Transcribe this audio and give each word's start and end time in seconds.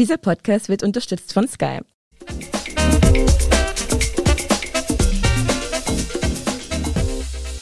Dieser 0.00 0.16
Podcast 0.16 0.70
wird 0.70 0.82
unterstützt 0.82 1.34
von 1.34 1.46
Sky. 1.46 1.80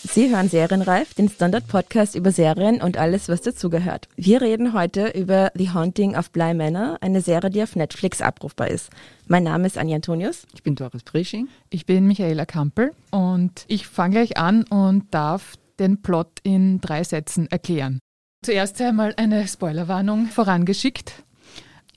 Sie 0.04 0.30
hören 0.30 0.48
Serienreif, 0.48 1.14
den 1.14 1.28
Standard-Podcast 1.28 2.14
über 2.14 2.30
Serien 2.30 2.80
und 2.80 2.96
alles, 2.96 3.28
was 3.28 3.40
dazugehört. 3.40 4.06
Wir 4.14 4.40
reden 4.40 4.72
heute 4.72 5.08
über 5.08 5.50
The 5.56 5.70
Haunting 5.70 6.14
of 6.14 6.30
Bly 6.30 6.54
Manor, 6.54 6.98
eine 7.00 7.22
Serie, 7.22 7.50
die 7.50 7.60
auf 7.60 7.74
Netflix 7.74 8.22
abrufbar 8.22 8.68
ist. 8.68 8.90
Mein 9.26 9.42
Name 9.42 9.66
ist 9.66 9.76
Anja 9.76 9.96
Antonius. 9.96 10.46
Ich 10.54 10.62
bin 10.62 10.76
Doris 10.76 11.02
Prisching. 11.02 11.48
Ich 11.70 11.86
bin 11.86 12.06
Michaela 12.06 12.46
Kampel 12.46 12.92
und 13.10 13.64
ich 13.66 13.88
fange 13.88 14.14
gleich 14.14 14.36
an 14.36 14.62
und 14.62 15.12
darf 15.12 15.56
den 15.80 16.02
Plot 16.02 16.38
in 16.44 16.80
drei 16.80 17.02
Sätzen 17.02 17.48
erklären. 17.50 17.98
Zuerst 18.44 18.80
einmal 18.80 19.14
eine 19.16 19.48
Spoilerwarnung 19.48 20.26
vorangeschickt. 20.26 21.24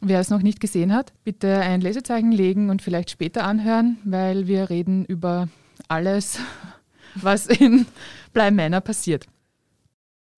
Wer 0.03 0.19
es 0.19 0.31
noch 0.31 0.41
nicht 0.41 0.59
gesehen 0.59 0.93
hat, 0.93 1.13
bitte 1.23 1.59
ein 1.59 1.79
Lesezeichen 1.79 2.31
legen 2.31 2.71
und 2.71 2.81
vielleicht 2.81 3.11
später 3.11 3.43
anhören, 3.43 3.99
weil 4.03 4.47
wir 4.47 4.71
reden 4.71 5.05
über 5.05 5.47
alles, 5.87 6.39
was 7.15 7.45
in 7.45 7.85
Bly 8.33 8.49
Manor 8.49 8.81
passiert. 8.81 9.27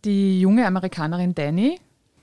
Die 0.03 0.41
junge 0.41 0.67
Amerikanerin 0.67 1.33
Danny 1.33 1.79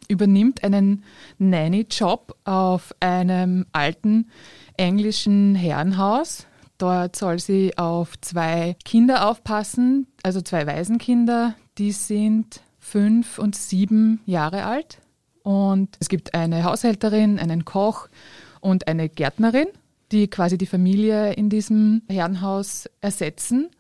übernimmt 0.09 0.63
einen 0.63 1.03
Nanny-Job 1.39 2.37
auf 2.45 2.95
einem 3.01 3.65
alten 3.73 4.31
englischen 4.77 5.55
Herrenhaus. 5.55 6.47
Dort 6.77 7.17
soll 7.17 7.39
sie 7.39 7.79
auf 7.79 8.21
zwei 8.21 8.77
Kinder 8.85 9.29
aufpassen, 9.29 10.09
also 10.23 10.43
zwei 10.43 10.67
Waisenkinder, 10.67 11.55
die 11.79 11.93
sind 11.93 12.61
fünf 12.79 13.39
und 13.39 13.57
sieben 13.57 14.21
Jahre 14.27 14.65
alt. 14.65 15.01
Und 15.43 15.97
es 16.01 16.09
gibt 16.09 16.35
eine 16.35 16.65
Haushälterin, 16.65 17.39
einen 17.39 17.65
Koch 17.65 18.09
und 18.61 18.89
eine 18.89 19.09
Gärtnerin, 19.09 19.69
die 20.13 20.29
quasi 20.29 20.59
die 20.59 20.67
Familie 20.67 21.33
in 21.33 21.49
diesem 21.49 22.03
Herrenhaus 22.09 22.89
ersetzen. 23.01 23.71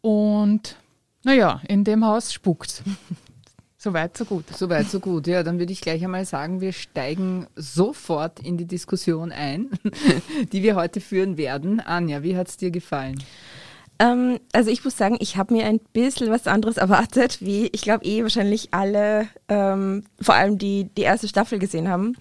Und 0.00 0.76
naja, 1.24 1.60
in 1.68 1.84
dem 1.84 2.04
Haus 2.04 2.32
spukt 2.32 2.82
Soweit, 3.80 4.16
so 4.16 4.24
gut. 4.24 4.44
Soweit, 4.56 4.90
so 4.90 4.98
gut. 4.98 5.28
Ja, 5.28 5.44
dann 5.44 5.60
würde 5.60 5.72
ich 5.72 5.80
gleich 5.80 6.02
einmal 6.02 6.24
sagen, 6.24 6.60
wir 6.60 6.72
steigen 6.72 7.46
sofort 7.54 8.40
in 8.40 8.56
die 8.56 8.66
Diskussion 8.66 9.30
ein, 9.30 9.70
die 10.52 10.64
wir 10.64 10.74
heute 10.74 11.00
führen 11.00 11.36
werden. 11.36 11.78
Anja, 11.78 12.24
wie 12.24 12.36
hat 12.36 12.48
es 12.48 12.56
dir 12.56 12.72
gefallen? 12.72 13.22
Ähm, 13.98 14.38
also 14.52 14.70
ich 14.70 14.84
muss 14.84 14.96
sagen, 14.96 15.16
ich 15.20 15.36
habe 15.36 15.54
mir 15.54 15.66
ein 15.66 15.80
bisschen 15.92 16.30
was 16.30 16.46
anderes 16.46 16.76
erwartet, 16.78 17.40
wie 17.40 17.66
ich 17.72 17.82
glaube 17.82 18.04
eh 18.04 18.22
wahrscheinlich 18.22 18.68
alle, 18.72 19.28
ähm, 19.48 20.04
vor 20.20 20.34
allem 20.34 20.58
die 20.58 20.84
die 20.96 21.02
erste 21.02 21.28
Staffel 21.28 21.58
gesehen 21.58 21.88
haben, 21.88 22.16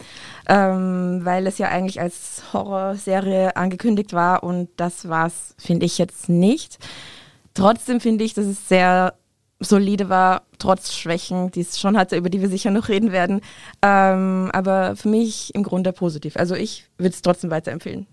ähm, 0.47 1.22
weil 1.23 1.45
es 1.45 1.58
ja 1.58 1.67
eigentlich 1.69 2.02
als 2.02 2.44
Horrorserie 2.53 3.56
angekündigt 3.56 4.14
war 4.14 4.44
und 4.44 4.69
das 4.78 5.08
war 5.08 5.28
es, 5.28 5.56
finde 5.58 5.86
ich 5.86 5.97
jetzt 5.97 6.30
nicht. 6.30 6.80
Trotzdem 7.53 8.00
finde 8.00 8.23
ich, 8.23 8.34
dass 8.34 8.45
es 8.45 8.67
sehr 8.67 9.14
solide 9.59 10.09
war, 10.09 10.44
trotz 10.59 10.94
Schwächen, 10.94 11.52
die 11.52 11.62
es 11.62 11.80
schon 11.80 11.97
hatte, 11.97 12.16
über 12.16 12.30
die 12.30 12.41
wir 12.41 12.50
sicher 12.50 12.69
noch 12.69 12.89
reden 12.89 13.12
werden. 13.12 13.41
Ähm, 13.81 14.50
aber 14.53 14.95
für 14.95 15.09
mich 15.09 15.53
im 15.56 15.64
Grunde 15.64 15.94
positiv. 15.94 16.38
Also 16.38 16.53
ich 16.53 16.86
würde 16.97 17.16
es 17.16 17.23
trotzdem 17.23 17.50
weiterempfehlen. 17.50 18.06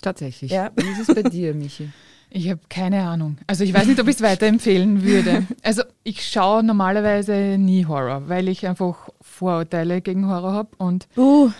Tatsächlich. 0.00 0.52
Ja. 0.52 0.70
Wie 0.76 0.88
ist 0.88 1.08
es 1.08 1.14
bei 1.14 1.22
dir, 1.22 1.54
Michi? 1.54 1.90
Ich 2.34 2.48
habe 2.48 2.60
keine 2.70 3.02
Ahnung. 3.02 3.36
Also 3.46 3.62
ich 3.62 3.74
weiß 3.74 3.86
nicht, 3.86 4.00
ob 4.00 4.08
ich 4.08 4.16
es 4.16 4.22
weiterempfehlen 4.22 5.02
würde. 5.02 5.46
Also 5.62 5.82
ich 6.02 6.24
schaue 6.24 6.62
normalerweise 6.62 7.56
nie 7.58 7.84
Horror, 7.86 8.28
weil 8.28 8.48
ich 8.48 8.66
einfach 8.66 9.10
Vorurteile 9.20 10.00
gegen 10.00 10.28
Horror 10.28 10.52
habe 10.52 10.70
und 10.78 11.08
uh. 11.16 11.50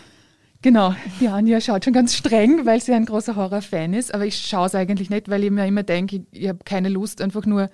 Genau, 0.63 0.95
die 1.21 1.29
Anja 1.29 1.61
schaut 1.61 1.85
schon 1.85 1.93
ganz 1.93 2.15
streng, 2.15 2.65
weil 2.65 2.81
sie 2.81 2.93
ein 2.93 3.05
großer 3.05 3.35
Horror-Fan 3.35 3.95
ist, 3.95 4.15
aber 4.15 4.25
ich 4.27 4.37
schaue 4.37 4.67
es 4.67 4.77
eigentlich 4.77 5.11
nicht, 5.11 5.29
weil 5.29 5.43
ich 5.43 5.51
mir 5.51 5.67
immer 5.67 5.83
denke, 5.83 6.17
ich, 6.17 6.43
ich 6.43 6.49
habe 6.49 6.61
keine 6.65 6.89
Lust, 6.89 7.21
einfach 7.21 7.45
nur 7.47 7.69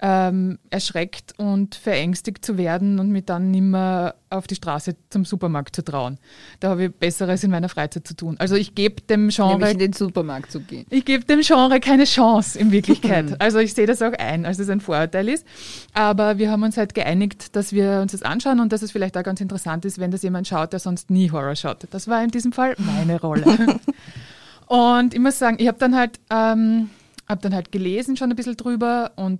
ähm, 0.00 0.58
erschreckt 0.70 1.34
und 1.38 1.74
verängstigt 1.74 2.44
zu 2.44 2.56
werden 2.56 3.00
und 3.00 3.10
mich 3.10 3.24
dann 3.24 3.50
nicht 3.50 3.62
mehr 3.62 4.14
auf 4.30 4.46
die 4.46 4.54
Straße 4.54 4.94
zum 5.10 5.24
Supermarkt 5.24 5.74
zu 5.74 5.82
trauen. 5.82 6.18
Da 6.60 6.70
habe 6.70 6.84
ich 6.84 6.94
Besseres 6.94 7.42
in 7.42 7.50
meiner 7.50 7.68
Freizeit 7.68 8.06
zu 8.06 8.14
tun. 8.14 8.36
Also 8.38 8.54
ich 8.54 8.74
gebe 8.74 9.02
dem 9.02 9.28
Genre... 9.30 9.52
Nämlich 9.52 9.72
in 9.72 9.78
den 9.78 9.92
Supermarkt 9.94 10.52
zu 10.52 10.60
gehen. 10.60 10.86
Ich 10.90 11.04
gebe 11.04 11.24
dem 11.24 11.40
Genre 11.40 11.80
keine 11.80 12.04
Chance 12.04 12.58
in 12.58 12.70
Wirklichkeit. 12.70 13.34
also 13.40 13.58
ich 13.58 13.74
sehe 13.74 13.86
das 13.86 14.00
auch 14.02 14.12
ein, 14.12 14.46
als 14.46 14.58
es 14.58 14.68
ein 14.68 14.80
Vorurteil 14.80 15.28
ist. 15.28 15.46
Aber 15.94 16.38
wir 16.38 16.50
haben 16.50 16.62
uns 16.62 16.76
halt 16.76 16.94
geeinigt, 16.94 17.56
dass 17.56 17.72
wir 17.72 18.00
uns 18.00 18.12
das 18.12 18.22
anschauen 18.22 18.60
und 18.60 18.72
dass 18.72 18.82
es 18.82 18.92
vielleicht 18.92 19.16
auch 19.16 19.24
ganz 19.24 19.40
interessant 19.40 19.84
ist, 19.84 19.98
wenn 19.98 20.10
das 20.10 20.22
jemand 20.22 20.46
schaut, 20.46 20.72
der 20.72 20.80
sonst 20.80 21.10
nie 21.10 21.30
Horror 21.32 21.56
schaut. 21.56 21.88
Das 21.90 22.06
war 22.06 22.22
in 22.22 22.30
diesem 22.30 22.52
Fall 22.52 22.76
meine 22.78 23.20
Rolle. 23.20 23.80
und 24.66 25.14
ich 25.14 25.20
muss 25.20 25.38
sagen, 25.38 25.56
ich 25.58 25.66
habe 25.66 25.78
dann 25.78 25.96
halt... 25.96 26.20
Ähm, 26.30 26.90
habe 27.28 27.42
dann 27.42 27.54
halt 27.54 27.70
gelesen 27.70 28.16
schon 28.16 28.30
ein 28.30 28.36
bisschen 28.36 28.56
drüber 28.56 29.12
und 29.16 29.38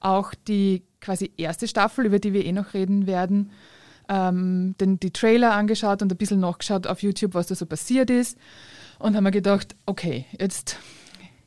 auch 0.00 0.34
die 0.48 0.82
quasi 1.00 1.30
erste 1.36 1.68
Staffel, 1.68 2.06
über 2.06 2.18
die 2.18 2.32
wir 2.32 2.44
eh 2.44 2.52
noch 2.52 2.74
reden 2.74 3.06
werden, 3.06 3.50
ähm, 4.08 4.74
den, 4.80 4.98
die 4.98 5.12
Trailer 5.12 5.52
angeschaut 5.52 6.02
und 6.02 6.12
ein 6.12 6.18
bisschen 6.18 6.40
nachgeschaut 6.40 6.86
auf 6.86 7.02
YouTube, 7.02 7.34
was 7.34 7.46
da 7.46 7.54
so 7.54 7.66
passiert 7.66 8.10
ist. 8.10 8.36
Und 8.98 9.16
haben 9.16 9.24
mir 9.24 9.30
gedacht, 9.30 9.76
okay, 9.86 10.26
jetzt, 10.38 10.76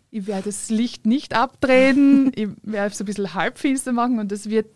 ich 0.10 0.26
werde 0.26 0.46
das 0.46 0.70
Licht 0.70 1.06
nicht 1.06 1.36
abdrehen, 1.36 2.32
ich 2.36 2.50
werde 2.64 2.94
es 2.94 3.00
ein 3.00 3.06
bisschen 3.06 3.34
halbfinster 3.34 3.92
machen 3.92 4.20
und 4.20 4.32
das 4.32 4.50
wird 4.50 4.68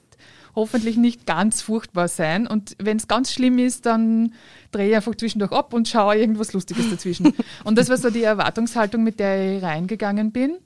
hoffentlich 0.53 0.97
nicht 0.97 1.27
ganz 1.27 1.61
furchtbar 1.61 2.07
sein. 2.07 2.47
Und 2.47 2.75
wenn 2.79 2.97
es 2.97 3.07
ganz 3.07 3.31
schlimm 3.31 3.59
ist, 3.59 3.85
dann 3.85 4.33
drehe 4.71 4.89
ich 4.89 4.95
einfach 4.95 5.15
zwischendurch 5.15 5.51
ab 5.51 5.71
und 5.73 5.88
schaue 5.88 6.17
irgendwas 6.17 6.53
Lustiges 6.53 6.89
dazwischen. 6.89 7.33
und 7.63 7.77
das 7.77 7.89
war 7.89 7.97
so 7.97 8.09
die 8.09 8.23
Erwartungshaltung, 8.23 9.03
mit 9.03 9.19
der 9.19 9.57
ich 9.57 9.63
reingegangen 9.63 10.31
bin. 10.31 10.57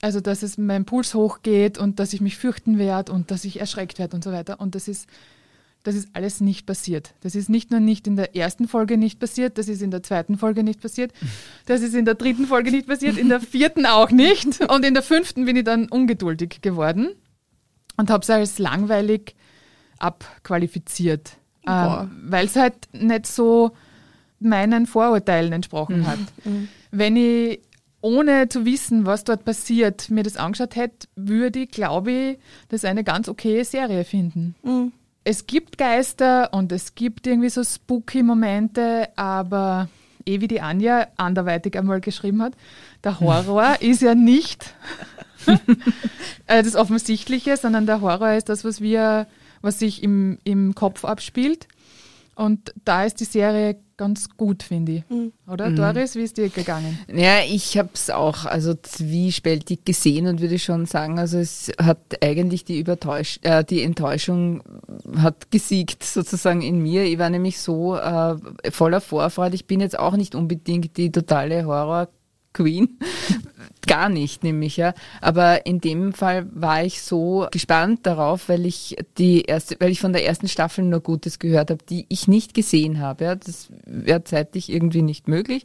Also, 0.00 0.20
dass 0.20 0.42
es 0.42 0.58
mein 0.58 0.84
Puls 0.84 1.14
hochgeht 1.14 1.76
und 1.76 1.98
dass 1.98 2.12
ich 2.12 2.20
mich 2.20 2.36
fürchten 2.36 2.78
werde 2.78 3.12
und 3.12 3.30
dass 3.30 3.44
ich 3.44 3.58
erschreckt 3.58 3.98
werde 3.98 4.14
und 4.14 4.22
so 4.22 4.30
weiter. 4.30 4.60
Und 4.60 4.74
das 4.74 4.86
ist, 4.86 5.08
das 5.82 5.96
ist 5.96 6.08
alles 6.12 6.40
nicht 6.40 6.66
passiert. 6.66 7.14
Das 7.20 7.34
ist 7.34 7.48
nicht 7.48 7.70
nur 7.72 7.80
nicht 7.80 8.06
in 8.06 8.14
der 8.14 8.36
ersten 8.36 8.68
Folge 8.68 8.96
nicht 8.96 9.18
passiert, 9.18 9.58
das 9.58 9.68
ist 9.68 9.82
in 9.82 9.90
der 9.90 10.02
zweiten 10.04 10.38
Folge 10.38 10.62
nicht 10.62 10.80
passiert, 10.80 11.12
das 11.66 11.80
ist 11.80 11.94
in 11.94 12.04
der 12.04 12.14
dritten 12.14 12.46
Folge 12.46 12.70
nicht 12.70 12.86
passiert, 12.86 13.16
in 13.18 13.28
der 13.28 13.40
vierten 13.40 13.86
auch 13.86 14.10
nicht. 14.10 14.60
Und 14.70 14.84
in 14.84 14.94
der 14.94 15.02
fünften 15.02 15.46
bin 15.46 15.56
ich 15.56 15.64
dann 15.64 15.88
ungeduldig 15.88 16.60
geworden 16.62 17.08
und 17.96 18.10
habe 18.10 18.22
es 18.22 18.30
als 18.30 18.58
langweilig 18.58 19.34
abqualifiziert. 19.98 21.32
Ähm, 21.66 22.10
Weil 22.24 22.46
es 22.46 22.56
halt 22.56 22.74
nicht 22.92 23.26
so 23.26 23.72
meinen 24.40 24.86
Vorurteilen 24.86 25.52
entsprochen 25.52 26.00
mhm. 26.00 26.06
hat. 26.06 26.18
Mhm. 26.44 26.68
Wenn 26.90 27.16
ich 27.16 27.60
ohne 28.00 28.48
zu 28.48 28.64
wissen, 28.64 29.06
was 29.06 29.24
dort 29.24 29.44
passiert, 29.44 30.10
mir 30.10 30.22
das 30.22 30.36
angeschaut 30.36 30.76
hätte, 30.76 31.08
würde 31.16 31.60
ich, 31.60 31.70
glaube 31.70 32.12
ich, 32.12 32.38
das 32.68 32.84
eine 32.84 33.04
ganz 33.04 33.28
okaye 33.28 33.64
Serie 33.64 34.04
finden. 34.04 34.54
Mhm. 34.62 34.92
Es 35.24 35.46
gibt 35.46 35.78
Geister 35.78 36.52
und 36.52 36.72
es 36.72 36.94
gibt 36.94 37.26
irgendwie 37.26 37.50
so 37.50 37.62
spooky 37.62 38.22
Momente, 38.22 39.08
aber 39.16 39.88
eh 40.24 40.40
wie 40.40 40.48
die 40.48 40.60
Anja 40.60 41.08
anderweitig 41.16 41.76
einmal 41.76 42.00
geschrieben 42.00 42.42
hat, 42.42 42.54
der 43.04 43.20
Horror 43.20 43.76
ist 43.80 44.02
ja 44.02 44.14
nicht 44.14 44.74
äh, 46.46 46.62
das 46.62 46.76
Offensichtliche, 46.76 47.56
sondern 47.56 47.86
der 47.86 48.00
Horror 48.00 48.32
ist 48.32 48.48
das, 48.48 48.64
was 48.64 48.80
wir, 48.80 49.26
was 49.60 49.78
sich 49.78 50.02
im, 50.02 50.38
im 50.44 50.74
Kopf 50.74 51.04
abspielt. 51.04 51.66
Und 52.34 52.72
da 52.84 53.04
ist 53.04 53.20
die 53.20 53.24
Serie 53.24 53.76
ganz 53.98 54.30
gut, 54.36 54.62
finde 54.62 54.92
ich. 54.92 55.10
Mhm. 55.10 55.32
Oder, 55.46 55.68
mhm. 55.68 55.76
Doris, 55.76 56.14
wie 56.14 56.22
ist 56.22 56.38
dir 56.38 56.48
gegangen? 56.48 56.98
Ja, 57.12 57.40
ich 57.46 57.76
habe 57.76 57.90
es 57.92 58.08
auch 58.08 58.46
also 58.46 58.72
zwiespältig 58.74 59.84
gesehen 59.84 60.26
und 60.26 60.40
würde 60.40 60.58
schon 60.58 60.86
sagen, 60.86 61.18
also 61.18 61.36
es 61.36 61.70
hat 61.78 61.98
eigentlich 62.22 62.64
die, 62.64 62.78
Übertäusch 62.78 63.40
äh, 63.42 63.62
die 63.64 63.82
Enttäuschung 63.82 64.62
hat 65.18 65.50
gesiegt 65.50 66.02
sozusagen 66.04 66.62
in 66.62 66.80
mir. 66.80 67.04
Ich 67.04 67.18
war 67.18 67.28
nämlich 67.28 67.58
so 67.58 67.96
äh, 67.96 68.36
voller 68.70 69.02
Vorfreude. 69.02 69.56
Ich 69.56 69.66
bin 69.66 69.80
jetzt 69.80 69.98
auch 69.98 70.16
nicht 70.16 70.34
unbedingt 70.34 70.96
die 70.96 71.12
totale 71.12 71.66
Horror- 71.66 72.08
Queen, 72.58 72.98
gar 73.86 74.08
nicht, 74.08 74.42
nämlich, 74.42 74.76
ja. 74.76 74.92
Aber 75.20 75.64
in 75.64 75.80
dem 75.80 76.12
Fall 76.12 76.48
war 76.52 76.82
ich 76.84 77.02
so 77.02 77.46
gespannt 77.52 78.00
darauf, 78.02 78.48
weil 78.48 78.66
ich 78.66 78.96
die 79.16 79.42
erste, 79.42 79.76
weil 79.78 79.92
ich 79.92 80.00
von 80.00 80.12
der 80.12 80.26
ersten 80.26 80.48
Staffel 80.48 80.84
nur 80.84 80.98
Gutes 80.98 81.38
gehört 81.38 81.70
habe, 81.70 81.84
die 81.88 82.06
ich 82.08 82.26
nicht 82.26 82.54
gesehen 82.54 82.98
habe. 82.98 83.24
Ja. 83.24 83.34
Das 83.36 83.68
wäre 83.86 84.24
zeitlich 84.24 84.72
irgendwie 84.72 85.02
nicht 85.02 85.28
möglich. 85.28 85.62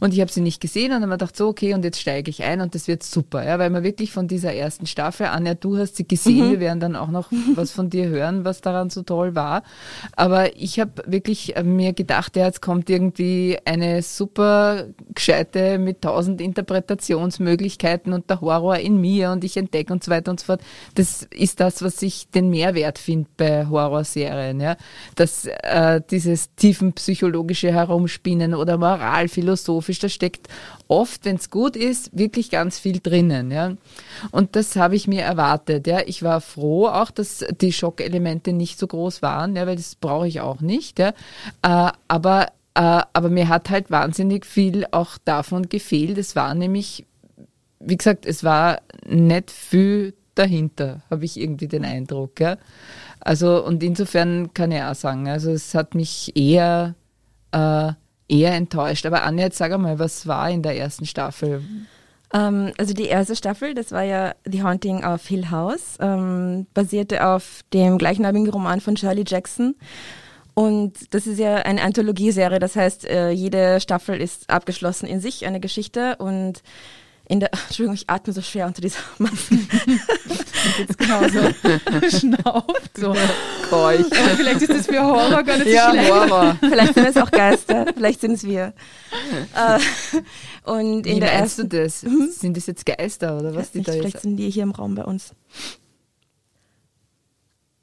Und 0.00 0.12
ich 0.12 0.20
habe 0.20 0.32
sie 0.32 0.40
nicht 0.40 0.60
gesehen 0.60 0.92
und 0.92 1.02
dann 1.02 1.04
habe 1.04 1.14
ich 1.14 1.18
gedacht, 1.20 1.36
so, 1.36 1.46
okay, 1.46 1.72
und 1.72 1.84
jetzt 1.84 2.00
steige 2.00 2.30
ich 2.30 2.42
ein 2.42 2.60
und 2.60 2.74
das 2.74 2.88
wird 2.88 3.04
super, 3.04 3.44
ja, 3.44 3.60
weil 3.60 3.70
man 3.70 3.84
wirklich 3.84 4.10
von 4.10 4.26
dieser 4.26 4.52
ersten 4.52 4.86
Staffel, 4.86 5.26
Anja, 5.26 5.54
du 5.54 5.78
hast 5.78 5.94
sie 5.94 6.08
gesehen, 6.08 6.48
mhm. 6.48 6.50
wir 6.50 6.60
werden 6.60 6.80
dann 6.80 6.96
auch 6.96 7.12
noch 7.12 7.28
was 7.54 7.70
von 7.70 7.90
dir 7.90 8.08
hören, 8.08 8.44
was 8.44 8.60
daran 8.60 8.90
so 8.90 9.02
toll 9.02 9.36
war. 9.36 9.62
Aber 10.16 10.56
ich 10.56 10.80
habe 10.80 11.04
wirklich 11.06 11.54
mir 11.62 11.92
gedacht, 11.92 12.34
ja, 12.34 12.46
jetzt 12.46 12.60
kommt 12.60 12.90
irgendwie 12.90 13.56
eine 13.64 14.02
super 14.02 14.86
gescheite 15.14 15.78
mit 15.78 16.02
tausend 16.02 16.23
Interpretationsmöglichkeiten 16.28 17.74
Möglichkeiten 17.74 18.12
und 18.12 18.30
der 18.30 18.40
Horror 18.40 18.76
in 18.76 19.00
mir 19.00 19.30
und 19.30 19.44
ich 19.44 19.56
entdecke 19.56 19.92
und 19.92 20.02
so 20.02 20.10
weiter 20.10 20.30
und 20.30 20.40
so 20.40 20.46
fort. 20.46 20.60
Das 20.94 21.26
ist 21.30 21.60
das, 21.60 21.82
was 21.82 22.00
ich 22.02 22.28
den 22.30 22.50
Mehrwert 22.50 22.98
finde 22.98 23.28
bei 23.36 23.66
Horrorserien, 23.66 24.60
ja. 24.60 24.76
Dass 25.14 25.46
äh, 25.46 26.00
dieses 26.10 26.54
tiefenpsychologische 26.56 27.72
Herumspinnen 27.72 28.54
oder 28.54 28.76
moralphilosophisch, 28.78 29.98
da 29.98 30.08
steckt 30.08 30.48
oft, 30.88 31.24
wenn 31.24 31.36
es 31.36 31.50
gut 31.50 31.76
ist, 31.76 32.16
wirklich 32.16 32.50
ganz 32.50 32.78
viel 32.78 33.00
drinnen, 33.00 33.50
ja. 33.50 33.72
Und 34.30 34.56
das 34.56 34.76
habe 34.76 34.96
ich 34.96 35.06
mir 35.06 35.22
erwartet, 35.22 35.86
ja. 35.86 36.00
Ich 36.06 36.22
war 36.22 36.40
froh 36.40 36.88
auch, 36.88 37.10
dass 37.10 37.44
die 37.60 37.72
Schockelemente 37.72 38.52
nicht 38.52 38.78
so 38.78 38.86
groß 38.86 39.22
waren, 39.22 39.56
ja, 39.56 39.66
weil 39.66 39.76
das 39.76 39.94
brauche 39.94 40.28
ich 40.28 40.40
auch 40.40 40.60
nicht, 40.60 40.98
ja. 40.98 41.12
Äh, 41.62 41.92
aber 42.08 42.48
aber 42.74 43.30
mir 43.30 43.48
hat 43.48 43.70
halt 43.70 43.90
wahnsinnig 43.90 44.44
viel 44.44 44.86
auch 44.90 45.16
davon 45.24 45.68
gefehlt. 45.68 46.18
Es 46.18 46.34
war 46.34 46.54
nämlich, 46.54 47.06
wie 47.78 47.96
gesagt, 47.96 48.26
es 48.26 48.42
war 48.42 48.80
nicht 49.06 49.50
viel 49.50 50.14
dahinter, 50.34 51.02
habe 51.10 51.24
ich 51.24 51.38
irgendwie 51.38 51.68
den 51.68 51.84
Eindruck. 51.84 52.40
Ja? 52.40 52.56
Also, 53.20 53.64
und 53.64 53.82
insofern 53.82 54.52
kann 54.54 54.72
ich 54.72 54.82
auch 54.82 54.94
sagen, 54.94 55.28
also 55.28 55.50
es 55.52 55.74
hat 55.74 55.94
mich 55.94 56.36
eher, 56.36 56.94
äh, 57.52 57.92
eher 58.28 58.54
enttäuscht. 58.54 59.06
Aber 59.06 59.22
Anja, 59.22 59.44
jetzt 59.44 59.58
sag 59.58 59.76
mal, 59.78 59.98
was 59.98 60.26
war 60.26 60.50
in 60.50 60.62
der 60.62 60.76
ersten 60.76 61.06
Staffel? 61.06 61.62
Ähm, 62.32 62.72
also 62.76 62.92
die 62.92 63.06
erste 63.06 63.36
Staffel, 63.36 63.74
das 63.74 63.92
war 63.92 64.02
ja 64.02 64.34
The 64.44 64.62
Haunting 64.62 65.04
of 65.04 65.26
Hill 65.26 65.50
House, 65.50 65.96
ähm, 66.00 66.66
basierte 66.74 67.24
auf 67.26 67.60
dem 67.72 67.96
gleichnamigen 67.98 68.50
Roman 68.50 68.80
von 68.80 68.96
Shirley 68.96 69.24
Jackson. 69.26 69.76
Und 70.54 71.12
das 71.12 71.26
ist 71.26 71.38
ja 71.38 71.56
eine 71.56 71.82
Anthologieserie, 71.82 72.60
das 72.60 72.76
heißt, 72.76 73.06
äh, 73.06 73.30
jede 73.30 73.80
Staffel 73.80 74.20
ist 74.20 74.48
abgeschlossen 74.50 75.06
in 75.06 75.20
sich, 75.20 75.44
eine 75.46 75.58
Geschichte 75.58 76.16
und 76.16 76.62
in 77.26 77.40
der, 77.40 77.50
Entschuldigung, 77.66 77.94
ich 77.94 78.08
atme 78.08 78.32
so 78.32 78.40
schwer 78.42 78.66
unter 78.66 78.80
dieser 78.82 79.00
Maske. 79.18 79.58
jetzt 80.78 80.98
genauso 80.98 81.40
schnauft, 82.18 82.90
so 82.96 83.16
keuch. 83.68 84.04
Vielleicht 84.36 84.62
ist 84.62 84.72
das 84.72 84.86
für 84.86 85.02
Horror 85.02 85.42
gar 85.42 85.56
nicht 85.56 85.68
so 85.68 85.74
Ja, 85.74 85.90
schlecht. 85.90 86.12
Horror. 86.12 86.56
Vielleicht 86.60 86.94
sind 86.94 87.06
es 87.08 87.16
auch 87.16 87.30
Geister, 87.30 87.86
vielleicht 87.94 88.20
sind 88.20 88.32
es 88.34 88.44
wir. 88.44 88.74
Äh, 89.56 89.78
und 90.70 91.06
in 91.06 91.16
Wie 91.16 91.20
der 91.20 91.30
meinst 91.30 91.58
ersten, 91.58 91.68
du 91.68 91.82
das? 91.82 92.00
Sind 92.00 92.56
das 92.56 92.66
jetzt 92.66 92.86
Geister 92.86 93.38
oder 93.38 93.54
was 93.56 93.72
die 93.72 93.78
nicht, 93.78 93.88
da 93.88 93.92
vielleicht 93.92 94.14
jetzt? 94.14 94.22
sind 94.22 94.36
die 94.36 94.50
hier 94.50 94.62
im 94.62 94.70
Raum 94.70 94.94
bei 94.94 95.04
uns. 95.04 95.32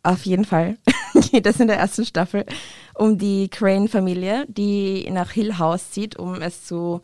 Auf 0.04 0.26
jeden 0.26 0.46
Fall 0.46 0.78
geht 1.32 1.46
es 1.46 1.60
in 1.60 1.68
der 1.68 1.78
ersten 1.78 2.06
Staffel 2.06 2.46
um 2.96 3.18
die 3.18 3.50
Crane-Familie, 3.50 4.46
die 4.48 5.10
nach 5.12 5.32
Hill 5.32 5.58
House 5.58 5.92
zieht, 5.92 6.18
um 6.18 6.42
es 6.42 6.66
zu, 6.66 7.02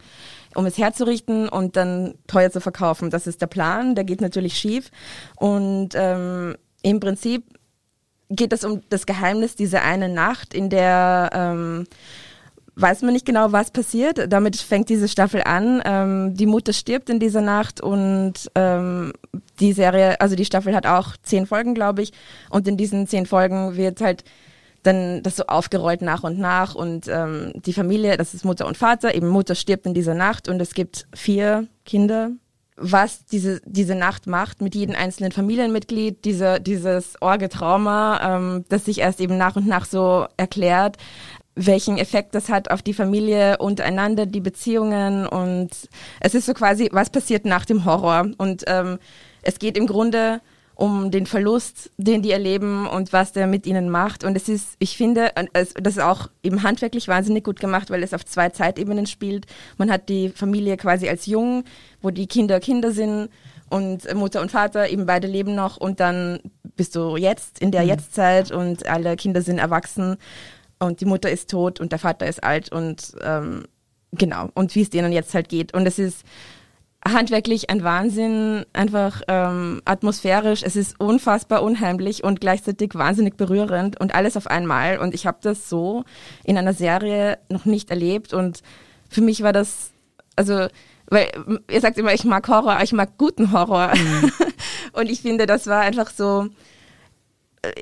um 0.56 0.66
es 0.66 0.78
herzurichten 0.78 1.50
und 1.50 1.76
dann 1.76 2.16
teuer 2.28 2.52
zu 2.52 2.62
verkaufen. 2.62 3.10
Das 3.10 3.28
ist 3.28 3.42
der 3.42 3.48
Plan. 3.48 3.96
Der 3.96 4.04
geht 4.04 4.22
natürlich 4.22 4.58
schief 4.58 4.92
und 5.36 5.90
ähm, 5.94 6.56
im 6.82 7.00
Prinzip 7.00 7.46
geht 8.30 8.54
es 8.54 8.64
um 8.64 8.82
das 8.90 9.06
Geheimnis 9.06 9.56
dieser 9.56 9.84
einen 9.84 10.14
Nacht, 10.14 10.54
in 10.54 10.70
der 10.70 11.30
ähm, 11.34 11.88
weiß 12.80 13.02
man 13.02 13.14
nicht 13.14 13.26
genau, 13.26 13.52
was 13.52 13.72
passiert. 13.72 14.32
Damit 14.32 14.56
fängt 14.56 14.90
diese 14.90 15.08
Staffel 15.08 15.42
an. 15.44 15.82
Ähm, 15.84 16.36
die 16.36 16.46
Mutter 16.46 16.74
stirbt 16.74 17.10
in 17.10 17.20
dieser 17.20 17.42
Nacht 17.42 17.82
und 17.82 18.34
ähm, 18.56 19.14
die 19.60 19.74
Serie, 19.74 20.22
also 20.22 20.36
die 20.36 20.46
Staffel 20.46 20.76
hat 20.76 20.86
auch 20.86 21.18
zehn 21.24 21.48
Folgen, 21.48 21.74
glaube 21.74 22.04
ich. 22.04 22.14
Und 22.50 22.68
in 22.68 22.78
diesen 22.78 23.08
zehn 23.08 23.26
Folgen 23.26 23.76
wird 23.76 24.00
halt 24.02 24.24
dann 24.84 25.24
das 25.24 25.36
so 25.36 25.44
aufgerollt 25.48 26.02
nach 26.02 26.24
und 26.24 26.38
nach 26.38 26.76
und 26.76 27.08
ähm, 27.08 27.52
die 27.56 27.74
Familie, 27.74 28.16
das 28.16 28.34
ist 28.34 28.46
Mutter 28.46 28.68
und 28.68 28.78
Vater, 28.78 29.16
eben 29.16 29.28
Mutter 29.28 29.56
stirbt 29.56 29.86
in 29.86 29.94
dieser 29.94 30.14
Nacht 30.14 30.48
und 30.48 30.62
es 30.62 30.74
gibt 30.74 31.08
vier 31.14 31.68
Kinder. 31.84 32.32
Was 32.80 33.26
diese, 33.26 33.60
diese 33.66 33.96
Nacht 33.96 34.28
macht 34.28 34.62
mit 34.62 34.76
jedem 34.76 34.96
einzelnen 34.96 35.32
Familienmitglied, 35.32 36.24
diese, 36.24 36.62
dieses 36.62 37.20
Orgetrauma, 37.22 38.38
ähm, 38.38 38.66
das 38.70 38.86
sich 38.86 39.00
erst 39.00 39.20
eben 39.20 39.36
nach 39.36 39.56
und 39.56 39.66
nach 39.66 39.86
so 39.86 40.28
erklärt, 40.38 40.98
welchen 41.58 41.98
Effekt 41.98 42.36
das 42.36 42.50
hat 42.50 42.72
auf 42.72 42.82
die 42.82 42.94
Familie 42.94 43.58
untereinander, 43.58 44.26
die 44.26 44.40
Beziehungen 44.40 45.26
und 45.26 45.70
es 46.20 46.36
ist 46.36 46.46
so 46.46 46.54
quasi, 46.54 46.90
was 46.92 47.10
passiert 47.10 47.46
nach 47.46 47.66
dem 47.66 47.84
Horror? 47.84 48.28
Und 48.38 48.64
ähm, 48.68 49.00
es 49.42 49.60
geht 49.60 49.78
im 49.78 49.88
Grunde 49.88 50.40
um 50.76 51.10
den 51.10 51.26
Verlust, 51.26 51.90
den 51.98 52.22
die 52.22 52.32
erleben 52.32 52.86
und 52.86 53.12
was 53.12 53.32
der 53.32 53.48
mit 53.48 53.66
ihnen 53.66 53.90
macht. 53.90 54.24
Und 54.24 54.38
es 54.38 54.48
ist, 54.48 54.76
ich 54.78 54.96
finde, 54.96 55.32
es, 55.54 55.74
das 55.74 55.98
ist 55.98 56.04
auch 56.04 56.30
eben 56.44 56.62
handwerklich 56.62 57.08
wahnsinnig 57.08 57.44
gut 57.44 57.60
gemacht, 57.60 57.90
weil 57.90 58.04
es 58.04 58.14
auf 58.14 58.24
zwei 58.24 58.50
Zeitebenen 58.50 59.08
spielt. 59.08 59.48
Man 59.78 59.90
hat 59.90 60.08
die 60.08 60.30
Familie 60.30 60.78
quasi 60.78 61.10
als 61.10 61.26
jung, 61.26 61.64
wo 62.04 62.12
die 62.12 62.28
Kinder 62.28 62.60
Kinder 62.60 62.92
sind 62.92 63.30
und 63.72 64.14
Mutter 64.14 64.40
und 64.40 64.52
Vater 64.52 64.88
eben 64.88 65.08
beide 65.08 65.28
leben 65.28 65.56
noch. 65.56 65.78
Und 65.78 66.00
dann 66.00 66.40
bist 66.76 66.96
du 66.96 67.18
jetzt 67.18 67.60
in 67.60 67.72
der 67.72 67.82
Jetztzeit 67.82 68.52
und 68.52 68.88
alle 68.88 69.16
Kinder 69.16 69.42
sind 69.42 69.58
erwachsen 69.58 70.18
und 70.80 71.02
die 71.02 71.06
Mutter 71.06 71.30
ist 71.30 71.50
tot 71.50 71.80
und 71.80 71.92
der 71.92 72.00
Vater 72.00 72.28
ist 72.28 72.44
alt 72.44 72.72
und 72.72 73.14
ähm, 73.22 73.66
genau, 74.12 74.50
und 74.54 74.76
wie 74.76 74.82
es 74.82 74.90
denen 74.90 75.12
jetzt 75.12 75.34
halt 75.34 75.50
geht. 75.50 75.74
Und 75.74 75.86
es 75.86 76.00
ist 76.00 76.24
handwerklich 77.06 77.70
ein 77.70 77.84
Wahnsinn, 77.84 78.66
einfach 78.74 79.22
ähm, 79.28 79.82
atmosphärisch, 79.86 80.64
es 80.64 80.76
ist 80.76 81.00
unfassbar 81.00 81.64
unheimlich 81.64 82.24
und 82.24 82.42
gleichzeitig 82.42 82.96
wahnsinnig 82.96 83.38
berührend 83.38 84.00
und 84.00 84.14
alles 84.16 84.38
auf 84.38 84.48
einmal. 84.48 84.98
Und 84.98 85.14
ich 85.14 85.26
habe 85.26 85.38
das 85.42 85.70
so 85.70 86.04
in 86.44 86.58
einer 86.58 86.74
Serie 86.74 87.38
noch 87.50 87.66
nicht 87.66 87.90
erlebt 87.90 88.34
und 88.34 88.62
für 89.10 89.22
mich 89.22 89.42
war 89.42 89.54
das, 89.54 89.92
also 90.36 90.68
weil 91.10 91.30
ihr 91.72 91.80
sagt 91.80 91.98
immer, 91.98 92.14
ich 92.14 92.26
mag 92.26 92.48
Horror, 92.50 92.80
ich 92.84 92.92
mag 92.92 93.18
guten 93.18 93.54
Horror. 93.54 93.94
und 94.94 95.10
ich 95.10 95.22
finde, 95.22 95.46
das 95.46 95.68
war 95.68 95.82
einfach 95.82 96.10
so, 96.10 96.48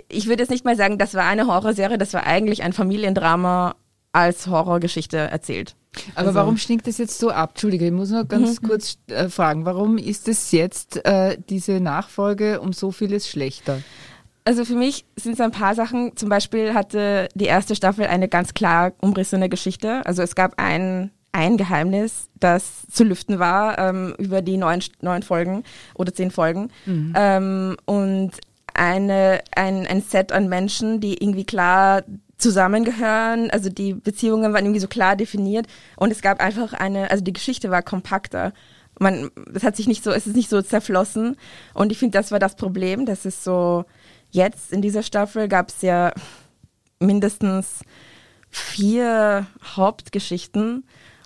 ich 0.10 0.28
würde 0.28 0.44
jetzt 0.44 0.50
nicht 0.50 0.66
mal 0.66 0.76
sagen, 0.76 0.98
das 0.98 1.14
war 1.14 1.24
eine 1.26 1.48
Horrorserie, 1.48 1.98
das 1.98 2.14
war 2.14 2.26
eigentlich 2.26 2.64
ein 2.64 2.74
Familiendrama 2.74 3.76
als 4.12 4.48
Horrorgeschichte 4.48 5.18
erzählt. 5.18 5.76
Aber 6.16 6.28
Also- 6.28 6.40
warum 6.40 6.58
stinkt 6.58 6.88
das 6.88 6.98
jetzt 6.98 7.20
so 7.20 7.30
ab? 7.32 7.52
Entschuldige, 7.52 7.86
ich 7.86 7.92
muss 7.92 8.10
noch 8.12 8.28
ganz 8.28 8.62
kurz 8.62 8.98
äh, 9.08 9.30
fragen, 9.30 9.66
warum 9.66 9.98
ist 9.98 10.28
es 10.28 10.52
jetzt 10.52 11.06
äh, 11.06 11.38
diese 11.50 11.80
Nachfolge 11.80 12.60
um 12.62 12.74
so 12.74 12.92
vieles 12.92 13.28
schlechter? 13.30 13.80
Also 14.46 14.64
für 14.64 14.76
mich 14.76 15.06
sind 15.16 15.34
es 15.34 15.42
ein 15.42 15.52
paar 15.52 15.74
Sachen. 15.74 16.16
Zum 16.16 16.30
Beispiel 16.30 16.74
hatte 16.74 17.28
die 17.34 17.46
erste 17.46 17.76
Staffel 17.76 18.06
eine 18.06 18.28
ganz 18.28 18.54
klar 18.54 18.94
umrissene 19.02 19.50
Geschichte. 19.50 20.06
Also 20.06 20.22
es 20.22 20.36
gab 20.36 20.54
ein, 20.62 21.10
ein 21.32 21.58
Geheimnis, 21.58 22.30
das 22.40 22.84
zu 22.92 23.04
lüften 23.04 23.40
war 23.40 23.78
ähm, 23.80 24.14
über 24.20 24.42
die 24.44 24.58
neun, 24.58 24.82
neun 25.02 25.24
Folgen 25.24 25.64
oder 25.96 26.14
zehn 26.14 26.30
Folgen. 26.30 26.70
Ähm, 26.88 27.76
und 27.86 28.32
eine, 28.76 29.42
ein, 29.56 29.88
ein 29.88 30.02
Set 30.02 30.32
an 30.32 30.50
Menschen, 30.50 31.00
die 31.00 31.16
irgendwie 31.22 31.46
klar 31.46 32.04
zusammengehören. 32.38 33.50
Also 33.50 33.70
die 33.70 33.94
Beziehungen 33.94 34.54
waren 34.54 34.66
irgendwie 34.66 34.82
so 34.82 34.88
klar 34.88 35.16
definiert. 35.16 35.68
Und 35.96 36.12
es 36.12 36.22
gab 36.22 36.42
einfach 36.42 36.74
eine, 36.74 37.10
also 37.10 37.24
die 37.24 37.34
Geschichte 37.34 37.72
war 37.72 37.82
kompakter. 37.82 38.54
Man, 39.00 39.32
das 39.52 39.64
hat 39.64 39.76
sich 39.76 39.88
nicht 39.88 40.04
so, 40.04 40.12
es 40.12 40.28
ist 40.28 40.36
nicht 40.36 40.50
so 40.50 40.62
zerflossen. 40.62 41.38
Und 41.74 41.92
ich 41.92 41.98
finde, 41.98 42.18
das 42.18 42.32
war 42.32 42.40
das 42.40 42.56
Problem. 42.56 43.06
Das 43.06 43.26
ist 43.26 43.44
so, 43.44 43.86
jetzt 44.30 44.72
in 44.72 44.82
dieser 44.82 45.04
Staffel 45.04 45.48
gab 45.48 45.70
es 45.70 45.82
ja 45.82 46.14
mindestens 47.00 47.82
vier 48.50 49.48
Hauptgeschichten 49.64 50.86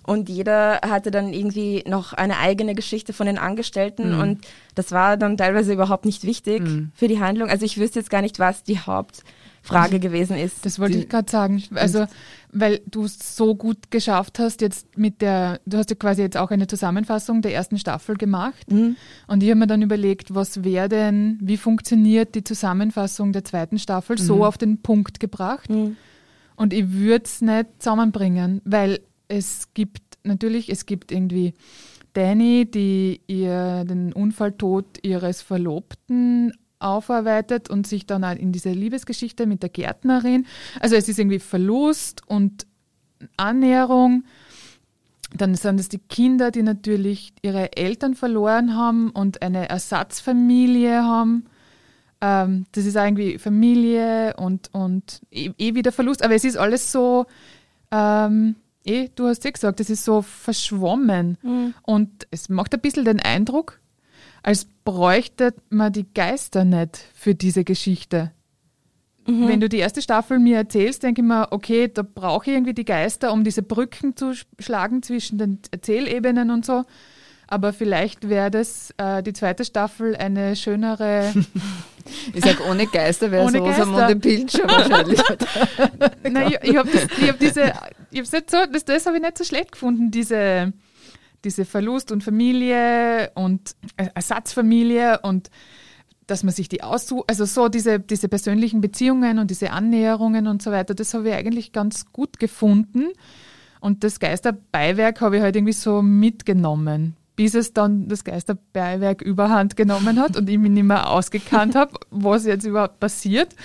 und 0.09 0.27
jeder 0.27 0.81
hatte 0.81 1.11
dann 1.11 1.33
irgendwie 1.33 1.83
noch 1.87 2.13
eine 2.13 2.39
eigene 2.39 2.73
Geschichte 2.73 3.13
von 3.13 3.27
den 3.27 3.37
Angestellten 3.37 4.15
und 4.15 4.39
das 4.73 4.91
war 4.91 5.17
dann 5.17 5.37
teilweise 5.37 5.71
überhaupt 5.73 6.05
nicht 6.05 6.23
wichtig 6.23 6.63
für 6.95 7.07
die 7.07 7.19
Handlung. 7.19 7.49
Also 7.49 7.63
ich 7.65 7.77
wüsste 7.77 7.99
jetzt 7.99 8.09
gar 8.09 8.21
nicht, 8.23 8.39
was 8.39 8.63
die 8.63 8.79
Hauptfrage 8.79 9.99
gewesen 9.99 10.35
ist. 10.37 10.65
Das 10.65 10.79
wollte 10.79 10.93
Die- 10.97 11.03
ich 11.03 11.09
gerade 11.09 11.29
sagen. 11.29 11.61
Also, 11.75 12.07
weil 12.51 12.81
du 12.87 13.03
es 13.03 13.35
so 13.37 13.53
gut 13.53 13.91
geschafft 13.91 14.39
hast, 14.39 14.61
jetzt 14.61 14.97
mit 14.97 15.21
der, 15.21 15.59
du 15.67 15.77
hast 15.77 15.91
ja 15.91 15.95
quasi 15.95 16.23
jetzt 16.23 16.37
auch 16.37 16.49
eine 16.49 16.65
Zusammenfassung 16.65 17.43
der 17.43 17.53
ersten 17.53 17.77
Staffel 17.77 18.15
gemacht. 18.17 18.71
Mhm. 18.71 18.95
Und 19.27 19.43
ich 19.43 19.49
habe 19.49 19.59
mir 19.59 19.67
dann 19.67 19.83
überlegt, 19.83 20.33
was 20.33 20.63
wäre 20.63 20.89
denn, 20.89 21.37
wie 21.41 21.57
funktioniert 21.57 22.33
die 22.33 22.43
Zusammenfassung 22.43 23.31
der 23.31 23.43
zweiten 23.43 23.77
Staffel 23.77 24.17
so 24.17 24.43
auf 24.43 24.57
den 24.57 24.81
Punkt 24.81 25.19
gebracht. 25.19 25.69
Mhm. 25.69 25.97
Und 26.55 26.73
ich 26.73 26.91
würde 26.91 27.25
es 27.25 27.41
nicht 27.41 27.67
zusammenbringen, 27.77 28.61
weil 28.65 28.99
es 29.29 29.73
gibt 29.73 30.01
natürlich, 30.23 30.69
es 30.69 30.85
gibt 30.85 31.13
irgendwie 31.13 31.53
Danny, 32.13 32.69
die 32.69 33.21
ihr 33.27 33.85
den 33.85 34.11
Unfalltod 34.11 34.85
ihres 35.03 35.41
Verlobten 35.41 36.51
aufarbeitet 36.79 37.69
und 37.69 37.87
sich 37.87 38.05
dann 38.05 38.23
auch 38.23 38.35
in 38.35 38.51
diese 38.51 38.71
Liebesgeschichte 38.71 39.45
mit 39.45 39.63
der 39.63 39.69
Gärtnerin. 39.69 40.45
Also 40.79 40.95
es 40.95 41.07
ist 41.07 41.19
irgendwie 41.19 41.39
Verlust 41.39 42.23
und 42.27 42.65
Annäherung. 43.37 44.23
Dann 45.35 45.53
sind 45.55 45.79
es 45.79 45.89
die 45.89 45.99
Kinder, 45.99 46.51
die 46.51 46.63
natürlich 46.63 47.33
ihre 47.43 47.77
Eltern 47.77 48.15
verloren 48.15 48.75
haben 48.75 49.11
und 49.11 49.41
eine 49.41 49.69
Ersatzfamilie 49.69 51.03
haben. 51.03 51.45
Ähm, 52.21 52.65
das 52.71 52.85
ist 52.85 52.95
irgendwie 52.95 53.37
Familie 53.37 54.35
und, 54.37 54.73
und 54.73 55.21
eh, 55.31 55.51
eh 55.57 55.75
wieder 55.75 55.91
Verlust. 55.91 56.23
Aber 56.23 56.33
es 56.33 56.45
ist 56.45 56.57
alles 56.57 56.91
so, 56.91 57.27
ähm, 57.91 58.55
eh, 58.89 59.09
du 59.15 59.27
hast 59.27 59.43
ja 59.43 59.51
gesagt, 59.51 59.79
es 59.79 59.89
ist 59.89 60.03
so 60.03 60.21
verschwommen 60.21 61.37
mhm. 61.41 61.73
und 61.83 62.27
es 62.31 62.49
macht 62.49 62.73
ein 62.73 62.81
bisschen 62.81 63.05
den 63.05 63.19
Eindruck, 63.19 63.79
als 64.43 64.65
bräuchte 64.83 65.53
man 65.69 65.93
die 65.93 66.11
Geister 66.13 66.65
nicht 66.65 66.97
für 67.13 67.35
diese 67.35 67.63
Geschichte. 67.63 68.31
Mhm. 69.29 69.47
Wenn 69.47 69.59
du 69.59 69.69
die 69.69 69.77
erste 69.77 70.01
Staffel 70.01 70.39
mir 70.39 70.57
erzählst, 70.57 71.03
denke 71.03 71.21
ich 71.21 71.27
mir, 71.27 71.47
okay, 71.51 71.87
da 71.87 72.01
brauche 72.03 72.49
ich 72.49 72.55
irgendwie 72.55 72.73
die 72.73 72.85
Geister, 72.85 73.31
um 73.31 73.43
diese 73.43 73.61
Brücken 73.61 74.15
zu 74.15 74.33
schlagen 74.59 75.03
zwischen 75.03 75.37
den 75.37 75.59
Erzählebenen 75.71 76.49
und 76.49 76.65
so. 76.65 76.85
Aber 77.51 77.73
vielleicht 77.73 78.29
wäre 78.29 78.51
das 78.51 78.93
äh, 78.97 79.23
die 79.23 79.33
zweite 79.33 79.65
Staffel 79.65 80.15
eine 80.15 80.55
schönere. 80.55 81.33
ich 82.33 82.43
sage, 82.43 82.63
ohne 82.69 82.85
Geister 82.85 83.31
wäre 83.31 83.47
es 83.47 83.55
Rosamunde 83.55 84.15
Pilcher 84.17 84.67
wahrscheinlich. 84.67 85.19
Nein, 86.23 86.47
ich, 86.47 86.69
ich 86.69 86.77
habe 86.77 86.89
hab 86.91 87.39
diese, 87.39 87.73
ich 88.11 88.19
hab's 88.19 88.31
nicht 88.31 88.51
so, 88.51 88.57
das, 88.71 88.85
das 88.85 89.05
habe 89.05 89.17
ich 89.17 89.23
nicht 89.23 89.37
so 89.37 89.43
schlecht 89.43 89.73
gefunden, 89.73 90.11
diese, 90.11 90.73
diese 91.43 91.65
Verlust 91.65 92.11
und 92.11 92.23
Familie 92.23 93.31
und 93.35 93.75
Ersatzfamilie 93.97 95.19
und 95.19 95.49
dass 96.27 96.43
man 96.43 96.53
sich 96.53 96.69
die 96.69 96.83
aussucht, 96.83 97.25
also 97.27 97.45
so 97.45 97.69
diese, 97.69 97.99
diese 97.99 98.29
persönlichen 98.29 98.81
Beziehungen 98.81 99.39
und 99.39 99.49
diese 99.49 99.71
Annäherungen 99.71 100.47
und 100.47 100.61
so 100.61 100.71
weiter, 100.71 100.93
das 100.93 101.13
habe 101.13 101.29
ich 101.29 101.35
eigentlich 101.35 101.71
ganz 101.71 102.05
gut 102.11 102.39
gefunden. 102.39 103.07
Und 103.81 104.03
das 104.03 104.19
Geisterbeiwerk 104.19 105.21
habe 105.21 105.37
ich 105.37 105.41
halt 105.41 105.55
irgendwie 105.55 105.73
so 105.73 106.01
mitgenommen 106.01 107.15
bis 107.39 107.53
es 107.53 107.71
dann 107.71 108.09
das 108.09 108.25
Geisterbeiwerk 108.25 109.21
überhand 109.21 109.77
genommen 109.77 110.19
hat 110.19 110.35
und 110.35 110.49
ich 110.49 110.57
mich 110.57 110.71
nicht 110.71 110.83
mehr 110.83 111.09
ausgekannt 111.09 111.73
habe, 111.73 111.97
was 112.11 112.45
jetzt 112.45 112.65
überhaupt 112.65 112.99
passiert. 112.99 113.55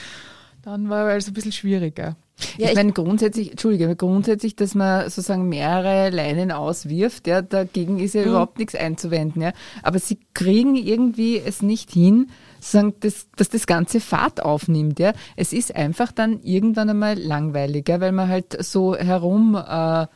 Dann 0.63 0.89
war 0.91 1.11
es 1.17 1.27
ein 1.27 1.35
bisschen 1.35 1.51
schwieriger. 1.51 2.15
Ja, 2.59 2.69
ich 2.69 2.75
meine 2.75 2.93
grundsätzlich, 2.93 3.53
Entschuldige, 3.53 3.95
grundsätzlich, 3.95 4.57
dass 4.57 4.75
man 4.75 5.05
sozusagen 5.05 5.49
mehrere 5.49 6.11
Leinen 6.11 6.50
auswirft, 6.50 7.26
ja, 7.26 7.43
dagegen 7.43 7.99
ist 7.99 8.14
ja 8.14 8.23
mhm. 8.23 8.29
überhaupt 8.29 8.59
nichts 8.59 8.75
einzuwenden, 8.75 9.43
ja. 9.43 9.53
Aber 9.83 9.99
sie 9.99 10.19
kriegen 10.35 10.75
irgendwie 10.75 11.38
es 11.38 11.62
nicht 11.62 11.93
hin, 11.93 12.31
sozusagen, 12.61 12.95
dass, 13.00 13.29
dass 13.37 13.50
das 13.50 13.67
ganze 13.67 14.00
Fahrt 14.00 14.43
aufnimmt, 14.43 14.99
ja. 14.99 15.12
Es 15.37 15.53
ist 15.53 15.76
einfach 15.76 16.12
dann 16.12 16.41
irgendwann 16.43 16.91
einmal 16.91 17.19
langweiliger, 17.19 18.00
weil 18.00 18.12
man 18.12 18.29
halt 18.29 18.62
so 18.64 18.97
herum 18.97 19.55
äh, 19.55 20.07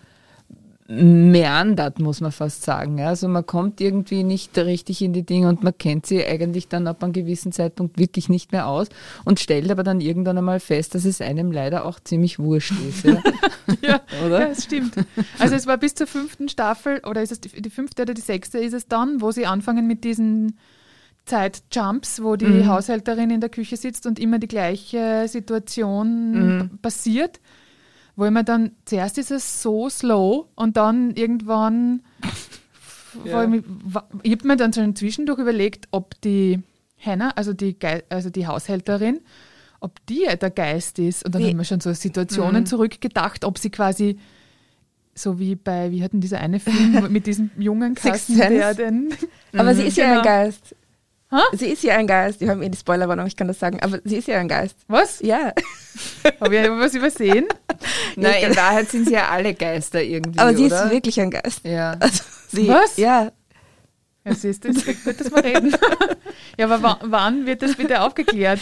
meandert, 0.90 1.99
muss 1.99 2.23
man 2.23 2.33
fast 2.33 2.62
sagen. 2.62 3.02
Also 3.02 3.28
man 3.28 3.45
kommt 3.45 3.78
irgendwie 3.78 4.25
nicht 4.25 4.57
richtig 4.57 5.02
in 5.02 5.12
die 5.12 5.23
Dinge 5.23 5.49
und 5.49 5.62
man 5.62 5.76
kennt 5.76 6.07
sie 6.07 6.25
eigentlich 6.25 6.68
dann 6.68 6.87
ab 6.87 7.04
einem 7.04 7.12
gewissen 7.12 7.52
Zeitpunkt 7.52 7.99
wirklich 7.99 8.30
nicht 8.30 8.52
mehr 8.52 8.66
aus 8.66 8.88
und 9.26 9.38
stellt 9.38 9.71
aber 9.71 9.83
dann 9.83 10.00
irgendwann 10.00 10.38
einmal 10.38 10.61
fest, 10.61 10.95
dass 10.95 11.04
es 11.04 11.21
einem 11.21 11.52
leider 11.52 11.85
auch 11.85 12.00
ziemlich 12.00 12.38
wurscht 12.38 12.73
ist. 12.88 13.04
Ja, 13.04 13.23
ja, 13.83 14.00
oder? 14.26 14.40
ja 14.40 14.49
das 14.49 14.64
stimmt. 14.64 14.95
Also 15.38 15.57
es 15.57 15.66
war 15.66 15.76
bis 15.76 15.95
zur 15.95 16.07
fünften 16.07 16.49
Staffel, 16.49 17.02
oder 17.07 17.21
ist 17.21 17.33
es 17.33 17.40
die, 17.42 17.61
die 17.61 17.71
fünfte 17.71 18.02
oder 18.02 18.14
die 18.14 18.23
sechste 18.23 18.59
ist 18.59 18.73
es 18.73 18.88
dann, 18.88 19.21
wo 19.21 19.30
sie 19.30 19.45
anfangen 19.45 19.87
mit 19.87 20.04
diesen 20.04 20.57
Zeitjumps, 21.26 22.23
wo 22.23 22.37
die 22.37 22.47
mhm. 22.47 22.66
Haushälterin 22.66 23.28
in 23.28 23.42
der 23.42 23.50
Küche 23.50 23.76
sitzt 23.76 24.07
und 24.07 24.18
immer 24.18 24.38
die 24.38 24.49
gleiche 24.49 25.28
Situation 25.28 26.30
mhm. 26.30 26.78
passiert 26.80 27.40
wo 28.19 28.25
ich 28.25 28.33
mir 28.33 28.43
dann, 28.43 28.73
zuerst 28.85 29.17
ist 29.17 29.31
es 29.31 29.63
so 29.63 29.89
slow 29.89 30.49
und 30.57 30.77
dann 30.77 31.13
irgendwann, 31.13 32.03
ja. 33.25 33.45
ich, 33.45 33.63
ich 34.25 34.33
habe 34.33 34.49
mir 34.49 34.57
dann 34.57 34.73
so 34.73 34.93
zwischendurch 34.93 35.39
überlegt, 35.39 35.87
ob 35.93 36.21
die 36.23 36.61
Hannah, 36.99 37.31
also 37.37 37.53
die, 37.53 37.77
also 38.09 38.29
die 38.29 38.49
Haushälterin, 38.49 39.21
ob 39.79 40.05
die 40.07 40.27
der 40.27 40.51
Geist 40.51 40.99
ist. 40.99 41.25
Und 41.25 41.37
dann 41.37 41.45
haben 41.45 41.59
wir 41.59 41.65
schon 41.65 41.79
so 41.79 41.93
Situationen 41.93 42.63
mhm. 42.63 42.67
zurückgedacht, 42.67 43.45
ob 43.45 43.57
sie 43.57 43.71
quasi 43.71 44.19
so 45.15 45.39
wie 45.39 45.55
bei, 45.55 45.93
wie 45.93 46.03
hatten 46.03 46.21
dieser 46.21 46.41
eine 46.41 46.59
Film 46.59 47.07
mit 47.13 47.25
diesem 47.29 47.53
jungen 47.57 47.95
Kasten, 47.95 48.37
der 48.37 48.75
den. 48.75 49.15
Aber 49.57 49.77
sie 49.77 49.85
ist 49.85 49.97
ja 49.97 50.07
ein 50.07 50.11
genau. 50.11 50.25
Geist. 50.25 50.75
Ha? 51.31 51.43
Sie 51.53 51.67
ist 51.67 51.83
ja 51.83 51.97
ein 51.97 52.07
Geist. 52.07 52.41
Die 52.41 52.49
haben 52.49 52.63
eh 52.63 52.71
die 52.71 52.79
Spoilerwarnung, 52.79 53.27
ich 53.27 53.37
kann 53.37 53.49
das 53.49 53.59
sagen. 53.59 53.81
Aber 53.81 54.01
sie 54.05 54.17
ist 54.17 54.29
ja 54.29 54.39
ein 54.39 54.49
Geist. 54.49 54.77
Was? 54.89 55.21
Ja. 55.21 55.53
Habe 56.41 56.57
ich 56.57 56.71
was 56.71 56.95
übersehen? 56.95 57.47
Nein, 58.17 58.45
in 58.51 58.57
Wahrheit 58.57 58.89
sind 58.89 59.07
sie 59.07 59.15
ja 59.15 59.29
alle 59.29 59.53
Geister 59.55 60.03
irgendwie. 60.03 60.39
Aber 60.39 60.55
sie 60.57 60.67
oder? 60.67 60.87
ist 60.87 60.91
wirklich 60.91 61.21
ein 61.21 61.31
Geist. 61.31 61.65
Ja. 61.65 61.97
Also 62.01 62.23
sie, 62.49 62.69
was? 62.69 62.97
Ja. 62.97 63.31
Ja, 64.25 64.35
siehst 64.35 64.65
du, 64.65 64.69
jetzt 64.69 65.07
wird 65.07 65.21
das 65.21 65.31
mal 65.31 65.41
reden. 65.41 65.75
ja, 66.59 66.69
aber 66.69 66.99
wann 67.03 67.45
wird 67.45 67.63
das 67.63 67.77
bitte 67.77 68.01
aufgeklärt? 68.01 68.61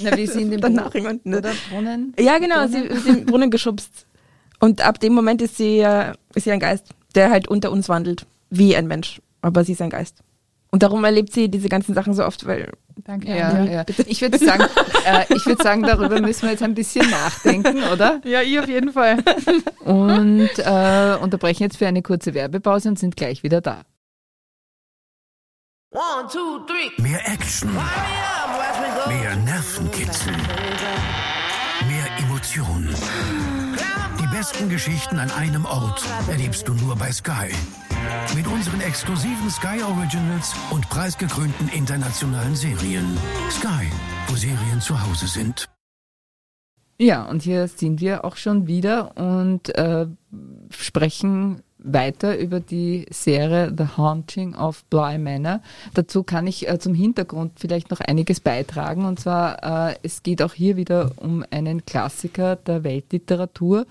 Na, 0.00 0.16
wie 0.16 0.26
sie 0.26 0.42
in 0.42 0.50
dem 0.50 0.60
Danach 0.60 0.90
Brunnen, 0.90 1.20
oder 1.26 1.52
Brunnen? 1.70 2.12
Ja, 2.18 2.38
genau, 2.38 2.66
Brunnen? 2.66 2.72
sie 2.72 2.80
ist 2.80 3.06
in 3.06 3.14
den 3.14 3.26
Brunnen 3.26 3.50
geschubst. 3.50 4.06
Und 4.58 4.80
ab 4.80 4.98
dem 4.98 5.12
Moment 5.14 5.42
ist 5.42 5.56
sie, 5.56 5.86
ist 6.34 6.44
sie 6.44 6.50
ein 6.50 6.60
Geist, 6.60 6.86
der 7.14 7.30
halt 7.30 7.46
unter 7.46 7.70
uns 7.70 7.88
wandelt, 7.88 8.26
wie 8.50 8.74
ein 8.74 8.88
Mensch. 8.88 9.20
Aber 9.42 9.64
sie 9.64 9.72
ist 9.72 9.82
ein 9.82 9.90
Geist. 9.90 10.22
Und 10.70 10.82
darum 10.82 11.02
erlebt 11.04 11.32
sie 11.32 11.50
diese 11.50 11.68
ganzen 11.68 11.94
Sachen 11.94 12.12
so 12.12 12.24
oft, 12.24 12.46
weil. 12.46 12.72
Danke. 13.04 13.28
Ja, 13.28 13.64
ja. 13.64 13.84
Ich 14.06 14.20
würde 14.20 14.38
sagen, 14.38 14.64
äh, 15.06 15.24
ich 15.34 15.46
würde 15.46 15.62
sagen, 15.62 15.82
darüber 15.82 16.20
müssen 16.20 16.42
wir 16.42 16.50
jetzt 16.50 16.62
ein 16.62 16.74
bisschen 16.74 17.08
nachdenken, 17.08 17.82
oder? 17.92 18.20
Ja, 18.24 18.42
ich 18.42 18.58
auf 18.58 18.68
jeden 18.68 18.92
Fall. 18.92 19.18
Und 19.84 20.50
äh, 20.58 21.16
unterbrechen 21.22 21.62
jetzt 21.62 21.78
für 21.78 21.86
eine 21.86 22.02
kurze 22.02 22.34
Werbepause 22.34 22.90
und 22.90 22.98
sind 22.98 23.16
gleich 23.16 23.42
wieder 23.42 23.60
da. 23.60 23.82
One, 25.90 26.28
two, 26.30 26.58
three. 26.66 26.90
Mehr 27.02 27.26
Action. 27.26 27.70
Mehr 29.06 29.36
Nervenkitzel. 29.36 30.34
Mehr 31.86 32.06
Emotionen. 32.18 32.94
Besten 34.38 34.68
Geschichten 34.68 35.18
an 35.18 35.32
einem 35.32 35.64
Ort 35.64 36.04
erlebst 36.28 36.68
du 36.68 36.72
nur 36.72 36.94
bei 36.94 37.10
Sky. 37.10 37.50
Mit 38.36 38.46
unseren 38.46 38.80
exklusiven 38.82 39.50
Sky 39.50 39.82
Originals 39.82 40.54
und 40.70 40.88
preisgekrönten 40.88 41.68
internationalen 41.70 42.54
Serien. 42.54 43.18
Sky, 43.50 43.90
wo 44.28 44.36
Serien 44.36 44.80
zu 44.80 44.94
Hause 45.04 45.26
sind. 45.26 45.68
Ja, 46.98 47.24
und 47.24 47.42
hier 47.42 47.66
sind 47.66 48.00
wir 48.00 48.24
auch 48.24 48.36
schon 48.36 48.68
wieder 48.68 49.16
und 49.16 49.74
äh, 49.74 50.06
sprechen 50.70 51.64
weiter 51.78 52.38
über 52.38 52.60
die 52.60 53.06
Serie 53.10 53.72
The 53.76 53.96
Haunting 53.96 54.54
of 54.54 54.84
Bly 54.86 55.18
Manor. 55.18 55.62
Dazu 55.94 56.22
kann 56.22 56.46
ich 56.46 56.68
äh, 56.68 56.78
zum 56.78 56.94
Hintergrund 56.94 57.52
vielleicht 57.56 57.90
noch 57.90 58.00
einiges 58.00 58.40
beitragen. 58.40 59.04
Und 59.04 59.20
zwar, 59.20 59.90
äh, 59.90 59.96
es 60.02 60.22
geht 60.22 60.42
auch 60.42 60.52
hier 60.52 60.76
wieder 60.76 61.12
um 61.16 61.44
einen 61.50 61.84
Klassiker 61.86 62.56
der 62.56 62.84
Weltliteratur. 62.84 63.86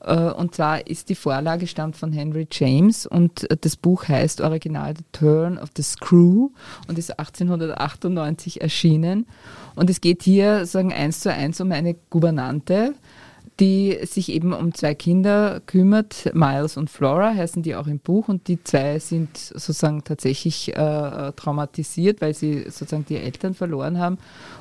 Äh, 0.00 0.30
und 0.30 0.54
zwar 0.54 0.86
ist 0.86 1.08
die 1.08 1.14
Vorlage 1.14 1.66
stammt 1.66 1.96
von 1.96 2.12
Henry 2.12 2.46
James 2.50 3.06
und 3.06 3.46
das 3.60 3.76
Buch 3.76 4.08
heißt 4.08 4.40
original 4.40 4.94
The 4.96 5.04
Turn 5.12 5.58
of 5.58 5.70
the 5.76 5.82
Screw 5.82 6.50
und 6.88 6.98
ist 6.98 7.18
1898 7.18 8.60
erschienen. 8.60 9.26
Und 9.74 9.90
es 9.90 10.00
geht 10.00 10.22
hier 10.22 10.66
sagen 10.66 10.92
eins 10.92 11.20
zu 11.20 11.32
eins 11.32 11.60
um 11.60 11.70
eine 11.72 11.94
Gouvernante, 12.10 12.94
die 13.60 13.98
sich 14.04 14.30
eben 14.30 14.54
um 14.54 14.74
zwei 14.74 14.94
Kinder 14.94 15.60
kümmert. 15.66 16.30
Miles 16.34 16.78
und 16.78 16.88
Flora 16.88 17.34
heißen 17.34 17.62
die 17.62 17.76
auch 17.76 17.86
im 17.86 17.98
Buch 17.98 18.28
und 18.28 18.48
die 18.48 18.62
zwei 18.64 18.98
sind 18.98 19.36
sozusagen 19.36 20.02
tatsächlich 20.02 20.74
äh, 20.74 21.32
traumatisiert, 21.32 22.22
weil 22.22 22.32
sie 22.32 22.62
sozusagen 22.70 23.04
die 23.06 23.16
Eltern 23.16 23.52
verloren 23.52 23.98
haben. 23.98 24.18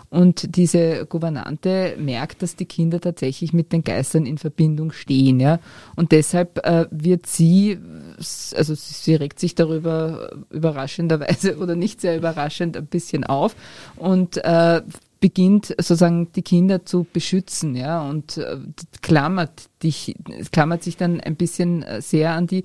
Und 0.09 0.55
diese 0.55 1.05
Gouvernante 1.05 1.95
merkt, 1.99 2.41
dass 2.41 2.55
die 2.55 2.65
Kinder 2.65 2.99
tatsächlich 2.99 3.53
mit 3.53 3.71
den 3.71 3.83
Geistern 3.83 4.25
in 4.25 4.39
Verbindung 4.39 4.91
stehen. 4.91 5.39
Ja? 5.39 5.59
Und 5.95 6.11
deshalb 6.11 6.65
äh, 6.65 6.87
wird 6.89 7.27
sie, 7.27 7.77
also 8.55 8.73
sie 8.75 9.15
regt 9.15 9.39
sich 9.39 9.55
darüber 9.55 10.31
überraschenderweise 10.49 11.57
oder 11.59 11.75
nicht 11.75 12.01
sehr 12.01 12.17
überraschend 12.17 12.75
ein 12.75 12.87
bisschen 12.87 13.23
auf 13.23 13.55
und 13.95 14.37
äh, 14.43 14.81
beginnt 15.19 15.67
sozusagen 15.67 16.31
die 16.33 16.41
Kinder 16.41 16.85
zu 16.85 17.05
beschützen, 17.11 17.75
ja, 17.75 18.07
und 18.07 18.37
äh, 18.37 18.57
klammert 19.01 19.69
dich, 19.83 20.15
klammert 20.51 20.83
sich 20.83 20.97
dann 20.97 21.19
ein 21.19 21.35
bisschen 21.35 21.83
äh, 21.83 22.01
sehr 22.01 22.31
an 22.31 22.47
die. 22.47 22.63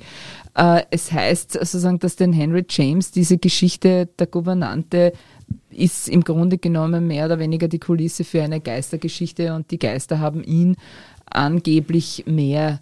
Äh, 0.55 0.83
es 0.91 1.11
heißt 1.11 1.53
sozusagen, 1.53 1.99
dass 1.99 2.17
den 2.17 2.33
Henry 2.33 2.65
James 2.69 3.11
diese 3.11 3.39
Geschichte 3.39 4.09
der 4.19 4.27
Gouvernante 4.27 5.13
ist 5.71 6.09
im 6.09 6.23
Grunde 6.23 6.59
genommen 6.59 7.07
mehr 7.07 7.27
oder 7.27 7.39
weniger 7.39 7.69
die 7.69 7.81
Kulisse 7.81 8.25
für 8.25 8.43
eine 8.43 8.61
Geistergeschichte 8.61 9.55
und 9.55 9.71
die 9.71 9.79
Geister 9.79 10.21
haben 10.21 10.45
ihn 10.45 10.77
angeblich 11.27 12.25
mehr 12.27 12.81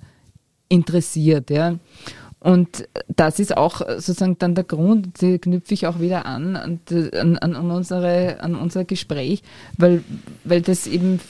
interessiert, 0.69 1.50
ja. 1.50 1.79
Und 2.43 2.89
das 3.07 3.39
ist 3.39 3.57
auch 3.57 3.81
sozusagen 3.99 4.37
dann 4.39 4.57
der 4.57 4.65
Grund, 4.65 5.23
da 5.23 5.39
knüpfe 5.39 5.75
ich 5.75 5.87
auch 5.87 6.01
wieder 6.01 6.27
an, 6.27 6.57
an, 6.57 6.81
an, 7.13 7.37
an, 7.39 7.71
unsere, 7.71 8.41
an 8.41 8.57
unser 8.57 8.85
Gespräch, 8.85 9.43
weil, 9.79 10.03
weil 10.43 10.61
das 10.61 10.89
eben 10.89 11.21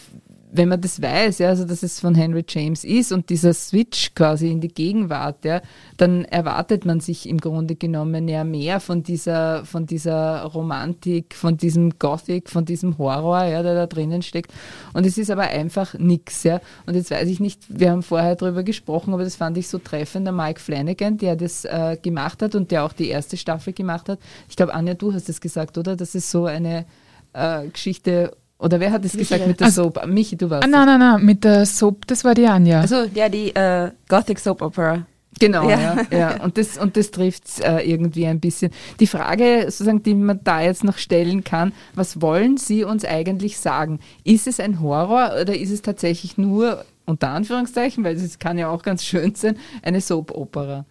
wenn 0.55 0.69
man 0.69 0.83
das 0.83 1.01
weiß, 1.01 1.39
ja, 1.39 1.49
also 1.49 1.65
dass 1.65 1.83
es 1.83 1.99
von 1.99 2.15
Henry 2.15 2.45
James 2.47 2.85
ist 2.85 3.11
und 3.11 3.31
dieser 3.31 3.55
Switch 3.55 4.15
quasi 4.15 4.51
in 4.51 4.61
die 4.61 4.69
Gegenwart, 4.69 5.47
ja, 5.47 5.63
dann 5.97 6.27
erwartet 6.27 6.85
man 6.85 7.01
sich 7.01 7.27
im 7.27 7.39
Grunde 7.39 7.75
genommen 7.75 8.29
ja 8.29 8.45
mehr 8.45 8.79
von 8.79 9.03
dieser, 9.03 9.65
von 9.65 9.87
dieser 9.87 10.43
Romantik, 10.43 11.35
von 11.35 11.57
diesem 11.57 11.99
Gothic, 11.99 12.51
von 12.51 12.67
diesem 12.67 12.99
Horror, 12.99 13.45
ja, 13.45 13.63
der 13.63 13.75
da 13.75 13.87
drinnen 13.87 14.21
steckt. 14.21 14.53
Und 14.93 15.07
es 15.07 15.17
ist 15.17 15.31
aber 15.31 15.45
einfach 15.45 15.95
nix, 15.99 16.43
ja. 16.43 16.61
Und 16.85 16.97
jetzt 16.97 17.11
weiß 17.11 17.29
ich 17.29 17.41
nicht, 17.41 17.63
wir 17.69 17.91
haben 17.91 18.03
vorher 18.03 18.37
drüber 18.37 18.63
gesprochen, 18.63 19.15
aber 19.15 19.25
das 19.25 19.37
fand 19.37 19.57
ich 19.57 19.69
so 19.69 19.79
treffend, 19.79 20.27
der 20.27 20.35
Mike 20.35 20.61
Flanagan, 20.61 21.17
der 21.17 21.35
das 21.35 21.65
äh, 21.65 21.97
gemacht 22.01 22.43
hat 22.43 22.55
und 22.55 22.71
der 22.71 22.85
auch 22.85 22.93
die 22.93 23.09
erste 23.09 23.39
Staffel 23.39 23.73
gemacht 23.73 24.11
hat. 24.11 24.19
Ich 24.51 24.57
glaube, 24.57 24.75
Anja, 24.75 24.93
du 24.93 25.15
hast 25.15 25.31
es 25.31 25.41
gesagt, 25.41 25.79
oder? 25.79 25.97
Das 25.97 26.15
ist 26.15 26.31
so 26.31 26.45
eine 26.45 26.85
äh, 27.33 27.69
Geschichte 27.69 28.37
oder 28.63 28.79
wer 28.79 28.93
hat 28.93 29.05
es 29.05 29.13
gesagt 29.13 29.47
mit 29.47 29.59
der 29.61 29.67
also, 29.67 29.85
Soap? 29.85 30.07
Michi, 30.07 30.37
du 30.37 30.49
warst. 30.49 30.65
Ah, 30.65 30.69
nein, 30.69 30.87
nein, 30.87 31.01
nein, 31.01 31.25
mit 31.25 31.43
der 31.43 31.67
Soap, 31.67 32.07
das 32.07 32.25
war 32.25 32.35
die 32.35 32.47
Anja. 32.47 32.81
Also 32.81 33.05
ja, 33.13 33.29
die 33.29 33.55
äh, 33.55 33.91
Gothic 34.09 34.39
Soap 34.39 34.63
Opera. 34.63 35.05
Genau, 35.41 35.69
ja. 35.69 35.97
ja, 36.11 36.19
ja. 36.19 36.37
Und 36.45 36.59
das, 36.59 36.79
und 36.79 36.97
das 36.97 37.11
trifft 37.11 37.49
es 37.49 37.59
äh, 37.59 37.79
irgendwie 37.79 38.27
ein 38.27 38.39
bisschen. 38.39 38.71
Die 39.01 39.07
Frage, 39.07 39.63
sozusagen, 39.65 40.03
die 40.03 40.15
man 40.15 40.41
da 40.45 40.61
jetzt 40.61 40.85
noch 40.85 40.99
stellen 40.99 41.43
kann, 41.43 41.73
was 41.95 42.21
wollen 42.21 42.59
Sie 42.59 42.85
uns 42.85 43.05
eigentlich 43.05 43.59
sagen? 43.59 43.99
Ist 44.25 44.47
es 44.47 44.61
ein 44.61 44.81
Horror 44.81 45.33
oder 45.41 45.57
ist 45.57 45.71
es 45.71 45.83
tatsächlich 45.83 46.39
nur, 46.39 46.85
unter 47.07 47.31
Anführungszeichen, 47.31 48.05
weil 48.05 48.15
es 48.15 48.39
kann 48.39 48.59
ja 48.59 48.69
auch 48.69 48.83
ganz 48.83 49.05
schön 49.05 49.35
sein, 49.35 49.57
eine 49.83 50.01
Soap-Opera? 50.01 50.85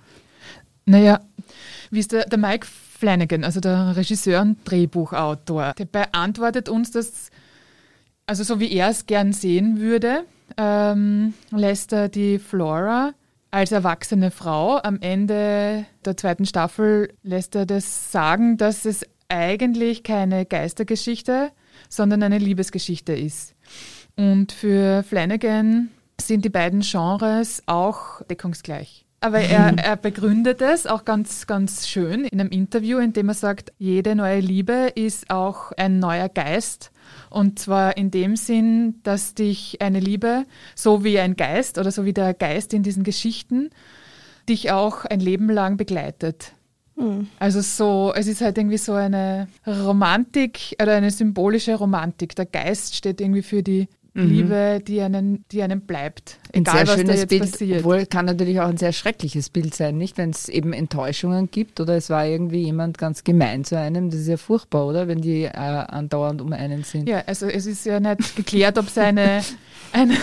Naja, 0.85 1.21
wie 1.91 1.99
ist 1.99 2.11
der, 2.11 2.25
der 2.25 2.39
Mike 2.39 2.67
Flanagan, 2.67 3.43
also 3.43 3.59
der 3.59 3.95
Regisseur 3.95 4.41
und 4.41 4.57
Drehbuchautor, 4.65 5.73
der 5.77 5.85
beantwortet 5.85 6.67
uns 6.67 6.91
das 6.91 7.29
also 8.31 8.45
so 8.45 8.61
wie 8.61 8.71
er 8.71 8.87
es 8.87 9.07
gern 9.07 9.33
sehen 9.33 9.81
würde, 9.81 10.23
ähm, 10.55 11.33
lässt 11.49 11.91
er 11.91 12.07
die 12.07 12.39
Flora 12.39 13.13
als 13.51 13.73
erwachsene 13.73 14.31
Frau 14.31 14.77
am 14.77 15.01
Ende 15.01 15.85
der 16.05 16.15
zweiten 16.15 16.45
Staffel 16.45 17.13
lässt 17.23 17.55
er 17.55 17.65
das 17.65 18.09
sagen, 18.09 18.55
dass 18.55 18.85
es 18.85 19.05
eigentlich 19.27 20.03
keine 20.03 20.45
Geistergeschichte, 20.45 21.51
sondern 21.89 22.23
eine 22.23 22.37
Liebesgeschichte 22.37 23.11
ist. 23.11 23.53
Und 24.15 24.53
für 24.53 25.03
Flanagan 25.03 25.89
sind 26.21 26.45
die 26.45 26.49
beiden 26.49 26.79
Genres 26.79 27.61
auch 27.65 28.21
deckungsgleich. 28.27 29.05
Aber 29.21 29.39
er, 29.39 29.77
er 29.77 29.95
begründet 29.95 30.61
es 30.61 30.87
auch 30.87 31.05
ganz, 31.05 31.47
ganz 31.47 31.87
schön 31.87 32.25
in 32.25 32.39
einem 32.39 32.49
Interview, 32.49 32.97
in 32.97 33.13
dem 33.13 33.29
er 33.29 33.35
sagt, 33.35 33.71
jede 33.77 34.15
neue 34.15 34.39
Liebe 34.39 34.91
ist 34.95 35.29
auch 35.29 35.71
ein 35.73 35.99
neuer 35.99 36.27
Geist 36.27 36.91
und 37.29 37.59
zwar 37.59 37.97
in 37.97 38.11
dem 38.11 38.35
Sinn, 38.35 38.95
dass 39.03 39.35
dich 39.35 39.81
eine 39.81 39.99
Liebe, 39.99 40.45
so 40.75 41.03
wie 41.03 41.19
ein 41.19 41.35
Geist 41.35 41.77
oder 41.77 41.91
so 41.91 42.03
wie 42.03 42.13
der 42.13 42.33
Geist 42.33 42.73
in 42.73 42.83
diesen 42.83 43.03
Geschichten, 43.03 43.69
dich 44.49 44.71
auch 44.71 45.05
ein 45.05 45.19
Leben 45.19 45.49
lang 45.49 45.77
begleitet. 45.77 46.53
Mhm. 46.95 47.27
Also 47.39 47.61
so, 47.61 48.13
es 48.15 48.27
ist 48.27 48.41
halt 48.41 48.57
irgendwie 48.57 48.77
so 48.77 48.93
eine 48.93 49.47
Romantik 49.65 50.75
oder 50.81 50.95
eine 50.95 51.11
symbolische 51.11 51.75
Romantik. 51.75 52.35
Der 52.35 52.45
Geist 52.45 52.95
steht 52.95 53.21
irgendwie 53.21 53.43
für 53.43 53.63
die 53.63 53.87
mhm. 54.13 54.27
Liebe, 54.27 54.81
die 54.85 55.01
einen, 55.01 55.45
die 55.51 55.61
einem 55.61 55.81
bleibt. 55.81 56.37
Egal, 56.51 56.79
ein 56.79 56.85
sehr 56.85 56.97
schönes 56.97 57.21
was 57.21 57.25
Bild, 57.27 57.51
passiert. 57.51 57.79
Obwohl 57.79 58.05
kann 58.05 58.25
natürlich 58.25 58.59
auch 58.59 58.67
ein 58.67 58.77
sehr 58.77 58.91
schreckliches 58.91 59.49
Bild 59.49 59.73
sein, 59.73 59.97
nicht? 59.97 60.17
Wenn 60.17 60.31
es 60.31 60.49
eben 60.49 60.73
Enttäuschungen 60.73 61.49
gibt 61.49 61.79
oder 61.79 61.95
es 61.95 62.09
war 62.09 62.25
irgendwie 62.25 62.63
jemand 62.63 62.97
ganz 62.97 63.23
gemein 63.23 63.63
zu 63.63 63.77
einem, 63.77 64.09
das 64.09 64.21
ist 64.21 64.27
ja 64.27 64.37
furchtbar, 64.37 64.85
oder? 64.85 65.07
Wenn 65.07 65.21
die 65.21 65.43
äh, 65.43 65.49
andauernd 65.51 66.41
um 66.41 66.51
einen 66.53 66.83
sind. 66.83 67.07
Ja, 67.07 67.23
also 67.25 67.47
es 67.47 67.65
ist 67.65 67.85
ja 67.85 67.99
nicht 67.99 68.35
geklärt, 68.35 68.77
ob 68.77 68.87
es 68.87 68.97
eine, 68.97 69.41
eine, 69.93 70.17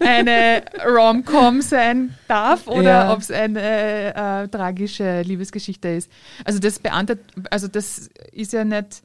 eine 0.00 0.62
Rom-Com 0.84 1.62
sein 1.62 2.14
darf 2.26 2.66
oder 2.66 2.82
ja. 2.82 3.12
ob 3.12 3.20
es 3.20 3.30
eine 3.30 4.14
äh, 4.14 4.48
tragische 4.48 5.22
Liebesgeschichte 5.22 5.88
ist. 5.88 6.10
Also 6.44 6.58
das 6.58 6.78
beantwortet, 6.78 7.24
also 7.50 7.68
das 7.68 8.10
ist 8.32 8.52
ja 8.52 8.64
nicht 8.64 9.02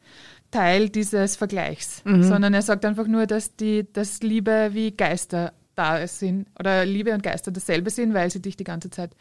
Teil 0.54 0.90
dieses 0.90 1.36
Vergleichs, 1.36 2.04
mhm. 2.06 2.24
sondern 2.24 2.54
er 2.54 2.62
sagt 2.62 2.86
einfach 2.86 3.08
nur, 3.08 3.26
dass 3.26 3.56
die, 3.56 3.92
dass 3.92 4.22
Liebe 4.22 4.70
wie 4.74 4.92
Geister 4.92 5.52
da 5.76 6.06
sind 6.08 6.46
oder 6.60 6.86
Liebe 6.86 7.12
und 7.12 7.24
Geister 7.24 7.52
dasselbe 7.52 7.90
sind, 7.90 8.14
weil 8.14 8.30
sie 8.30 8.40
dich 8.40 8.56
die 8.56 8.64
ganze 8.64 8.92
Zeit 8.92 9.12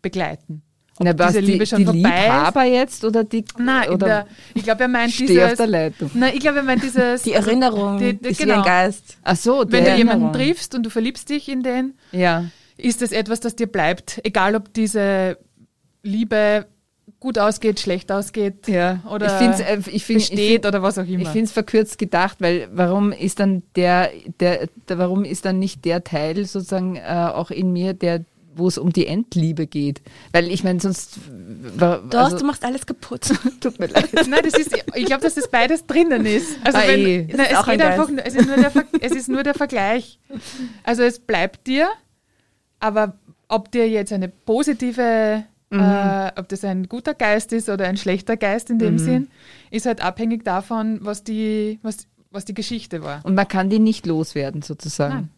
begleiten. 0.00 0.62
Ob 0.98 1.06
Na, 1.06 1.12
diese 1.12 1.40
Liebe 1.40 1.60
die, 1.60 1.66
schon 1.66 1.78
die 1.80 1.84
vorbei 1.84 1.98
Liebhaber 1.98 2.66
ist. 2.66 2.72
jetzt 2.72 3.04
oder 3.04 3.24
die 3.24 3.44
Nein, 3.58 3.90
oder 3.90 4.06
der, 4.06 4.26
ich 4.54 4.62
glaube, 4.62 4.82
er 4.82 4.88
meint 4.88 5.18
dieses 5.18 5.52
auf 5.52 5.56
der 5.56 5.66
Leitung. 5.66 6.10
Nein, 6.14 6.32
ich 6.34 6.40
glaube, 6.40 6.58
er 6.58 6.64
meint 6.64 6.82
dieses 6.82 7.22
die 7.22 7.32
Erinnerung 7.32 7.98
die, 7.98 8.14
die, 8.14 8.30
ist 8.30 8.38
genau. 8.38 8.54
wie 8.54 8.58
ein 8.58 8.64
Geist. 8.64 9.18
Ach 9.22 9.36
so, 9.36 9.64
wenn 9.68 9.84
du 9.84 9.94
jemanden 9.94 10.32
triffst 10.32 10.74
und 10.74 10.84
du 10.84 10.90
verliebst 10.90 11.28
dich 11.28 11.48
in 11.50 11.62
den, 11.62 11.94
ja. 12.12 12.46
ist 12.78 13.02
das 13.02 13.12
etwas, 13.12 13.40
das 13.40 13.56
dir 13.56 13.66
bleibt, 13.66 14.20
egal 14.24 14.54
ob 14.54 14.72
diese 14.72 15.38
Liebe 16.02 16.66
gut 17.22 17.38
ausgeht, 17.38 17.78
schlecht 17.78 18.10
ausgeht 18.10 18.66
ja. 18.66 19.00
oder 19.08 19.26
ich 19.26 19.32
find's, 19.32 19.60
äh, 19.60 19.78
ich 19.92 20.04
find, 20.04 20.18
besteht 20.18 20.38
ich 20.38 20.50
find, 20.50 20.66
oder 20.66 20.82
was 20.82 20.98
auch 20.98 21.06
immer. 21.06 21.20
Ich 21.20 21.28
finde 21.28 21.44
es 21.44 21.52
verkürzt 21.52 21.96
gedacht, 21.96 22.38
weil 22.40 22.68
warum 22.72 23.12
ist 23.12 23.38
dann 23.38 23.62
der, 23.76 24.10
der, 24.40 24.68
der, 24.88 24.98
warum 24.98 25.24
ist 25.24 25.44
dann 25.44 25.60
nicht 25.60 25.84
der 25.84 26.02
Teil 26.02 26.44
sozusagen 26.46 26.96
äh, 26.96 27.30
auch 27.32 27.52
in 27.52 27.72
mir, 27.72 27.94
der 27.94 28.24
wo 28.54 28.68
es 28.68 28.76
um 28.76 28.92
die 28.92 29.06
Endliebe 29.06 29.66
geht. 29.66 30.02
Weil 30.32 30.50
ich 30.50 30.62
meine, 30.62 30.78
sonst. 30.78 31.18
Also 31.80 32.02
Doch, 32.10 32.38
du 32.38 32.44
machst 32.44 32.66
alles 32.66 32.84
kaputt. 32.84 33.32
Tut 33.60 33.78
mir 33.78 33.86
leid. 33.86 34.10
Nein, 34.28 34.40
das 34.44 34.60
ist, 34.60 34.76
ich 34.94 35.06
glaube, 35.06 35.22
dass 35.22 35.36
das 35.36 35.48
beides 35.48 35.86
drinnen 35.86 36.26
ist. 36.26 36.58
Also 36.62 36.76
ah, 36.76 36.82
wenn, 36.86 37.00
eh. 37.00 37.28
nein, 37.34 37.46
es, 37.50 37.64
geht 37.64 37.80
einfach, 37.80 38.10
es, 38.22 38.34
ist 38.34 38.46
nur 38.46 38.56
der, 38.56 38.72
es 39.00 39.12
ist 39.12 39.28
nur 39.30 39.42
der 39.42 39.54
Vergleich. 39.54 40.18
Also 40.82 41.02
es 41.02 41.18
bleibt 41.18 41.66
dir, 41.66 41.88
aber 42.78 43.16
ob 43.48 43.70
dir 43.70 43.88
jetzt 43.88 44.12
eine 44.12 44.28
positive 44.28 45.46
Mhm. 45.72 45.80
Äh, 45.80 46.32
ob 46.36 46.48
das 46.48 46.64
ein 46.64 46.88
guter 46.88 47.14
Geist 47.14 47.52
ist 47.52 47.68
oder 47.68 47.86
ein 47.86 47.96
schlechter 47.96 48.36
Geist 48.36 48.70
in 48.70 48.78
dem 48.78 48.94
mhm. 48.94 48.98
Sinn, 48.98 49.28
ist 49.70 49.86
halt 49.86 50.02
abhängig 50.02 50.44
davon, 50.44 50.98
was 51.02 51.24
die, 51.24 51.78
was, 51.82 52.06
was 52.30 52.44
die 52.44 52.54
Geschichte 52.54 53.02
war. 53.02 53.24
Und 53.24 53.34
man 53.34 53.48
kann 53.48 53.70
die 53.70 53.78
nicht 53.78 54.06
loswerden, 54.06 54.62
sozusagen. 54.62 55.14
Nein. 55.14 55.30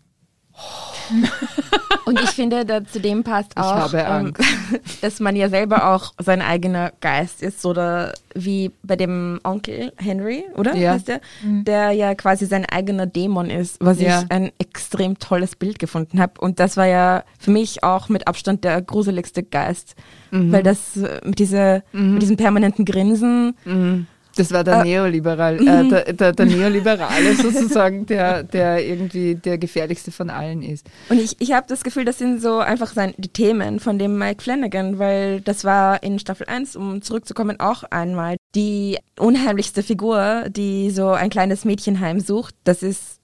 Und 2.04 2.20
ich 2.20 2.30
finde, 2.30 2.64
da 2.64 2.84
zu 2.84 3.00
dem 3.00 3.24
passt 3.24 3.56
auch, 3.56 3.92
ähm, 3.94 4.34
dass 5.00 5.20
man 5.20 5.36
ja 5.36 5.48
selber 5.48 5.94
auch 5.94 6.12
sein 6.18 6.42
eigener 6.42 6.92
Geist 7.00 7.42
ist, 7.42 7.64
oder 7.64 8.12
wie 8.34 8.70
bei 8.82 8.96
dem 8.96 9.40
Onkel 9.42 9.92
Henry, 9.96 10.44
oder? 10.56 10.74
Ja. 10.76 10.92
Heißt 10.92 11.08
der? 11.08 11.20
Mhm. 11.42 11.64
der 11.64 11.92
ja 11.92 12.14
quasi 12.14 12.46
sein 12.46 12.66
eigener 12.66 13.06
Dämon 13.06 13.48
ist, 13.48 13.78
was 13.80 14.00
ja. 14.00 14.20
ich 14.20 14.30
ein 14.30 14.52
extrem 14.58 15.18
tolles 15.18 15.56
Bild 15.56 15.78
gefunden 15.78 16.20
habe. 16.20 16.40
Und 16.40 16.60
das 16.60 16.76
war 16.76 16.86
ja 16.86 17.24
für 17.38 17.50
mich 17.50 17.82
auch 17.82 18.08
mit 18.08 18.28
Abstand 18.28 18.64
der 18.64 18.82
gruseligste 18.82 19.42
Geist, 19.42 19.94
mhm. 20.30 20.52
weil 20.52 20.62
das 20.62 20.96
äh, 20.96 21.20
mit, 21.24 21.38
diese, 21.38 21.82
mhm. 21.92 22.14
mit 22.14 22.22
diesem 22.22 22.36
permanenten 22.36 22.84
Grinsen 22.84 23.56
mhm. 23.64 24.06
Das 24.36 24.52
war 24.52 24.64
der 24.64 24.80
äh, 24.80 24.84
Neoliberal, 24.84 25.56
äh, 25.56 25.82
mhm. 25.82 25.88
der, 25.90 26.12
der, 26.12 26.32
der, 26.32 26.46
Neoliberale 26.46 27.34
sozusagen, 27.34 28.06
der, 28.06 28.42
der 28.42 28.84
irgendwie 28.84 29.34
der 29.34 29.58
gefährlichste 29.58 30.10
von 30.10 30.30
allen 30.30 30.62
ist. 30.62 30.86
Und 31.08 31.20
ich, 31.20 31.36
ich 31.40 31.52
habe 31.52 31.66
das 31.68 31.84
Gefühl, 31.84 32.04
das 32.04 32.18
sind 32.18 32.42
so 32.42 32.58
einfach 32.58 32.92
sein, 32.92 33.14
die 33.16 33.28
Themen 33.28 33.80
von 33.80 33.98
dem 33.98 34.18
Mike 34.18 34.42
Flanagan, 34.42 34.98
weil 34.98 35.40
das 35.40 35.64
war 35.64 36.02
in 36.02 36.18
Staffel 36.18 36.46
1, 36.46 36.76
um 36.76 37.02
zurückzukommen, 37.02 37.60
auch 37.60 37.84
einmal 37.84 38.36
die 38.54 38.98
unheimlichste 39.18 39.82
Figur, 39.82 40.46
die 40.48 40.90
so 40.90 41.10
ein 41.10 41.30
kleines 41.30 41.64
Mädchen 41.64 42.00
heimsucht. 42.00 42.54
Das 42.64 42.82
ist, 42.82 43.20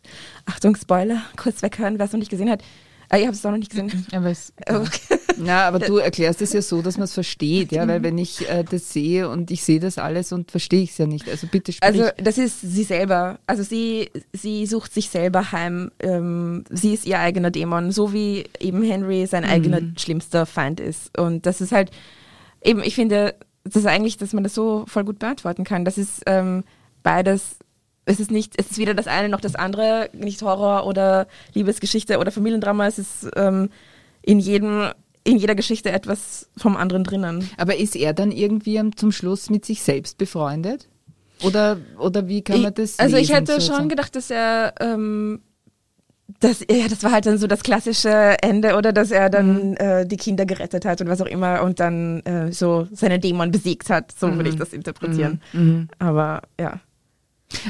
Achtung, 0.46 0.76
Spoiler, 0.76 1.22
kurz 1.36 1.62
weghören, 1.62 1.98
wer 1.98 2.06
es 2.06 2.12
noch 2.12 2.18
nicht 2.18 2.30
gesehen 2.30 2.50
hat. 2.50 2.62
Ah, 3.12 3.18
ihr 3.18 3.26
habt 3.26 3.36
es 3.36 3.44
auch 3.44 3.50
noch 3.50 3.58
nicht 3.58 3.70
gesehen. 3.70 4.06
Aber 4.12 4.30
es, 4.30 4.52
okay. 4.68 5.18
Ja, 5.44 5.66
aber 5.66 5.80
du 5.80 5.96
erklärst 5.96 6.42
es 6.42 6.52
ja 6.52 6.62
so, 6.62 6.80
dass 6.80 6.96
man 6.96 7.04
es 7.04 7.14
versteht, 7.14 7.72
ja, 7.72 7.86
weil 7.88 8.04
wenn 8.04 8.18
ich 8.18 8.48
äh, 8.48 8.62
das 8.62 8.92
sehe 8.92 9.28
und 9.28 9.50
ich 9.50 9.64
sehe 9.64 9.80
das 9.80 9.98
alles 9.98 10.30
und 10.32 10.52
verstehe 10.52 10.82
ich 10.82 10.92
es 10.92 10.98
ja 10.98 11.06
nicht. 11.06 11.28
Also 11.28 11.48
bitte 11.48 11.72
sprich. 11.72 11.82
Also 11.82 12.08
das 12.18 12.38
ist 12.38 12.60
sie 12.60 12.84
selber. 12.84 13.40
Also 13.48 13.64
sie, 13.64 14.10
sie 14.32 14.64
sucht 14.66 14.94
sich 14.94 15.08
selber 15.10 15.50
heim. 15.50 15.90
Ähm, 15.98 16.64
sie 16.70 16.94
ist 16.94 17.04
ihr 17.04 17.18
eigener 17.18 17.50
Dämon, 17.50 17.90
so 17.90 18.12
wie 18.12 18.44
eben 18.60 18.82
Henry 18.84 19.26
sein 19.26 19.42
mhm. 19.42 19.50
eigener 19.50 19.80
schlimmster 19.96 20.46
Feind 20.46 20.78
ist. 20.78 21.18
Und 21.18 21.46
das 21.46 21.60
ist 21.60 21.72
halt 21.72 21.90
eben, 22.62 22.80
ich 22.80 22.94
finde, 22.94 23.34
das 23.64 23.76
ist 23.76 23.86
eigentlich, 23.86 24.18
dass 24.18 24.32
man 24.32 24.44
das 24.44 24.54
so 24.54 24.84
voll 24.86 25.04
gut 25.04 25.18
beantworten 25.18 25.64
kann. 25.64 25.84
Das 25.84 25.98
ist 25.98 26.22
ähm, 26.26 26.62
beides 27.02 27.56
es 28.04 28.20
ist 28.20 28.30
nicht, 28.30 28.54
es 28.58 28.70
ist 28.70 28.78
weder 28.78 28.94
das 28.94 29.06
eine 29.06 29.28
noch 29.28 29.40
das 29.40 29.54
andere, 29.54 30.10
nicht 30.12 30.42
Horror 30.42 30.86
oder 30.86 31.26
Liebesgeschichte 31.54 32.18
oder 32.18 32.30
Familiendrama, 32.30 32.86
es 32.86 32.98
ist 32.98 33.28
ähm, 33.36 33.70
in 34.22 34.38
jedem 34.38 34.90
in 35.22 35.36
jeder 35.36 35.54
Geschichte 35.54 35.92
etwas 35.92 36.48
vom 36.56 36.76
anderen 36.76 37.04
drinnen. 37.04 37.48
Aber 37.58 37.76
ist 37.76 37.94
er 37.94 38.14
dann 38.14 38.32
irgendwie 38.32 38.80
zum 38.96 39.12
Schluss 39.12 39.50
mit 39.50 39.66
sich 39.66 39.82
selbst 39.82 40.16
befreundet? 40.16 40.88
Oder, 41.42 41.78
oder 41.98 42.26
wie 42.26 42.42
kann 42.42 42.62
man 42.62 42.74
das 42.74 42.98
Also 42.98 43.16
ich 43.16 43.32
hätte 43.32 43.52
sozusagen? 43.52 43.80
schon 43.80 43.88
gedacht, 43.90 44.16
dass 44.16 44.30
er 44.30 44.74
ähm, 44.80 45.40
das, 46.38 46.60
ja, 46.70 46.88
das 46.88 47.02
war 47.02 47.12
halt 47.12 47.26
dann 47.26 47.38
so 47.38 47.46
das 47.46 47.62
klassische 47.62 48.36
Ende 48.42 48.76
oder 48.76 48.92
dass 48.92 49.10
er 49.10 49.30
dann 49.30 49.70
mhm. 49.70 49.76
äh, 49.76 50.06
die 50.06 50.16
Kinder 50.16 50.46
gerettet 50.46 50.84
hat 50.84 51.00
und 51.00 51.08
was 51.08 51.20
auch 51.20 51.26
immer 51.26 51.62
und 51.62 51.80
dann 51.80 52.20
äh, 52.20 52.52
so 52.52 52.86
seine 52.92 53.18
Dämon 53.18 53.50
besiegt 53.50 53.90
hat. 53.90 54.12
So 54.12 54.28
mhm. 54.28 54.36
würde 54.36 54.50
ich 54.50 54.56
das 54.56 54.72
interpretieren. 54.72 55.40
Mhm. 55.52 55.60
mhm. 55.60 55.88
Aber 55.98 56.42
ja. 56.58 56.80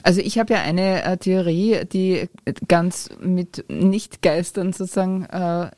Also 0.03 0.21
ich 0.21 0.39
habe 0.39 0.55
ja 0.55 0.61
eine 0.61 1.03
äh, 1.05 1.17
Theorie, 1.17 1.85
die 1.85 2.29
ganz 2.69 3.09
mit 3.21 3.65
Nicht-Geistern 3.69 4.73
sozusagen 4.73 5.25
äh, 5.25 5.71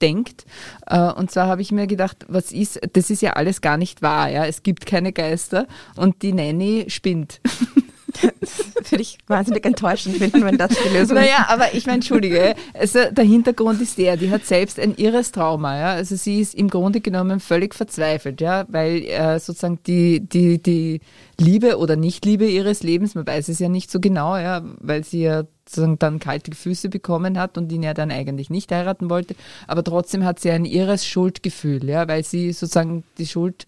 denkt. 0.00 0.44
Äh, 0.86 1.12
und 1.12 1.30
zwar 1.30 1.46
habe 1.48 1.62
ich 1.62 1.72
mir 1.72 1.86
gedacht, 1.86 2.26
was 2.28 2.52
ist, 2.52 2.80
das 2.92 3.10
ist 3.10 3.22
ja 3.22 3.32
alles 3.32 3.60
gar 3.60 3.76
nicht 3.76 4.02
wahr, 4.02 4.28
ja. 4.28 4.46
Es 4.46 4.62
gibt 4.62 4.86
keine 4.86 5.12
Geister 5.12 5.66
und 5.96 6.22
die 6.22 6.32
Nanny 6.32 6.86
spinnt. 6.88 7.40
Das 8.40 8.92
würde 8.92 9.02
ich 9.02 9.18
wahnsinnig 9.26 9.64
enttäuschend 9.66 10.16
finden, 10.16 10.44
wenn 10.44 10.58
das 10.58 10.70
die 10.70 10.88
Lösung 10.88 11.16
ist. 11.16 11.24
Naja, 11.24 11.46
aber 11.48 11.74
ich 11.74 11.86
meine, 11.86 11.96
entschuldige, 11.96 12.54
also 12.72 13.00
der 13.10 13.24
Hintergrund 13.24 13.80
ist 13.80 13.98
der, 13.98 14.16
die 14.16 14.30
hat 14.30 14.46
selbst 14.46 14.78
ein 14.78 14.94
irres 14.96 15.32
Trauma, 15.32 15.78
ja. 15.78 15.90
Also 15.92 16.16
sie 16.16 16.40
ist 16.40 16.54
im 16.54 16.68
Grunde 16.68 17.00
genommen 17.00 17.40
völlig 17.40 17.74
verzweifelt, 17.74 18.40
ja, 18.40 18.64
weil 18.68 19.02
äh, 19.04 19.38
sozusagen 19.40 19.80
die, 19.86 20.20
die, 20.20 20.62
die 20.62 21.00
Liebe 21.38 21.78
oder 21.78 21.96
Nicht-Liebe 21.96 22.46
ihres 22.46 22.82
Lebens, 22.82 23.14
man 23.14 23.26
weiß 23.26 23.48
es 23.48 23.58
ja 23.58 23.68
nicht 23.68 23.90
so 23.90 24.00
genau, 24.00 24.36
ja, 24.36 24.62
weil 24.80 25.04
sie 25.04 25.22
ja 25.22 25.44
sozusagen 25.68 25.98
dann 25.98 26.18
kalte 26.18 26.54
Füße 26.54 26.88
bekommen 26.88 27.38
hat 27.38 27.58
und 27.58 27.70
ihn 27.72 27.82
ja 27.82 27.94
dann 27.94 28.10
eigentlich 28.10 28.50
nicht 28.50 28.72
heiraten 28.72 29.10
wollte. 29.10 29.34
Aber 29.66 29.82
trotzdem 29.82 30.24
hat 30.24 30.40
sie 30.40 30.50
ein 30.50 30.64
irres 30.64 31.06
Schuldgefühl, 31.06 31.88
ja, 31.88 32.08
weil 32.08 32.24
sie 32.24 32.52
sozusagen 32.52 33.04
die 33.18 33.26
Schuld 33.26 33.66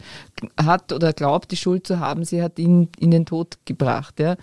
hat 0.61 0.93
oder 0.93 1.13
glaubt, 1.13 1.51
die 1.51 1.57
Schuld 1.57 1.87
zu 1.87 1.99
haben. 1.99 2.25
Sie 2.25 2.43
hat 2.43 2.59
ihn 2.59 2.89
in 2.99 3.11
den 3.11 3.27
Tod 3.27 3.59
gebracht, 3.65 4.21
ja. 4.21 4.37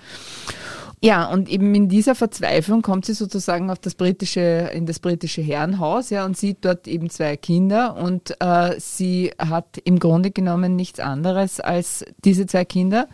Ja, 1.01 1.29
und 1.29 1.49
eben 1.49 1.75
in 1.75 1.87
dieser 1.87 2.15
Verzweiflung 2.15 2.81
kommt 2.81 3.05
sie 3.05 3.13
sozusagen 3.13 3.69
auf 3.69 3.77
das 3.77 3.93
britische, 3.93 4.71
in 4.73 4.85
das 4.87 4.99
britische 4.99 5.41
Herrenhaus, 5.41 6.09
ja, 6.09 6.25
und 6.25 6.35
sieht 6.35 6.65
dort 6.65 6.87
eben 6.87 7.09
zwei 7.09 7.37
Kinder 7.37 7.95
und 7.95 8.35
äh, 8.39 8.79
sie 8.79 9.31
hat 9.37 9.77
im 9.83 9.99
Grunde 9.99 10.31
genommen 10.31 10.75
nichts 10.75 10.99
anderes 10.99 11.59
als 11.59 12.05
diese 12.23 12.47
zwei 12.47 12.65
Kinder 12.65 13.07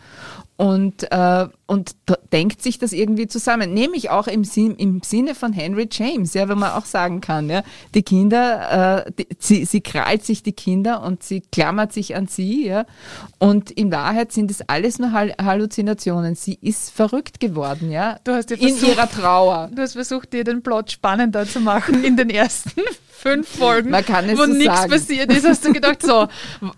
und, 0.62 1.10
äh, 1.10 1.48
und 1.66 1.96
denkt 2.32 2.62
sich 2.62 2.78
das 2.78 2.92
irgendwie 2.92 3.26
zusammen. 3.26 3.74
Nämlich 3.74 4.10
auch 4.10 4.28
im, 4.28 4.44
im 4.54 5.00
Sinne 5.02 5.34
von 5.34 5.52
Henry 5.52 5.88
James, 5.90 6.34
ja, 6.34 6.48
wenn 6.48 6.58
man 6.58 6.70
auch 6.70 6.84
sagen 6.84 7.20
kann, 7.20 7.50
ja, 7.50 7.64
die 7.94 8.04
Kinder, 8.04 9.04
äh, 9.04 9.10
die, 9.10 9.26
sie, 9.40 9.64
sie 9.64 9.80
krallt 9.80 10.24
sich 10.24 10.44
die 10.44 10.52
Kinder 10.52 11.02
und 11.02 11.24
sie 11.24 11.40
klammert 11.40 11.92
sich 11.92 12.14
an 12.14 12.28
sie, 12.28 12.68
ja, 12.68 12.86
und 13.40 13.72
in 13.72 13.90
Wahrheit 13.90 14.30
sind 14.30 14.52
es 14.52 14.60
alles 14.68 15.00
nur 15.00 15.10
Halluzinationen. 15.12 16.36
Sie 16.36 16.56
ist 16.62 16.92
verrückt 16.92 17.40
geworden, 17.40 17.90
ja, 17.90 18.20
du 18.22 18.30
hast 18.30 18.50
ja 18.50 18.56
versucht, 18.56 18.82
in 18.84 18.88
ihrer 18.90 19.10
Trauer. 19.10 19.68
Du 19.74 19.82
hast 19.82 19.94
versucht, 19.94 20.32
dir 20.32 20.44
den 20.44 20.62
Plot 20.62 20.92
spannender 20.92 21.44
zu 21.44 21.58
machen 21.58 22.04
in 22.04 22.16
den 22.16 22.30
ersten 22.30 22.70
fünf 23.22 23.48
Folgen, 23.48 23.92
wo 23.92 24.46
so 24.46 24.52
nichts 24.52 24.86
passiert 24.86 25.32
ist, 25.32 25.46
hast 25.46 25.64
du 25.64 25.72
gedacht, 25.72 26.02
so, 26.02 26.28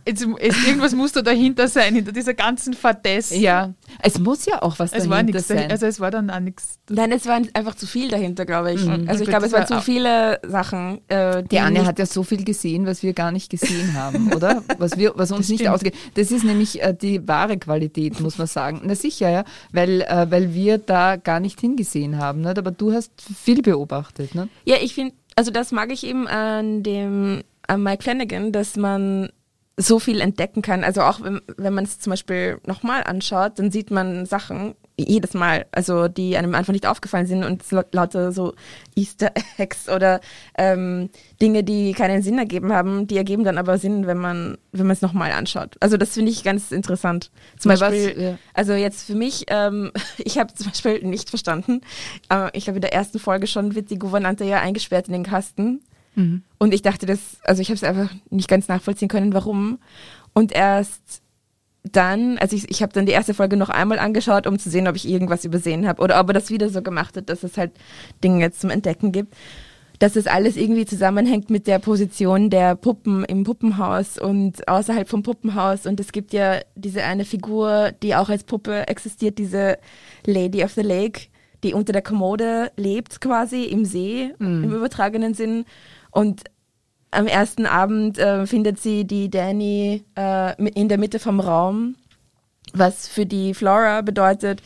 jetzt, 0.07 0.27
jetzt, 0.41 0.67
irgendwas 0.67 0.95
muss 0.95 1.13
da 1.13 1.21
dahinter 1.21 1.69
sein, 1.69 1.95
hinter 1.95 2.13
dieser 2.13 2.35
ganzen 2.35 2.73
Fadesse. 2.75 3.37
Ja, 3.37 3.74
es 4.03 4.19
muss 4.19 4.47
ja 4.47 4.63
auch 4.63 4.79
was 4.79 4.93
Es 4.93 5.09
dahinter 5.09 5.35
war 5.35 5.41
sein. 5.41 5.71
also 5.71 5.87
es 5.87 6.01
war 6.01 6.11
dann 6.11 6.31
auch 6.31 6.41
nichts. 6.41 6.79
Nein, 6.89 7.13
es 7.13 7.27
waren 7.27 7.49
einfach 7.55 7.75
zu 7.75 7.87
viel 7.87 8.09
dahinter, 8.09 8.45
glaube 8.47 8.73
ich. 8.73 8.85
Mhm. 8.85 9.07
Also 9.09 9.23
ich 9.25 9.29
glaube, 9.29 9.47
es 9.47 9.53
waren 9.53 9.63
Das 9.63 9.69
zu 9.69 9.75
war- 9.77 9.83
viele 9.83 10.41
Sachen. 10.47 11.01
Äh, 11.09 11.43
die 11.43 11.49
Die 11.49 11.59
Anja 11.61 11.81
nicht- 11.81 11.89
hat 11.89 11.99
ja 11.99 12.07
so 12.07 12.23
viel 12.23 12.45
gesehen, 12.45 12.87
was 12.87 13.03
wir 13.03 13.13
gar 13.13 13.33
nicht 13.33 13.51
gesehen 13.51 13.95
haben, 13.95 14.33
oder? 14.35 14.63
Was, 14.79 14.97
wir, 14.99 15.13
was 15.17 15.31
uns 15.33 15.49
nicht 15.49 15.61
stimmt. 15.61 15.75
ausgeht. 15.75 15.95
Das 16.15 16.31
ist 16.31 16.45
nämlich 16.45 16.83
äh, 16.83 16.95
die 16.95 17.27
wahre 17.27 17.57
Qualität, 17.59 18.21
muss 18.21 18.39
man 18.39 18.47
sagen. 18.47 18.81
Na 18.85 18.95
sicher, 18.95 19.31
ja, 19.31 19.45
weil, 19.73 20.03
äh, 20.03 20.27
weil 20.31 20.55
wir 20.55 20.79
da 20.79 21.17
gar 21.17 21.41
nicht 21.41 21.61
hingesehen 21.61 22.19
haben. 22.19 22.41
Nicht? 22.43 22.59
Aber 22.59 22.71
du 22.71 22.93
hast 22.93 23.13
viel 23.23 23.63
beobachtet. 23.63 24.35
Ne? 24.35 24.49
Ja, 24.65 24.77
ich 24.81 24.95
finde, 24.95 25.15
also 25.37 25.51
das 25.51 25.73
mag 25.73 25.91
ich 25.93 26.05
eben 26.07 26.27
an 26.29 26.83
dem 26.83 27.43
an 27.67 27.83
Mike 27.83 28.03
Flanagan, 28.03 28.53
dass 28.53 28.77
man 28.77 29.31
so 29.77 29.99
viel 29.99 30.21
entdecken 30.21 30.63
kann. 30.63 30.85
Also 30.85 31.03
auch 31.03 31.21
wenn, 31.23 31.41
wenn 31.57 31.75
man 31.75 31.85
es 31.85 31.99
zum 31.99 32.11
Beispiel 32.11 32.59
nochmal 32.67 33.03
anschaut, 33.05 33.59
dann 33.59 33.71
sieht 33.71 33.91
man 33.91 34.25
Sachen 34.27 34.75
jedes 34.97 35.35
Mal, 35.35 35.67
also 35.73 36.07
die 36.07 36.37
einem 36.37 36.55
einfach 36.55 36.73
nicht 36.73 36.87
aufgefallen 36.87 37.27
sind 37.27 37.43
und 37.43 37.65
lauter 37.91 38.31
so 38.31 38.55
Easter 38.95 39.33
Eggs 39.59 39.89
oder 39.89 40.21
ähm, 40.57 41.11
Dinge, 41.43 41.65
die 41.65 41.93
keinen 41.95 42.23
Sinn 42.23 42.39
ergeben 42.39 42.73
haben, 42.73 43.09
die 43.09 43.17
ergeben 43.17 43.43
dann 43.43 43.59
aber 43.59 43.79
Sinn, 43.79 44.07
wenn 44.07 44.19
man 44.19 44.57
wenn 44.71 44.87
man 44.87 44.95
es 44.95 45.03
nochmal 45.03 45.33
anschaut. 45.33 45.77
Also 45.81 45.97
das 45.97 46.11
finde 46.15 46.31
ich 46.31 46.45
ganz 46.45 46.71
interessant. 46.71 47.33
Zum 47.59 47.73
was- 47.73 47.81
Beispiel, 47.81 48.23
ja. 48.23 48.39
also 48.53 48.75
jetzt 48.75 49.05
für 49.05 49.17
mich, 49.17 49.47
ähm, 49.49 49.91
ich 50.19 50.39
habe 50.39 50.55
zum 50.55 50.69
Beispiel 50.69 51.03
nicht 51.05 51.29
verstanden, 51.29 51.81
äh, 52.31 52.51
ich 52.53 52.65
glaube 52.65 52.77
in 52.77 52.83
der 52.83 52.95
ersten 52.95 53.19
Folge 53.19 53.49
schon 53.49 53.75
wird 53.75 53.91
die 53.91 53.99
Gouvernante 53.99 54.45
ja 54.45 54.61
eingesperrt 54.61 55.09
in 55.09 55.15
den 55.15 55.25
Kasten. 55.25 55.81
Und 56.59 56.75
ich 56.75 56.83
dachte 56.83 57.07
das, 57.07 57.39
also 57.45 57.61
ich 57.63 57.69
habe 57.69 57.77
es 57.77 57.85
einfach 57.85 58.15
nicht 58.31 58.49
ganz 58.49 58.69
nachvollziehen 58.69 59.09
können, 59.09 59.35
warum. 59.35 59.79
Und 60.33 60.53
erst 60.53 61.23
dann, 61.93 62.39
also 62.39 62.57
ich, 62.57 62.71
ich 62.71 62.83
habe 62.83 62.93
dann 62.93 63.07
die 63.07 63.13
erste 63.13 63.35
Folge 63.35 63.57
noch 63.57 63.69
einmal 63.69 63.99
angeschaut, 63.99 64.47
um 64.47 64.59
zu 64.59 64.71
sehen, 64.71 64.89
ob 64.89 64.97
ich 64.97 65.09
irgendwas 65.09 65.45
übersehen 65.45 65.87
habe 65.87 66.03
oder 66.03 66.19
ob 66.19 66.29
er 66.29 66.33
das 66.33 66.51
wieder 66.51 66.71
so 66.71 66.83
gemacht 66.83 67.17
hat, 67.17 67.29
dass 67.29 67.43
es 67.43 67.59
halt 67.59 67.73
Dinge 68.23 68.41
jetzt 68.41 68.61
zum 68.61 68.71
Entdecken 68.71 69.13
gibt. 69.13 69.35
Dass 70.01 70.15
das 70.15 70.27
alles 70.27 70.57
irgendwie 70.57 70.87
zusammenhängt 70.87 71.51
mit 71.51 71.67
der 71.67 71.79
Position 71.79 72.51
der 72.51 72.75
Puppen 72.75 73.25
im 73.25 73.45
Puppenhaus 73.45 74.19
und 74.19 74.67
außerhalb 74.67 75.09
vom 75.09 75.23
Puppenhaus. 75.23 75.87
Und 75.87 76.01
es 76.01 76.11
gibt 76.11 76.33
ja 76.33 76.61
diese 76.75 77.05
eine 77.05 77.25
Figur, 77.25 77.93
die 78.03 78.17
auch 78.17 78.29
als 78.29 78.43
Puppe 78.43 78.89
existiert, 78.89 79.39
diese 79.39 79.79
Lady 80.27 80.65
of 80.65 80.73
the 80.73 80.83
Lake, 80.83 81.29
die 81.63 81.75
unter 81.75 81.93
der 81.93 82.03
Kommode 82.03 82.73
lebt 82.77 83.21
quasi 83.21 83.65
im 83.65 83.85
See, 83.85 84.35
im 84.65 84.75
übertragenen 84.75 85.35
Sinn. 85.35 85.65
Und 86.15 86.45
am 87.11 87.27
ersten 87.27 87.67
Abend 87.67 88.19
äh, 88.19 88.47
findet 88.47 88.81
sie 88.81 89.05
die 89.05 89.29
Danny 89.31 90.05
äh, 90.17 90.71
in 90.71 90.89
der 90.89 90.97
Mitte 90.97 91.19
vom 91.19 91.41
Raum, 91.41 91.97
was 92.73 93.09
für 93.09 93.27
die 93.27 93.53
Flora 93.53 94.01
bedeutet, 94.01 94.63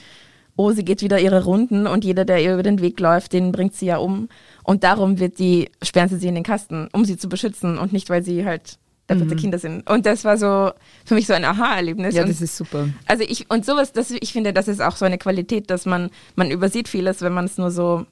oh, 0.57 0.73
sie 0.73 0.85
geht 0.85 1.01
wieder 1.01 1.19
ihre 1.19 1.45
Runden 1.45 1.87
und 1.87 2.05
jeder, 2.05 2.27
der 2.27 2.43
ihr 2.43 2.53
über 2.53 2.63
den 2.63 2.81
Weg 2.81 3.01
läuft, 3.01 3.33
den 3.33 3.51
bringt 3.53 3.75
sie 3.75 3.87
ja 3.87 3.97
um. 3.97 4.29
Und 4.63 4.85
darum 4.85 5.19
wird 5.19 5.39
die, 5.39 5.71
sperren 5.83 6.11
sie 6.11 6.19
sie 6.19 6.29
in 6.29 6.35
den 6.35 6.45
Kasten, 6.45 6.89
um 6.93 7.07
sie 7.07 7.17
zu 7.17 7.31
beschützen 7.31 7.79
und 7.79 7.95
nicht, 7.95 8.11
weil 8.11 8.23
sie 8.23 8.45
halt 8.45 8.79
depperte 9.09 9.37
Kinder 9.37 9.59
sind. 9.59 9.89
Und 9.89 10.05
das 10.05 10.25
war 10.25 10.37
so 10.37 10.73
für 11.07 11.15
mich 11.15 11.27
so 11.27 11.33
ein 11.33 11.45
Aha-Erlebnis. 11.45 12.15
Ja, 12.15 12.23
und 12.23 12.29
das 12.29 12.43
ist 12.43 12.57
super. 12.59 12.89
also 13.07 13.25
ich 13.27 13.49
und 13.49 13.65
sowas, 13.65 13.93
das 13.93 14.11
ich 14.11 14.33
finde, 14.33 14.53
das 14.53 14.69
ist 14.69 14.83
auch 14.83 14.97
so 14.97 15.07
eine 15.07 15.17
Qualität, 15.17 15.71
dass 15.71 15.87
man 15.87 16.11
man 16.37 16.51
übersieht 16.51 16.89
vieles, 16.89 17.23
wenn 17.23 17.33
man 17.33 17.47
es 17.47 17.57
nur 17.57 17.71
so 17.71 18.05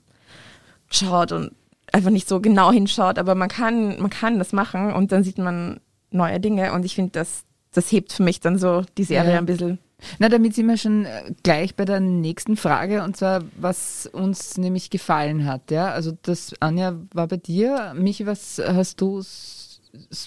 schaut 0.88 1.32
und 1.32 1.52
einfach 1.96 2.10
nicht 2.10 2.28
so 2.28 2.40
genau 2.40 2.70
hinschaut, 2.70 3.18
aber 3.18 3.34
man 3.34 3.48
kann 3.48 3.98
man 4.00 4.10
kann 4.10 4.38
das 4.38 4.52
machen 4.52 4.92
und 4.92 5.10
dann 5.12 5.24
sieht 5.24 5.38
man 5.38 5.80
neue 6.10 6.38
Dinge 6.40 6.72
und 6.72 6.84
ich 6.84 6.94
finde, 6.94 7.12
das 7.12 7.42
das 7.72 7.90
hebt 7.92 8.12
für 8.12 8.22
mich 8.22 8.40
dann 8.40 8.58
so 8.58 8.84
die 8.96 9.04
Serie 9.04 9.32
Ja. 9.32 9.38
ein 9.38 9.46
bisschen. 9.46 9.78
Na, 10.18 10.28
damit 10.28 10.54
sind 10.54 10.66
wir 10.68 10.76
schon 10.76 11.06
äh, 11.06 11.32
gleich 11.42 11.74
bei 11.74 11.84
der 11.86 12.00
nächsten 12.00 12.56
Frage 12.56 13.02
und 13.02 13.16
zwar, 13.16 13.42
was 13.56 14.06
uns 14.12 14.58
nämlich 14.58 14.90
gefallen 14.90 15.46
hat. 15.46 15.70
Ja, 15.70 15.86
also 15.90 16.12
das, 16.22 16.52
Anja, 16.60 16.94
war 17.14 17.26
bei 17.28 17.38
dir. 17.38 17.94
Michi, 17.96 18.26
was 18.26 18.60
hast 18.64 19.00
du 19.00 19.22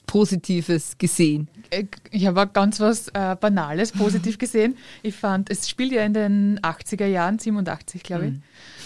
Positives 0.08 0.98
gesehen? 0.98 1.48
Äh, 1.70 1.86
Ich 2.12 2.26
habe 2.26 2.42
auch 2.42 2.52
ganz 2.54 2.80
was 2.80 3.10
äh, 3.10 3.36
Banales 3.40 3.92
positiv 3.92 4.38
gesehen. 4.40 4.76
Ich 5.04 5.16
fand, 5.16 5.50
es 5.50 5.70
spielt 5.70 5.92
ja 5.92 6.04
in 6.04 6.14
den 6.14 6.60
80er 6.62 7.06
Jahren, 7.06 7.40
87 7.40 8.04
glaube 8.04 8.34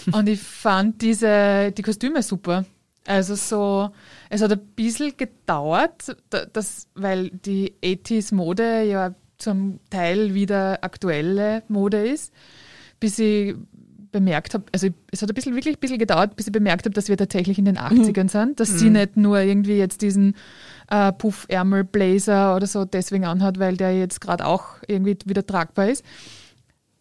ich. 0.06 0.14
Und 0.14 0.28
ich 0.28 0.40
fand 0.40 1.00
diese, 1.02 1.72
die 1.72 1.82
Kostüme 1.82 2.22
super. 2.22 2.64
Also 3.06 3.34
so, 3.34 3.90
es 4.30 4.40
hat 4.42 4.52
ein 4.52 4.60
bisschen 4.74 5.16
gedauert, 5.16 6.16
da- 6.30 6.46
das, 6.46 6.88
weil 6.94 7.30
die 7.30 7.74
80s 7.82 8.34
Mode 8.34 8.82
ja 8.84 9.14
zum 9.38 9.80
Teil 9.90 10.32
wieder 10.34 10.82
aktuelle 10.82 11.62
Mode 11.68 12.06
ist, 12.06 12.32
bis 13.00 13.18
ich 13.18 13.54
bemerkt 14.10 14.54
habe, 14.54 14.64
also 14.72 14.86
es 15.10 15.20
hat 15.22 15.28
ein 15.28 15.34
bisschen, 15.34 15.54
wirklich 15.56 15.76
ein 15.76 15.80
bisschen 15.80 15.98
gedauert, 15.98 16.36
bis 16.36 16.46
ich 16.46 16.52
bemerkt 16.52 16.84
habe, 16.86 16.94
dass 16.94 17.08
wir 17.08 17.16
tatsächlich 17.16 17.58
in 17.58 17.64
den 17.64 17.76
80ern 17.76 18.30
sind, 18.30 18.60
dass 18.60 18.78
sie 18.78 18.88
nicht 18.90 19.16
nur 19.16 19.40
irgendwie 19.40 19.76
jetzt 19.76 20.02
diesen 20.02 20.36
äh, 20.88 21.12
Puffärmel-Blazer 21.12 22.54
oder 22.56 22.66
so 22.66 22.84
deswegen 22.84 23.24
anhat, 23.24 23.58
weil 23.58 23.76
der 23.76 23.98
jetzt 23.98 24.20
gerade 24.20 24.46
auch 24.46 24.64
irgendwie 24.86 25.16
wieder 25.24 25.44
tragbar 25.46 25.88
ist. 25.88 26.04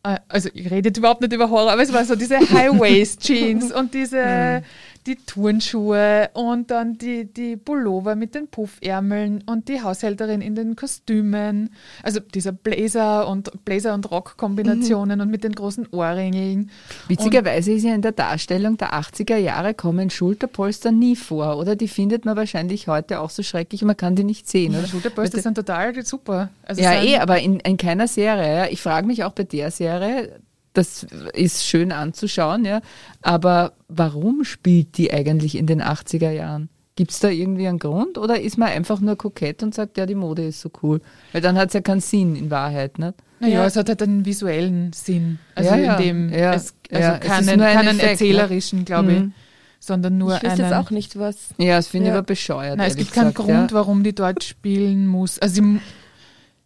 Äh, 0.04 0.18
also 0.28 0.50
ich 0.54 0.72
rede 0.72 0.90
jetzt 0.90 0.98
überhaupt 0.98 1.22
nicht 1.22 1.34
über 1.34 1.50
Horror, 1.52 1.72
aber 1.74 1.84
es 1.84 1.94
war 1.94 2.04
so 2.04 2.16
diese 2.16 2.40
High-Waist-Jeans 2.50 3.72
und 3.72 3.94
diese 3.94 4.64
die 5.06 5.16
Turnschuhe 5.16 6.30
und 6.34 6.72
dann 6.72 6.98
die, 6.98 7.26
die 7.26 7.58
Pullover 7.58 8.16
mit 8.16 8.36
den 8.36 8.48
Puffärmeln 8.48 9.44
und 9.46 9.68
die 9.68 9.82
Haushälterin 9.82 10.42
in 10.42 10.56
den 10.56 10.76
Kostümen. 10.76 11.72
Also 12.02 12.20
dieser 12.20 12.52
Blazer 12.52 13.28
und 13.28 13.66
Blazer 13.66 13.94
und 13.94 14.10
Rock-Kombinationen 14.10 15.20
und 15.22 15.30
mit 15.30 15.44
den 15.44 15.54
großen 15.54 15.88
Ohrringeln. 15.92 16.72
Witzigerweise 17.08 17.74
ist 17.74 17.84
ja 17.84 17.94
in 17.94 18.02
der 18.02 18.14
Darstellung 18.14 18.78
der 18.78 18.94
80er 18.94 19.38
Jahre 19.38 19.74
kommen 19.74 20.10
Schulterpolster 20.10 20.92
nie 20.92 21.16
vor, 21.16 21.58
oder? 21.58 21.76
Die 21.76 21.88
findet 21.88 22.26
man 22.26 22.36
wahrscheinlich 22.36 22.88
heute 22.88 23.20
auch 23.20 23.30
so 23.30 23.44
schrecklich, 23.44 23.82
man 23.84 23.98
kann 23.98 24.16
die 24.16 24.24
nicht 24.24 24.50
sehen, 24.50 24.76
oder? 24.76 24.88
Schulterpolster 24.88 25.42
sind 25.42 25.56
total 25.56 25.94
super. 26.06 26.50
Also 26.64 26.82
Ja, 26.82 27.02
eh, 27.02 27.18
aber 27.18 27.40
in, 27.40 27.60
in 27.60 27.78
keiner 27.78 28.08
Serie. 28.08 28.70
Ich 28.70 28.82
frage 28.82 29.08
mich 29.08 29.24
auch 29.24 29.34
bei 29.34 29.44
der 29.44 29.72
Serie, 29.72 30.40
das 30.74 31.04
ist 31.34 31.66
schön 31.66 31.92
anzuschauen, 31.92 32.66
ja, 32.66 32.82
aber 33.22 33.74
warum 33.88 34.44
spielt 34.44 34.98
die 34.98 35.14
eigentlich 35.14 35.56
in 35.56 35.68
den 35.68 35.82
80er 35.82 36.32
Jahren? 36.32 36.70
Gibt 36.96 37.10
es 37.12 37.20
da 37.20 37.30
irgendwie 37.30 37.68
einen 37.68 37.80
Grund 37.80 38.18
oder 38.20 38.40
ist 38.40 38.58
man 38.60 38.70
einfach 38.70 39.00
nur 39.00 39.16
kokett 39.16 39.64
und 39.64 39.74
sagt, 39.74 39.98
ja, 39.98 40.06
die 40.06 40.14
Mode 40.16 40.46
ist 40.46 40.62
so 40.62 40.70
cool? 40.84 41.02
Weil 41.32 41.42
dann 41.42 41.58
hat 41.58 41.70
es 41.70 41.74
ja 41.74 41.82
keinen 41.82 42.02
Sinn 42.02 42.36
in 42.36 42.52
Wahrheit, 42.52 43.00
nicht? 43.00 43.16
Naja, 43.40 43.62
Ja. 43.62 43.66
es 43.66 43.76
hat 43.76 43.90
halt 43.90 44.04
einen 44.04 44.26
visuellen 44.26 44.94
Sinn. 44.94 45.40
Also 45.56 45.72
Ja, 45.72 45.76
ja. 45.78 45.96
in 45.96 46.04
dem, 46.04 46.30
Ja. 46.34 46.54
es, 46.54 46.76
also 46.92 47.04
Ja, 47.04 47.16
es 47.18 47.24
ist 47.24 47.30
keinen, 47.48 47.58
nur 47.60 47.66
ein 47.68 47.76
keinen 47.76 47.88
Effekt, 47.88 48.04
ne? 48.04 48.10
erzählerischen, 48.12 48.86
glaube 48.86 49.12
ich, 49.12 49.20
Mhm. 49.22 49.34
sondern 49.80 50.18
nur 50.20 50.36
ich 50.38 50.44
einen. 50.48 50.58
jetzt 50.60 50.74
auch 50.74 50.92
nicht, 50.92 51.18
was. 51.18 51.50
Ja, 51.58 51.78
das 51.78 51.88
finde 51.88 52.08
ich 52.10 52.14
aber 52.14 52.22
bescheuert. 52.24 52.78
Nein, 52.78 52.90
es 52.92 52.96
gibt 52.96 53.12
keinen 53.12 53.34
gesagt, 53.34 53.38
Grund, 53.48 53.72
ja. 53.72 53.78
warum 53.78 54.04
die 54.04 54.14
dort 54.14 54.44
spielen 54.44 55.08
muss. 55.08 55.40
Also 55.40 55.64
sie, 55.64 55.80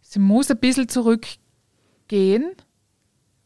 sie 0.02 0.18
muss 0.18 0.50
ein 0.50 0.58
bisschen 0.58 0.88
zurückgehen, 0.90 2.52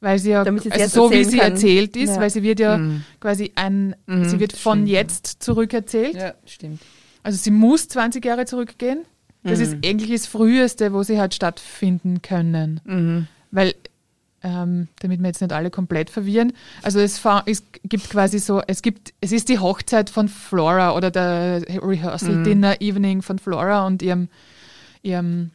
weil 0.03 0.19
sie 0.19 0.31
ja, 0.31 0.43
also 0.43 0.69
jetzt 0.69 0.93
so 0.93 1.11
wie 1.11 1.25
sie 1.25 1.39
kann. 1.39 1.53
erzählt 1.53 1.97
ist, 1.97 2.11
Ja. 2.17 2.21
weil 2.21 2.29
sie 2.29 2.43
wird 2.43 2.61
ja 2.61 2.77
Mhm. 2.77 3.05
quasi 3.21 3.53
ein, 3.55 3.97
Mhm, 4.07 4.25
sie 4.27 4.39
wird 4.41 4.53
von 4.53 4.79
stimmt, 4.81 4.89
jetzt 4.91 5.27
zurückerzählt. 5.43 6.15
Ja, 6.15 6.35
stimmt. 6.45 6.81
Also 7.23 7.39
sie 7.39 7.51
muss 7.51 7.89
20 7.89 8.23
Jahre 8.25 8.45
zurückgehen. 8.45 8.99
Das 9.45 9.59
Mhm. 9.59 9.65
ist 9.65 9.77
eigentlich 9.85 10.11
das 10.11 10.27
Früheste, 10.27 10.93
wo 10.93 11.03
sie 11.03 11.19
hat 11.19 11.35
stattfinden 11.35 12.21
können. 12.21 12.81
Mhm. 12.85 13.27
Weil, 13.51 13.75
ähm, 14.45 14.89
damit 15.01 15.21
wir 15.21 15.29
jetzt 15.29 15.41
nicht 15.41 15.53
alle 15.53 15.71
komplett 15.71 16.11
verwirren, 16.11 16.53
also 16.83 16.99
es, 17.01 17.21
es 17.47 17.63
gibt 17.85 18.11
quasi 18.11 18.39
so, 18.41 18.61
es 18.67 18.83
gibt, 18.83 19.13
es 19.21 19.31
ist 19.33 19.49
die 19.49 19.59
Hochzeit 19.61 20.11
von 20.11 20.29
Flora 20.29 20.97
oder 20.97 21.11
der 21.13 21.63
Rehearsal 21.69 22.37
Mhm. 22.37 22.45
Dinner 22.45 22.81
Evening 22.81 23.23
von 23.23 23.39
Flora 23.39 23.87
und 23.87 24.03
ihrem, 24.03 24.29
ihrem 25.03 25.51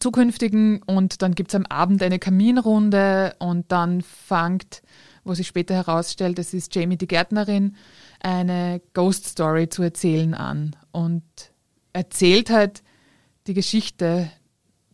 zukünftigen 0.00 0.82
und 0.82 1.22
dann 1.22 1.34
gibt 1.34 1.50
es 1.50 1.54
am 1.54 1.66
Abend 1.66 2.02
eine 2.02 2.18
Kaminrunde 2.18 3.34
und 3.38 3.70
dann 3.72 4.02
fängt, 4.02 4.82
wo 5.24 5.34
sich 5.34 5.46
später 5.46 5.74
herausstellt, 5.74 6.38
es 6.38 6.54
ist 6.54 6.74
Jamie 6.74 6.96
die 6.96 7.08
Gärtnerin, 7.08 7.76
eine 8.20 8.80
Ghost 8.94 9.26
Story 9.26 9.68
zu 9.68 9.82
erzählen 9.82 10.34
an 10.34 10.76
und 10.92 11.22
erzählt 11.92 12.50
halt 12.50 12.82
die 13.46 13.54
Geschichte 13.54 14.30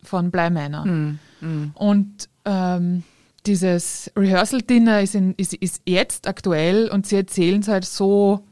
von 0.03 0.31
Bly 0.31 0.49
Manor. 0.49 0.85
Mhm. 0.85 1.19
Mhm. 1.41 1.71
Und 1.75 2.29
ähm, 2.45 3.03
dieses 3.45 4.11
Rehearsal-Dinner 4.17 5.01
ist, 5.01 5.15
in- 5.15 5.33
ist, 5.35 5.53
ist 5.53 5.81
jetzt 5.85 6.27
aktuell 6.27 6.89
und 6.89 7.05
sie 7.07 7.15
erzählen 7.17 7.61
es 7.61 7.67
halt 7.67 7.85
so, 7.85 8.45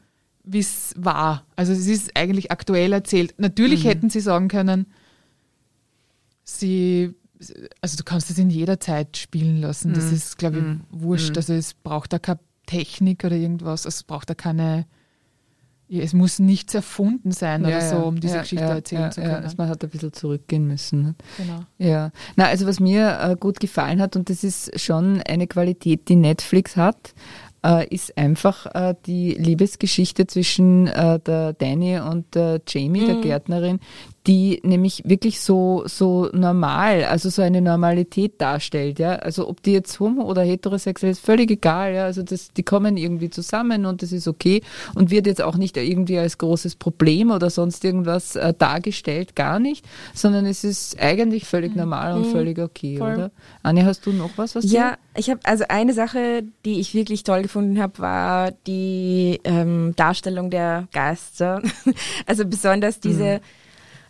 wie 0.44 0.60
es 0.60 0.94
war. 0.98 1.46
Also 1.56 1.72
es 1.74 1.88
ist 1.88 2.12
eigentlich 2.18 2.52
aktuell 2.52 2.94
erzählt. 2.94 3.36
Natürlich 3.38 3.86
hätten 3.86 4.10
sie 4.10 4.22
sagen 4.22 4.48
können, 4.48 4.88
sie, 6.60 7.14
also 7.82 7.98
du 7.98 8.04
kannst 8.04 8.30
es 8.30 8.38
in 8.38 8.50
jeder 8.50 8.80
Zeit 8.80 9.18
spielen 9.18 9.62
lassen. 9.62 9.94
Das 9.94 10.12
ist, 10.12 10.38
glaube 10.38 10.58
ich, 10.60 11.02
wurscht. 11.02 11.36
Also 11.38 11.54
es 11.54 11.74
braucht 11.74 12.14
da 12.14 12.20
keine 12.20 12.40
Technik 12.66 13.24
oder 13.24 13.36
irgendwas. 13.36 13.86
Es 13.86 14.04
braucht 14.04 14.30
da 14.30 14.34
keine, 14.34 14.86
ja, 15.88 16.02
es 16.02 16.14
muss 16.14 16.40
nichts 16.40 16.74
erfunden 16.74 17.32
sein 17.32 17.66
oder 17.66 17.82
so, 17.82 17.98
um 17.98 18.20
diese 18.20 18.36
ja, 18.36 18.42
Geschichte 18.42 18.66
ja, 18.66 18.76
erzählen 18.76 19.02
ja, 19.04 19.12
zu 19.12 19.22
Ja, 19.22 19.28
können. 19.28 19.44
also 19.44 19.56
man 19.58 19.70
hat 19.70 19.84
ein 19.84 19.90
bisschen 19.90 20.14
zurückgehen 20.14 20.68
müssen. 20.68 21.02
ne? 21.02 21.16
genau. 21.38 21.66
Ja, 21.78 22.12
na 22.36 22.46
also 22.46 22.66
was 22.66 22.80
mir 22.80 23.20
äh, 23.22 23.36
gut 23.38 23.60
gefallen 23.60 24.02
hat 24.02 24.16
und 24.16 24.30
das 24.30 24.44
ist 24.44 24.80
schon 24.80 25.22
eine 25.24 25.48
Qualität, 25.48 26.08
die 26.08 26.16
Netflix 26.16 26.78
hat, 26.78 27.14
äh, 27.66 27.88
ist 27.94 28.18
einfach 28.18 28.66
äh, 28.74 28.96
die 29.06 29.34
Liebesgeschichte 29.34 30.28
zwischen 30.28 30.88
äh, 30.88 31.20
der 31.20 31.54
Danny 31.54 32.00
und 32.00 32.34
der 32.36 32.62
Jamie, 32.68 33.06
der 33.06 33.16
Gärtnerin, 33.18 33.80
die 34.28 34.60
nämlich 34.64 35.02
wirklich 35.06 35.42
so 35.42 35.84
so 35.86 36.30
normal, 36.32 37.06
also 37.06 37.30
so 37.30 37.42
eine 37.42 37.62
Normalität 37.62 38.40
darstellt, 38.40 39.00
ja. 39.00 39.16
Also 39.16 39.48
ob 39.48 39.64
die 39.64 39.74
jetzt 39.74 40.00
homo 40.00 40.24
oder 40.24 40.44
heterosexuell 40.44 41.12
ist, 41.12 41.26
völlig 41.26 41.50
egal, 41.50 41.94
ja. 41.94 42.06
Also 42.06 42.22
das, 42.22 42.52
die 42.54 42.62
kommen 42.62 42.98
irgendwie 42.98 43.32
zusammen 43.32 43.86
und 43.86 44.04
das 44.04 44.12
ist 44.12 44.28
okay 44.28 44.62
und 44.94 45.10
wird 45.10 45.26
jetzt 45.26 45.42
auch 45.42 45.58
nicht 45.58 45.76
irgendwie 45.76 46.20
als 46.20 46.38
großes 46.38 46.76
Problem 46.76 47.32
oder 47.32 47.50
sonst 47.50 47.84
irgendwas 47.84 48.36
äh, 48.36 48.54
dargestellt, 48.58 49.36
gar 49.36 49.60
nicht, 49.60 49.86
sondern 50.14 50.46
es 50.46 50.64
ist 50.64 51.02
eigentlich 51.02 51.46
völlig 51.46 51.76
normal 51.76 52.16
und 52.16 52.28
völlig 52.28 52.60
okay, 52.60 52.98
Voll. 52.98 53.14
oder? 53.14 53.32
Anja, 53.64 53.86
hast 53.86 54.06
du 54.06 54.12
noch 54.12 54.38
was, 54.38 54.54
was 54.54 54.72
Ja, 54.72 54.98
ich 55.16 55.30
habe 55.30 55.40
also 55.44 55.66
eine 55.68 55.94
Sache, 55.94 56.44
die 56.64 56.80
ich 56.80 56.94
wirklich 56.94 57.24
toll 57.24 57.42
gefunden 57.42 57.82
habe, 57.82 57.98
war 58.00 58.52
die 58.68 59.40
ähm, 59.44 59.94
Darstellung 59.96 60.52
der 60.52 60.88
Geister. 60.94 61.62
also 62.28 62.46
besonders 62.46 63.00
diese, 63.00 63.42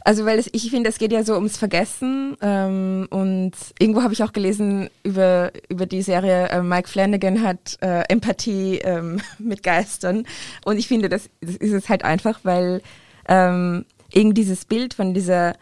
also 0.03 0.25
weil 0.25 0.39
es, 0.39 0.49
ich 0.51 0.69
finde, 0.69 0.89
es 0.89 0.97
geht 0.97 1.11
ja 1.11 1.23
so 1.23 1.35
ums 1.35 1.57
Vergessen 1.57 2.35
ähm, 2.41 3.07
und 3.09 3.51
irgendwo 3.79 4.01
habe 4.01 4.13
ich 4.13 4.23
auch 4.23 4.33
gelesen 4.33 4.89
über 5.03 5.51
über 5.69 5.85
die 5.85 6.01
Serie 6.01 6.49
äh, 6.49 6.61
Mike 6.61 6.89
Flanagan 6.89 7.43
hat 7.43 7.77
äh, 7.81 8.03
Empathie 8.09 8.79
ähm, 8.79 9.21
mit 9.39 9.63
Geistern. 9.63 10.25
Und 10.65 10.77
ich 10.77 10.87
finde, 10.87 11.09
das, 11.09 11.29
das 11.41 11.55
ist 11.55 11.73
es 11.73 11.89
halt 11.89 12.03
einfach, 12.03 12.39
weil 12.43 12.81
ähm, 13.27 13.85
irgendwie 14.11 14.41
dieses 14.41 14.65
Bild 14.65 14.93
von 14.93 15.13
dieser 15.13 15.55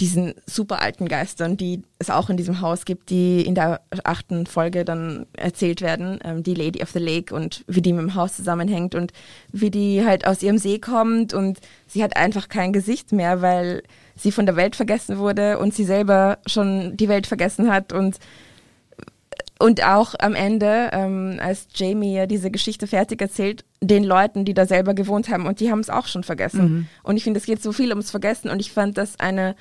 diesen 0.00 0.34
super 0.46 0.80
alten 0.80 1.06
Geistern, 1.06 1.56
die 1.56 1.82
es 1.98 2.08
auch 2.08 2.30
in 2.30 2.38
diesem 2.38 2.62
Haus 2.62 2.86
gibt, 2.86 3.10
die 3.10 3.42
in 3.42 3.54
der 3.54 3.82
achten 4.04 4.46
Folge 4.46 4.84
dann 4.84 5.26
erzählt 5.34 5.82
werden, 5.82 6.18
ähm, 6.24 6.42
die 6.42 6.54
Lady 6.54 6.82
of 6.82 6.90
the 6.90 6.98
Lake 6.98 7.34
und 7.34 7.64
wie 7.66 7.82
die 7.82 7.92
mit 7.92 8.02
dem 8.02 8.14
Haus 8.14 8.34
zusammenhängt 8.34 8.94
und 8.94 9.12
wie 9.52 9.70
die 9.70 10.04
halt 10.04 10.26
aus 10.26 10.42
ihrem 10.42 10.58
See 10.58 10.78
kommt 10.78 11.34
und 11.34 11.60
sie 11.86 12.02
hat 12.02 12.16
einfach 12.16 12.48
kein 12.48 12.72
Gesicht 12.72 13.12
mehr, 13.12 13.42
weil 13.42 13.82
sie 14.16 14.32
von 14.32 14.46
der 14.46 14.56
Welt 14.56 14.74
vergessen 14.74 15.18
wurde 15.18 15.58
und 15.58 15.74
sie 15.74 15.84
selber 15.84 16.38
schon 16.46 16.96
die 16.96 17.08
Welt 17.08 17.26
vergessen 17.26 17.70
hat 17.70 17.92
und 17.92 18.18
und 19.60 19.84
auch 19.84 20.14
am 20.18 20.34
Ende, 20.34 20.90
ähm, 20.92 21.38
als 21.40 21.68
Jamie 21.74 22.14
ja 22.14 22.26
diese 22.26 22.50
Geschichte 22.50 22.86
fertig 22.86 23.20
erzählt, 23.20 23.64
den 23.82 24.04
Leuten, 24.04 24.44
die 24.44 24.54
da 24.54 24.66
selber 24.66 24.94
gewohnt 24.94 25.28
haben, 25.28 25.46
und 25.46 25.60
die 25.60 25.70
haben 25.70 25.80
es 25.80 25.90
auch 25.90 26.06
schon 26.06 26.24
vergessen. 26.24 26.88
Und 27.02 27.16
ich 27.18 27.24
finde, 27.24 27.38
es 27.38 27.46
geht 27.46 27.62
so 27.62 27.72
viel 27.72 27.90
ums 27.90 28.10
Vergessen 28.10 28.50
und 28.50 28.58
ich 28.58 28.72
fand 28.72 28.96
das 28.96 29.20
eine, 29.20 29.54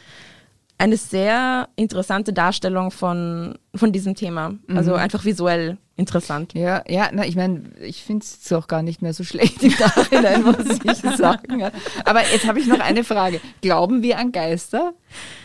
eine 0.80 0.96
sehr 0.96 1.68
interessante 1.76 2.32
Darstellung 2.32 2.90
von, 2.90 3.60
von 3.76 3.92
diesem 3.92 4.16
Thema. 4.16 4.56
Also 4.74 4.94
einfach 4.94 5.26
visuell 5.26 5.78
interessant. 5.98 6.54
Ja, 6.54 6.84
ja, 6.88 7.10
na, 7.12 7.26
ich 7.26 7.36
meine, 7.36 7.64
ich 7.82 8.02
finde 8.02 8.24
es 8.24 8.52
auch 8.54 8.68
gar 8.68 8.82
nicht 8.82 9.02
mehr 9.02 9.14
so 9.14 9.26
schlecht 9.26 9.62
im 9.62 9.74
Nachhinein, 9.78 10.42
muss 10.46 10.56
ich 10.82 11.16
sagen. 11.18 11.70
Aber 12.06 12.22
jetzt 12.32 12.48
habe 12.48 12.62
ich 12.62 12.68
noch 12.68 12.80
eine 12.80 13.04
Frage. 13.04 13.42
Glauben 13.60 14.02
wir 14.02 14.18
an 14.18 14.32
Geister? 14.32 14.94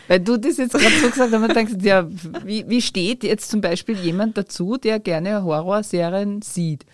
Weil 0.07 0.21
du 0.21 0.37
das 0.37 0.57
jetzt 0.57 0.75
gerade 0.75 0.95
so 1.01 1.11
gesagt 1.11 1.33
hast, 1.33 1.41
man 1.41 1.53
denkt, 1.53 1.83
ja, 1.83 2.07
wie, 2.45 2.69
wie 2.69 2.81
steht 2.81 3.25
jetzt 3.25 3.51
zum 3.51 3.61
Beispiel 3.61 3.97
jemand 3.97 4.39
dazu, 4.39 4.77
der 4.77 5.01
gerne 5.01 5.43
Horrorserien 5.43 6.43
sieht? 6.43 6.87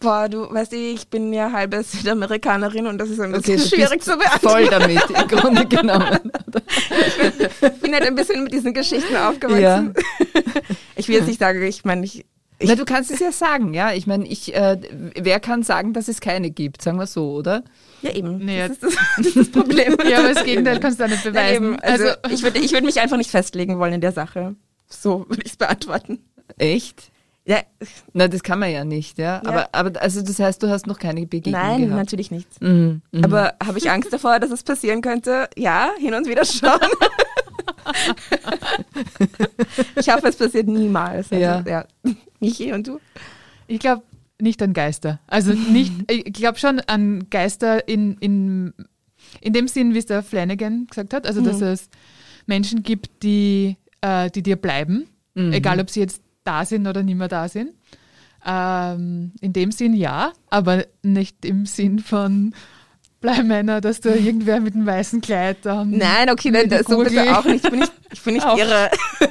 Boah, 0.00 0.28
du 0.28 0.52
weißt, 0.52 0.72
ich 0.74 1.08
bin 1.08 1.32
ja 1.32 1.50
halbe 1.52 1.82
Südamerikanerin 1.82 2.86
und 2.86 2.98
das 2.98 3.08
ist 3.08 3.20
ein 3.20 3.34
Okay, 3.34 3.56
bisschen 3.56 3.70
du 3.70 3.76
schwierig 3.76 4.02
zu 4.02 4.16
beantworten. 4.16 4.48
Voll 4.48 4.66
damit, 4.68 5.02
im 5.10 5.28
Grunde 5.28 5.66
genommen. 5.68 6.32
Ich 7.60 7.80
bin 7.80 7.92
halt 7.94 8.02
ein 8.04 8.14
bisschen 8.14 8.44
mit 8.44 8.52
diesen 8.52 8.74
Geschichten 8.74 9.16
aufgewachsen. 9.16 9.94
Ich 10.96 11.08
will 11.08 11.16
jetzt 11.16 11.26
nicht 11.26 11.40
sagen, 11.40 11.60
ich 11.62 11.84
meine, 11.84 12.04
ich, 12.04 12.24
ich 12.60 12.68
Na, 12.68 12.76
du 12.76 12.84
kannst 12.84 13.10
es 13.10 13.18
ja 13.18 13.32
sagen, 13.32 13.74
ja. 13.74 13.92
Ich 13.92 14.06
meine, 14.06 14.26
ich, 14.28 14.54
äh, 14.54 14.78
wer 15.20 15.40
kann 15.40 15.62
sagen, 15.64 15.92
dass 15.92 16.06
es 16.06 16.20
keine 16.20 16.50
gibt? 16.50 16.82
Sagen 16.82 16.98
wir 16.98 17.06
so, 17.08 17.32
oder? 17.32 17.64
ja 18.00 18.12
eben, 18.12 18.38
Nee, 18.38 18.60
das, 18.68 18.70
ist 18.70 18.82
das, 18.84 18.94
das 19.16 19.26
ist 19.26 19.36
das 19.36 19.48
Problem. 19.50 19.96
Ja, 20.08 20.20
aber 20.20 20.32
das 20.32 20.44
Gegenteil 20.44 20.78
kannst 20.78 21.00
du 21.00 21.04
auch 21.04 21.08
nicht 21.08 21.24
beweisen. 21.24 21.56
eben, 21.56 21.80
also, 21.80 22.04
ich 22.30 22.42
würde 22.44 22.60
ich 22.60 22.72
würd 22.72 22.84
mich 22.84 23.00
einfach 23.00 23.16
nicht 23.16 23.30
festlegen 23.30 23.78
wollen 23.80 23.94
in 23.94 24.00
der 24.00 24.12
Sache. 24.12 24.54
So 24.88 25.26
würde 25.28 25.42
ich 25.44 25.50
es 25.52 25.56
beantworten. 25.56 26.20
Echt? 26.56 27.10
Ja, 27.46 27.58
Na, 28.14 28.26
das 28.26 28.42
kann 28.42 28.58
man 28.58 28.70
ja 28.70 28.84
nicht, 28.84 29.18
ja. 29.18 29.42
Ja. 29.44 29.48
Aber, 29.48 29.68
aber 29.72 30.00
also 30.00 30.22
das 30.22 30.38
heißt, 30.38 30.62
du 30.62 30.68
hast 30.70 30.86
noch 30.86 30.98
keine 30.98 31.26
Begegnung 31.26 31.60
nein, 31.60 31.80
gehabt. 31.82 31.96
natürlich 31.96 32.30
nicht. 32.30 32.48
Mhm, 32.62 33.02
mhm. 33.12 33.24
Aber 33.24 33.54
habe 33.62 33.76
ich 33.76 33.90
Angst 33.90 34.10
davor, 34.12 34.40
dass 34.40 34.50
es 34.50 34.62
passieren 34.62 35.02
könnte? 35.02 35.48
Ja, 35.56 35.90
hin 35.98 36.14
und 36.14 36.26
wieder 36.26 36.46
schon. 36.46 36.70
ich 39.96 40.08
hoffe, 40.08 40.28
es 40.28 40.36
passiert 40.36 40.68
niemals. 40.68 41.30
Also, 41.30 41.36
Ja. 41.36 41.62
ja. 41.66 41.84
Michi 42.40 42.72
und 42.72 42.86
du? 42.86 42.98
Ich 43.66 43.78
glaube 43.78 44.02
nicht 44.40 44.62
an 44.62 44.72
Geister. 44.72 45.20
Also 45.26 45.52
nicht, 45.52 45.92
ich 46.10 46.32
glaube 46.32 46.58
schon 46.58 46.80
an 46.80 47.26
Geister 47.28 47.86
in, 47.86 48.16
in, 48.20 48.72
in 49.42 49.52
dem 49.52 49.68
Sinn, 49.68 49.92
wie 49.92 49.98
es 49.98 50.06
der 50.06 50.22
Flanagan 50.22 50.86
gesagt 50.86 51.12
hat. 51.12 51.26
Also, 51.26 51.42
dass 51.42 51.60
es 51.60 51.90
Menschen 52.46 52.82
gibt, 52.82 53.22
die, 53.22 53.76
äh, 54.00 54.30
die 54.30 54.42
dir 54.42 54.56
bleiben, 54.56 55.08
egal 55.36 55.80
ob 55.80 55.90
sie 55.90 55.98
jetzt 55.98 56.22
da 56.44 56.64
sind 56.64 56.86
oder 56.86 57.02
nicht 57.02 57.16
mehr 57.16 57.28
da 57.28 57.48
sind. 57.48 57.70
Ähm, 58.46 59.32
in 59.40 59.52
dem 59.52 59.72
Sinn 59.72 59.94
ja, 59.94 60.32
aber 60.50 60.84
nicht 61.02 61.44
im 61.44 61.66
Sinn 61.66 61.98
von 61.98 62.54
Bleimänner, 63.20 63.80
dass 63.80 64.02
da 64.02 64.14
irgendwer 64.14 64.60
mit 64.60 64.74
einem 64.74 64.84
weißen 64.84 65.22
Kleid 65.22 65.58
dann. 65.62 65.90
Nein, 65.90 66.28
okay, 66.28 66.50
nein, 66.50 66.68
das 66.68 66.86
so 66.86 66.98
bitte 66.98 67.38
auch 67.38 67.44
nicht. 67.44 67.64
Ich 67.64 67.70
bin 67.70 67.80
nicht, 67.80 67.92
ich 68.12 68.22
bin 68.22 68.34
nicht 68.34 68.46
irre. 68.46 68.90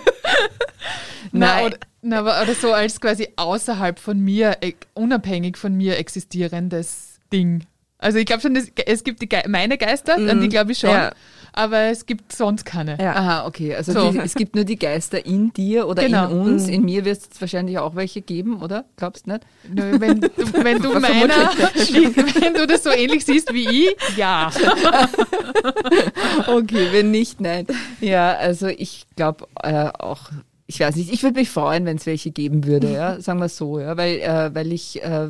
Nein. 1.31 1.65
oder, 1.65 1.77
na, 2.01 2.19
aber, 2.19 2.41
oder 2.43 2.53
so 2.53 2.73
als 2.73 3.01
quasi 3.01 3.27
außerhalb 3.37 3.97
von 3.97 4.19
mir, 4.19 4.57
äh, 4.61 4.73
unabhängig 4.93 5.57
von 5.57 5.73
mir 5.73 5.97
existierendes 5.97 7.19
Ding. 7.31 7.65
Also 7.97 8.19
ich 8.19 8.25
glaube 8.25 8.41
schon, 8.41 8.55
es 8.55 9.03
gibt 9.03 9.21
die 9.21 9.29
meine 9.47 9.77
Geister, 9.77 10.15
an 10.15 10.41
die 10.41 10.49
glaube 10.49 10.73
ich 10.73 10.79
schon. 10.79 10.91
Ja. 10.91 11.11
Aber 11.53 11.77
es 11.91 12.05
gibt 12.05 12.33
sonst 12.33 12.65
keine. 12.65 12.97
Ja. 12.99 13.13
Aha, 13.15 13.45
okay. 13.47 13.75
Also 13.75 13.91
So. 13.93 14.11
die, 14.11 14.17
es 14.19 14.33
gibt 14.35 14.55
nur 14.55 14.63
die 14.65 14.77
Geister 14.77 15.25
in 15.25 15.53
dir 15.53 15.87
oder 15.87 16.03
Genau. 16.03 16.29
in 16.29 16.39
uns. 16.39 16.67
Mhm. 16.67 16.73
In 16.73 16.85
mir 16.85 17.05
wird 17.05 17.17
es 17.17 17.41
wahrscheinlich 17.41 17.77
auch 17.77 17.95
welche 17.95 18.21
geben, 18.21 18.61
oder? 18.61 18.85
Glaubst 18.97 19.27
nicht? 19.27 19.41
Nö, 19.71 19.99
Wenn 19.99 20.19
du, 20.21 20.29
wenn 20.63 20.81
du 20.81 20.89
meiner, 20.99 21.33
wenn 22.41 22.53
du 22.55 22.67
das 22.67 22.83
so 22.83 22.89
ähnlich 22.89 23.23
siehst 23.25 23.53
wie 23.53 23.67
ich, 23.69 24.17
ja. 24.17 24.51
Okay, 26.47 26.87
wenn 26.91 27.11
nicht, 27.11 27.39
nein. 27.41 27.67
Ja, 28.01 28.33
also 28.33 28.67
ich 28.67 29.05
glaube 29.15 29.47
äh, 29.61 29.89
auch, 29.99 30.29
ich 30.65 30.79
weiß 30.79 30.95
nicht, 30.95 31.11
ich 31.11 31.23
würde 31.23 31.39
mich 31.39 31.49
freuen, 31.49 31.85
wenn 31.85 31.97
es 31.97 32.05
welche 32.05 32.31
geben 32.31 32.65
würde, 32.65 32.91
ja, 32.91 33.19
sagen 33.21 33.39
wir 33.39 33.49
so, 33.49 33.79
ja, 33.79 33.97
weil, 33.97 34.19
äh, 34.19 34.53
weil 34.53 34.71
ich 34.71 35.03
äh, 35.03 35.29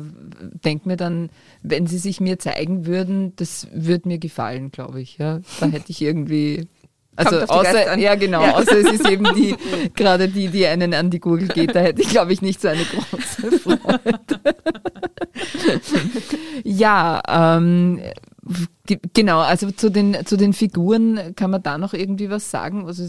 denke 0.64 0.88
mir 0.88 0.96
dann, 0.96 1.30
wenn 1.62 1.86
sie 1.86 1.98
sich 1.98 2.20
mir 2.20 2.38
zeigen 2.38 2.86
würden, 2.86 3.34
das 3.36 3.68
würde 3.72 4.08
mir 4.08 4.18
gefallen, 4.18 4.70
glaube 4.70 5.00
ich, 5.00 5.18
ja. 5.18 5.40
Da 5.60 5.66
hätte 5.66 5.90
ich 5.90 6.02
irgendwie. 6.02 6.68
Also 7.16 7.42
außer, 7.42 7.96
ja 7.96 8.16
genau, 8.16 8.42
außer 8.42 8.76
es 8.76 8.94
ist 8.94 9.08
eben 9.08 9.32
die, 9.36 9.54
gerade 9.94 10.26
die, 10.28 10.48
die 10.48 10.66
einen 10.66 10.92
an 10.94 11.10
die 11.10 11.20
Gurgel 11.20 11.46
geht, 11.46 11.76
da 11.76 11.78
hätte 11.78 12.02
ich, 12.02 12.08
glaube 12.08 12.32
ich, 12.32 12.42
nicht 12.42 12.60
so 12.60 12.66
eine 12.66 12.82
große 12.82 13.52
Freude. 13.60 14.40
ja, 16.64 17.22
ähm, 17.28 18.00
genau, 19.14 19.40
also 19.40 19.70
zu 19.70 19.90
den, 19.90 20.24
zu 20.26 20.36
den 20.36 20.52
Figuren 20.52 21.34
kann 21.36 21.50
man 21.50 21.62
da 21.62 21.78
noch 21.78 21.94
irgendwie 21.94 22.30
was 22.30 22.50
sagen? 22.50 22.86
Also 22.86 23.04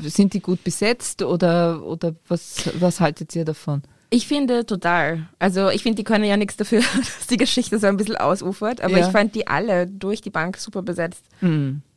sind 0.00 0.34
die 0.34 0.40
gut 0.40 0.64
besetzt 0.64 1.22
oder, 1.22 1.82
oder 1.84 2.14
was, 2.28 2.70
was 2.78 3.00
haltet 3.00 3.34
ihr 3.36 3.44
davon? 3.44 3.82
Ich 4.10 4.28
finde 4.28 4.64
total. 4.64 5.26
Also 5.40 5.70
ich 5.70 5.82
finde, 5.82 5.96
die 5.96 6.04
können 6.04 6.24
ja 6.24 6.36
nichts 6.36 6.56
dafür, 6.56 6.80
dass 6.96 7.26
die 7.28 7.36
Geschichte 7.36 7.78
so 7.78 7.86
ein 7.88 7.96
bisschen 7.96 8.16
ausufert, 8.16 8.80
aber 8.80 8.98
Ja. 8.98 9.06
ich 9.06 9.12
fand 9.12 9.34
die 9.34 9.46
alle 9.48 9.86
durch 9.88 10.20
die 10.20 10.30
Bank 10.30 10.56
super 10.56 10.82
besetzt. 10.82 11.24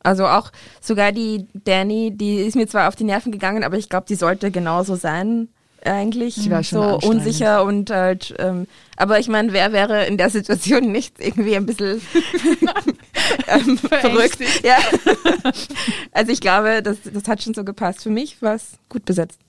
Also 0.02 0.26
auch 0.26 0.50
sogar 0.80 1.12
die 1.12 1.46
Danny, 1.54 2.10
die 2.16 2.36
ist 2.38 2.56
mir 2.56 2.66
zwar 2.66 2.88
auf 2.88 2.96
die 2.96 3.04
Nerven 3.04 3.30
gegangen, 3.30 3.62
aber 3.62 3.76
ich 3.78 3.88
glaube, 3.88 4.06
die 4.08 4.16
sollte 4.16 4.50
genauso 4.50 4.96
sein 4.96 5.48
eigentlich. 5.84 6.34
Die 6.36 6.50
war 6.50 6.62
schon 6.62 7.00
so 7.00 7.08
unsicher 7.08 7.64
und 7.64 7.90
halt, 7.90 8.34
ähm, 8.38 8.66
aber 8.96 9.18
ich 9.18 9.28
meine, 9.28 9.52
wer 9.52 9.72
wäre 9.72 10.06
in 10.06 10.16
der 10.16 10.30
Situation 10.30 10.92
nicht 10.92 11.20
irgendwie 11.20 11.56
ein 11.56 11.66
bisschen 11.66 12.00
ähm, 13.48 13.78
verrückt? 13.78 14.38
Ja. 14.62 14.76
also 16.12 16.32
ich 16.32 16.40
glaube, 16.40 16.82
das, 16.82 16.98
das 17.02 17.28
hat 17.28 17.42
schon 17.42 17.54
so 17.54 17.64
gepasst. 17.64 18.02
Für 18.02 18.10
mich 18.10 18.40
war 18.42 18.54
es 18.54 18.72
gut 18.88 19.04
besetzt. 19.04 19.40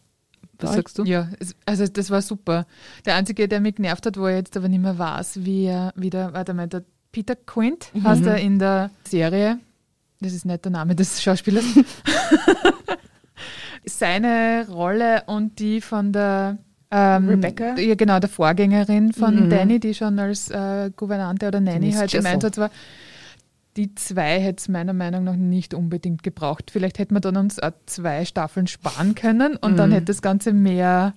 Was 0.62 0.74
sagst 0.74 0.98
du? 1.00 1.04
Ja, 1.06 1.30
also 1.66 1.88
das 1.88 2.10
war 2.10 2.22
super. 2.22 2.66
Der 3.06 3.16
einzige, 3.16 3.48
der 3.48 3.62
mich 3.62 3.76
genervt 3.76 4.06
hat, 4.06 4.18
wo 4.18 4.26
er 4.26 4.36
jetzt 4.36 4.58
aber 4.58 4.68
nicht 4.68 4.82
mehr 4.82 4.98
weiß, 4.98 5.46
wie 5.46 5.66
er 5.66 5.94
wieder, 5.96 6.34
warte 6.34 6.54
mal, 6.54 6.68
der 6.68 6.84
Peter 7.12 7.36
Quint 7.36 7.92
heißt 8.04 8.26
er 8.26 8.38
in 8.38 8.60
der 8.60 8.92
Serie. 9.08 9.60
Das 10.20 10.34
ist 10.34 10.46
nicht 10.46 10.66
der 10.66 10.72
Name 10.72 10.96
des 10.96 11.24
Schauspielers. 11.24 11.64
Seine 14.00 14.66
Rolle 14.70 15.24
und 15.26 15.60
die 15.60 15.82
von 15.82 16.14
der 16.14 16.58
ähm, 16.90 17.28
Rebecca? 17.28 17.78
Ja, 17.78 17.96
genau, 17.96 18.20
der 18.20 18.30
Vorgängerin 18.30 19.12
von 19.12 19.50
Danny, 19.50 19.80
die 19.82 19.94
schon 19.94 20.18
als 20.20 20.50
äh, 20.50 20.90
Gouvernante 20.96 21.48
oder 21.48 21.60
Nanny 21.60 21.92
halt 21.92 22.14
im. 22.14 22.26
Einsatz 22.26 22.58
war. 22.58 22.72
Die 23.76 23.94
zwei 23.96 24.40
hätte 24.40 24.62
es 24.62 24.68
meiner 24.70 24.94
Meinung 24.94 25.26
nach 25.26 25.36
nicht 25.36 25.74
unbedingt 25.74 26.24
gebraucht. 26.24 26.72
Vielleicht 26.72 26.98
hätten 26.98 27.14
wir 27.14 27.20
dann 27.20 27.36
uns 27.36 27.60
auch 27.60 27.72
zwei 27.88 28.24
Staffeln 28.24 28.68
sparen 28.68 29.16
können 29.16 29.58
und 29.58 29.78
dann 29.78 29.92
hätte 29.92 30.06
das 30.06 30.22
Ganze 30.22 30.54
mehr 30.54 31.14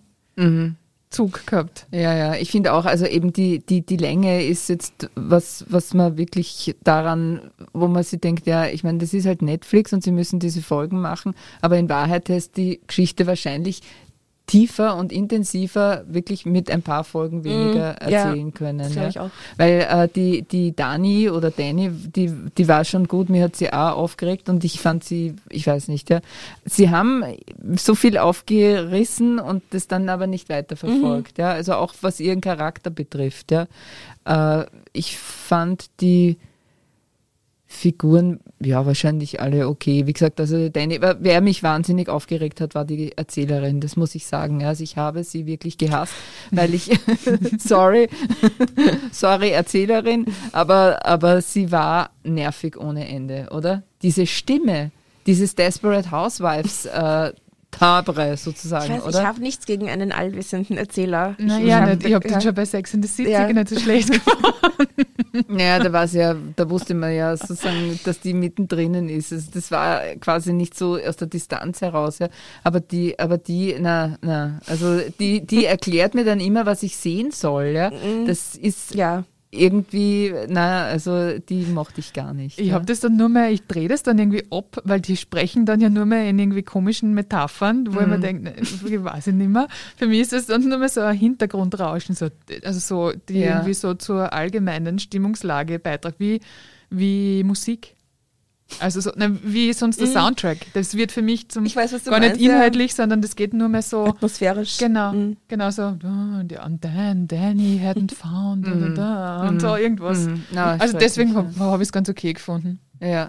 Zug 1.13 1.47
gehabt. 1.47 1.87
Ja, 1.91 2.15
ja, 2.15 2.35
ich 2.35 2.51
finde 2.51 2.73
auch, 2.73 2.85
also 2.85 3.07
eben 3.07 3.33
die, 3.33 3.61
die, 3.61 3.83
die 3.83 3.97
Länge 3.97 4.45
ist 4.45 4.69
jetzt 4.69 5.11
was, 5.15 5.65
was 5.69 5.95
man 5.95 6.17
wirklich 6.17 6.75
daran, 6.83 7.51
wo 7.73 7.87
man 7.87 8.03
sich 8.03 8.21
denkt, 8.21 8.47
ja, 8.47 8.67
ich 8.67 8.83
meine, 8.83 8.99
das 8.99 9.15
ist 9.15 9.27
halt 9.27 9.43
Netflix 9.43 9.93
und 9.93 10.03
sie 10.03 10.13
müssen 10.13 10.41
diese 10.41 10.63
Folgen 10.63 11.01
machen, 11.01 11.35
aber 11.61 11.79
in 11.79 11.89
Wahrheit 11.89 12.29
ist 12.29 12.57
die 12.57 12.81
Geschichte 12.87 13.27
wahrscheinlich 13.27 13.83
tiefer 14.53 14.97
und 14.97 15.13
intensiver 15.13 16.05
wirklich 16.07 16.45
mit 16.45 16.71
ein 16.71 16.83
paar 16.83 17.05
Folgen 17.05 17.43
weniger 17.43 17.95
Mm, 17.95 18.11
ja, 18.11 18.27
erzählen 18.27 18.53
können. 18.53 18.93
das 18.95 19.15
ja. 19.15 19.31
Weil 19.57 19.87
äh, 19.89 20.09
die, 20.15 20.43
die 20.43 20.77
Dani 20.77 21.31
oder 21.31 21.51
Dani, 21.51 21.91
die, 21.91 22.31
die 22.59 22.69
war 22.69 22.85
schon 22.85 23.09
gut, 23.09 23.31
mir 23.31 23.45
hat 23.45 23.57
sie 23.57 23.73
auch 23.73 23.97
aufgeregt 23.97 24.51
und 24.51 24.63
ich 24.63 24.79
fand 24.79 25.05
sie, 25.05 25.37
ich 25.49 25.67
weiß 25.67 25.89
nicht, 25.89 26.11
ja. 26.11 26.21
Sie 26.67 26.91
haben 26.91 27.25
so 27.77 27.95
viel 27.95 28.19
aufgerissen 28.19 29.39
und 29.39 29.63
das 29.71 29.89
dann 29.89 30.11
aber 30.11 30.27
nicht 30.27 30.51
weiterverfolgt, 30.51 31.39
ja. 31.39 31.53
Also 31.53 31.73
auch 31.77 31.95
was 32.03 32.21
ihren 32.21 32.43
Charakter 32.43 32.91
betrifft, 32.91 33.53
ja. 33.53 33.67
Äh, 34.27 34.67
ich 34.93 35.17
fand 35.17 35.87
die 36.03 36.37
Figuren, 37.73 38.39
ja, 38.61 38.85
wahrscheinlich 38.87 39.41
alle 39.41 39.67
okay. 39.67 40.07
Wie 40.07 40.13
gesagt, 40.13 40.39
also 40.39 40.69
Danny, 40.69 41.01
wer 41.01 41.41
mich 41.41 41.63
wahnsinnig 41.63 42.09
aufgeregt 42.09 42.61
hat, 42.61 42.75
war 42.75 42.85
die 42.85 43.17
Erzählerin. 43.17 43.81
Das 43.81 43.97
muss 43.97 44.15
ich 44.15 44.27
sagen. 44.27 44.61
Ja. 44.61 44.69
Also 44.69 44.85
ich 44.85 44.97
habe 44.99 45.25
sie 45.25 45.47
wirklich 45.47 45.79
gehasst, 45.79 46.13
weil 46.51 46.75
ich, 46.75 46.91
sorry, 47.59 48.09
sorry 49.11 49.51
Erzählerin, 49.51 50.27
aber, 50.53 51.05
aber 51.07 51.41
sie 51.41 51.73
war 51.73 52.11
nervig 52.23 52.77
ohne 52.79 53.09
Ende, 53.09 53.49
oder? 53.51 53.83
Diese 54.03 54.27
Stimme, 54.27 54.91
dieses 55.27 55.55
Desperate 55.55 56.11
Housewives, 56.11 56.87
äh, 56.87 57.33
Tabre 57.73 58.37
sozusagen, 58.37 58.85
Ich 58.85 58.99
weiß, 58.99 59.07
oder? 59.07 59.21
ich 59.23 59.27
habe 59.27 59.41
nichts 59.41 59.65
gegen 59.65 59.89
einen 59.89 60.13
allwissenden 60.13 60.77
Erzähler. 60.77 61.35
Naja, 61.39 61.81
hab- 61.81 61.89
nicht. 61.89 62.05
ich 62.07 62.13
habe 62.15 62.29
ja. 62.29 62.35
den 62.35 62.41
schon 62.43 62.55
bei 62.55 62.67
Sex 62.67 62.93
in 62.93 63.03
the 63.03 63.09
City 63.09 63.31
Ja. 63.31 63.51
nicht 63.51 63.69
so 63.71 63.81
schlecht 63.81 64.13
gefunden. 64.13 65.07
Ja, 65.49 65.79
da 65.79 65.93
war 65.93 66.07
ja, 66.07 66.35
da 66.57 66.69
wusste 66.69 66.95
man 66.95 67.15
ja 67.15 67.37
sozusagen, 67.37 67.99
dass 68.05 68.21
die 68.21 68.35
mittendrin 68.35 69.09
ist. 69.09 69.33
Also 69.33 69.51
das 69.53 69.71
war 69.71 70.01
quasi 70.21 70.53
nicht 70.53 70.77
so 70.77 70.97
aus 70.97 71.17
der 71.17 71.29
Distanz 71.29 71.81
heraus, 71.81 72.19
ja. 72.19 72.29
Aber 72.65 72.81
die, 72.81 73.19
aber 73.19 73.39
die, 73.39 73.77
na, 73.79 74.19
na, 74.21 74.61
also 74.67 75.01
die, 75.21 75.47
die 75.47 75.65
erklärt 75.65 76.15
mir 76.15 76.25
dann 76.25 76.41
immer, 76.41 76.67
was 76.67 76.83
ich 76.83 76.97
sehen 76.97 77.31
soll, 77.31 77.67
ja. 77.67 77.91
Das 78.27 78.55
ist 78.57 78.95
Ja. 78.95 79.25
Irgendwie, 79.55 80.33
na, 80.49 80.85
also 80.87 81.39
die 81.39 81.67
mochte 81.67 82.01
ich 82.01 82.15
gar 82.15 82.33
nicht. 82.33 82.59
Ich 82.59 82.69
ja. 82.69 82.75
habe 82.75 82.87
das 82.87 83.01
dann 83.01 83.19
nur 83.19 83.29
mehr, 83.29 83.51
ich 83.51 83.67
drehe 83.67 83.87
das 83.87 84.03
dann 84.03 84.19
irgendwie 84.19 84.45
ab, 84.51 84.81
weil 84.85 85.01
die 85.03 85.17
sprechen 85.17 85.67
dann 85.67 85.81
ja 85.81 85.91
nur 85.91 86.07
mehr 86.07 86.29
in 86.29 86.39
irgendwie 86.39 86.63
komischen 86.63 87.13
Metaphern, 87.13 87.87
wo 87.95 88.01
ich 88.01 88.07
mir 88.07 88.19
denke, 88.19 88.45
ne, 88.45 88.55
ich 88.59 89.05
weiß 89.05 89.27
ich 89.27 89.35
nicht 89.35 89.51
mehr. 89.51 89.69
Für 89.97 90.07
mich 90.07 90.21
ist 90.21 90.33
das 90.33 90.47
dann 90.47 90.67
nur 90.67 90.79
mehr 90.79 90.89
so 90.89 91.03
ein 91.03 91.17
Hintergrundrauschen, 91.17 92.15
so, 92.15 92.29
also 92.65 92.81
so, 92.81 93.13
die 93.29 93.41
Ja. 93.41 93.57
irgendwie 93.57 93.75
so 93.75 93.93
zur 93.93 94.33
allgemeinen 94.33 94.99
Stimmungslage 94.99 95.79
beitragt, 95.79 96.17
wie, 96.19 96.41
wie 96.89 97.45
Musik. 97.45 97.95
Also 98.81 99.01
so, 99.01 99.11
ne, 99.17 99.39
wie 99.43 99.73
sonst 99.73 100.01
der 100.01 100.07
Soundtrack. 100.09 100.59
Das 100.75 100.95
wird 100.97 101.13
für 101.13 101.23
mich 101.23 101.49
zum 101.49 101.65
Ich 101.67 101.77
weiß, 101.77 101.93
was 101.93 102.05
du 102.05 102.11
gar 102.11 102.19
meinst, 102.21 102.37
nicht 102.39 102.47
ja. 102.47 102.55
inhaltlich, 102.55 102.95
sondern 102.95 103.21
das 103.23 103.37
geht 103.37 103.55
nur 103.55 103.69
mehr 103.69 103.83
so. 103.83 104.07
Atmosphärisch. 104.07 104.79
Genau, 104.79 105.13
Mhm. 105.13 105.37
genau 105.49 105.71
so. 105.71 105.83
"Oh, 106.05 106.41
Und 106.41 106.51
ja, 106.53 106.69
then 106.81 107.29
Danny 107.29 107.81
hadn't 107.85 108.15
found 108.15 108.67
da, 108.67 109.41
da, 109.43 109.49
und 109.49 109.61
so 109.61 109.77
irgendwas. 109.77 110.27
Mhm. 110.27 110.45
Na, 110.53 110.77
Also 110.79 110.99
deswegen 110.99 111.31
ja. 111.31 111.37
habe 111.37 111.59
hab 111.59 111.81
ich 111.81 111.89
es 111.89 111.93
ganz 111.93 112.09
okay 112.09 112.33
gefunden. 112.33 112.81
Ja. 113.01 113.29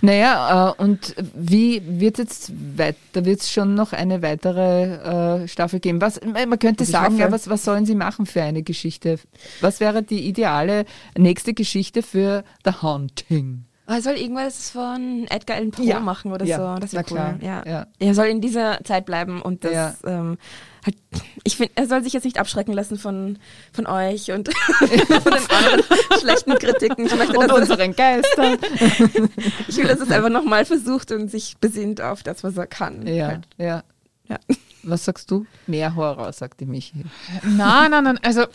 Naja, 0.00 0.70
äh, 0.76 0.82
und 0.82 1.14
wie 1.34 1.80
wird 1.86 2.18
jetzt 2.18 2.52
weiter, 2.76 3.24
wird 3.24 3.40
es 3.40 3.52
schon 3.52 3.74
noch 3.74 3.92
eine 3.92 4.20
weitere 4.20 5.42
äh, 5.44 5.48
Staffel 5.48 5.78
geben? 5.78 6.00
Was, 6.00 6.20
man 6.24 6.58
könnte 6.58 6.84
sagen, 6.84 7.16
ja, 7.18 7.30
was, 7.30 7.48
was 7.48 7.64
sollen 7.64 7.86
sie 7.86 7.94
machen 7.94 8.26
für 8.26 8.42
eine 8.42 8.64
Geschichte? 8.64 9.20
Was 9.60 9.78
wäre 9.78 10.02
die 10.02 10.26
ideale 10.26 10.86
nächste 11.16 11.54
Geschichte 11.54 12.02
für 12.02 12.42
The 12.64 12.72
Haunting? 12.82 13.64
Er 13.86 14.00
soll 14.00 14.14
irgendwas 14.14 14.70
von 14.70 15.26
Edgar 15.28 15.56
Allan 15.56 15.70
Poe 15.72 15.84
Ja. 15.84 16.00
machen 16.00 16.32
oder 16.32 16.44
Ja. 16.46 16.56
so. 16.74 16.80
Das 16.80 16.92
wäre 16.92 17.04
cool. 17.10 17.16
klar. 17.16 17.34
Ja. 17.42 17.62
Ja. 17.66 17.86
Er 17.98 18.14
soll 18.14 18.26
in 18.26 18.40
dieser 18.40 18.78
Zeit 18.84 19.04
bleiben 19.06 19.42
und 19.42 19.64
das 19.64 20.02
ähm, 20.04 20.38
halt, 20.86 20.96
ich 21.44 21.56
finde, 21.56 21.72
er 21.74 21.86
soll 21.88 22.02
sich 22.02 22.12
jetzt 22.12 22.24
nicht 22.24 22.38
abschrecken 22.38 22.72
lassen 22.72 22.96
von, 22.96 23.38
von 23.72 23.86
euch 23.86 24.30
und 24.30 24.52
von 24.78 24.88
den 24.88 25.50
anderen 25.50 25.82
schlechten 26.20 26.54
Kritiken. 26.58 27.06
Ich 27.06 27.16
möchte, 27.16 27.36
Und 27.36 27.48
er, 27.50 27.56
unseren 27.56 27.94
Geistern. 27.94 28.58
ich 29.68 29.76
will, 29.76 29.86
dass 29.88 29.98
er 29.98 30.06
es 30.06 30.10
einfach 30.10 30.30
nochmal 30.30 30.64
versucht 30.64 31.10
und 31.12 31.28
sich 31.30 31.56
besinnt 31.58 32.00
auf 32.00 32.22
das, 32.22 32.44
was 32.44 32.56
er 32.56 32.66
kann. 32.68 33.06
ja, 33.06 33.26
Halt. 33.28 33.48
ja. 33.58 33.82
Ja. 34.28 34.38
Was 34.84 35.04
sagst 35.04 35.30
du? 35.30 35.46
Mehr 35.66 35.94
Horror, 35.94 36.32
sagte 36.32 36.66
Michi. 36.66 37.04
Nein, 37.44 37.90
nein, 37.92 38.04
nein. 38.04 38.18
Also 38.22 38.46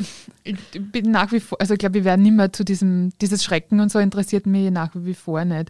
ich 0.44 0.58
bin 0.78 1.12
nach 1.12 1.32
wie 1.32 1.40
vor, 1.40 1.60
also 1.62 1.74
ich 1.74 1.80
glaube, 1.80 1.96
wir 1.96 2.04
werden 2.04 2.22
nicht 2.24 2.34
mehr 2.36 2.52
zu 2.52 2.66
diesem, 2.66 3.12
dieses 3.22 3.44
Schrecken 3.44 3.80
und 3.80 3.92
so 3.92 4.00
interessiert 4.00 4.46
mich 4.46 4.70
nach 4.72 4.92
wie 4.94 5.14
vor 5.14 5.46
nicht. 5.46 5.70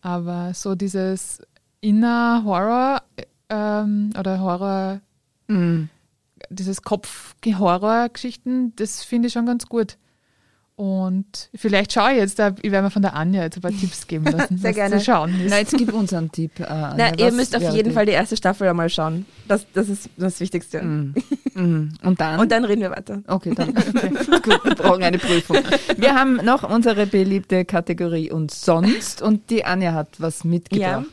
Aber 0.00 0.54
so 0.54 0.74
dieses 0.76 1.40
Inner 1.80 2.42
Horror 2.44 3.02
ähm, 3.48 4.10
oder 4.18 4.40
Horror, 4.40 5.00
Mhm. 5.48 5.88
dieses 6.50 6.82
Kopf-Horror-Geschichten, 6.82 8.74
das 8.76 9.02
finde 9.04 9.28
ich 9.28 9.32
schon 9.32 9.46
ganz 9.46 9.66
gut. 9.66 9.96
Und 10.78 11.50
vielleicht 11.56 11.92
schaue 11.92 12.12
ich 12.12 12.18
jetzt, 12.18 12.38
ich 12.38 12.70
werde 12.70 12.82
mir 12.82 12.90
von 12.92 13.02
der 13.02 13.14
Anja 13.16 13.42
jetzt 13.42 13.56
ein 13.56 13.62
paar 13.62 13.72
Tipps 13.72 14.06
geben 14.06 14.26
lassen. 14.32 14.58
Sehr 14.58 14.72
gerne. 14.72 14.98
Zu 14.98 15.06
schauen 15.06 15.34
ist. 15.40 15.50
Na, 15.50 15.58
jetzt 15.58 15.76
gib 15.76 15.92
uns 15.92 16.12
einen 16.14 16.30
Tipp. 16.30 16.60
Äh, 16.60 16.66
Anja. 16.66 16.94
Na, 16.96 17.18
ihr 17.18 17.26
Was 17.26 17.34
müsst 17.34 17.56
auf 17.56 17.62
jeden 17.74 17.88
die- 17.88 17.94
Fall 17.96 18.06
die 18.06 18.12
erste 18.12 18.36
Staffel 18.36 18.68
einmal 18.68 18.88
schauen. 18.88 19.26
Das, 19.48 19.66
das 19.74 19.88
ist 19.88 20.08
das 20.16 20.38
Wichtigste. 20.38 20.80
Mhm. 20.80 21.14
Und 22.04 22.20
dann? 22.20 22.38
Und 22.38 22.52
dann 22.52 22.64
reden 22.64 22.82
wir 22.82 22.92
weiter. 22.92 23.20
Okay, 23.26 23.54
dann. 23.56 23.74
Gut, 24.42 24.64
wir 24.64 24.74
brauchen 24.76 25.02
eine 25.02 25.18
Prüfung. 25.18 25.56
Wir 25.96 26.14
haben 26.14 26.36
noch 26.44 26.62
unsere 26.62 27.06
beliebte 27.06 27.64
Kategorie 27.64 28.30
und 28.30 28.52
sonst 28.52 29.20
und 29.20 29.50
die 29.50 29.64
Anja 29.64 29.94
hat 29.94 30.08
was 30.20 30.44
Ja. 30.44 30.48
mitgebracht. 30.48 31.06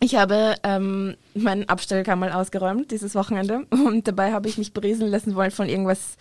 Ich 0.00 0.16
habe 0.16 0.56
ähm, 0.64 1.14
meinen 1.34 1.68
Abstellkammer 1.68 2.36
ausgeräumt 2.36 2.90
dieses 2.90 3.14
Wochenende 3.14 3.60
und 3.70 4.08
dabei 4.08 4.32
habe 4.32 4.48
ich 4.48 4.58
mich 4.58 4.72
berieseln 4.74 5.12
lassen 5.12 5.36
wollen 5.36 5.52
von 5.52 5.68
irgendwas 5.68 6.16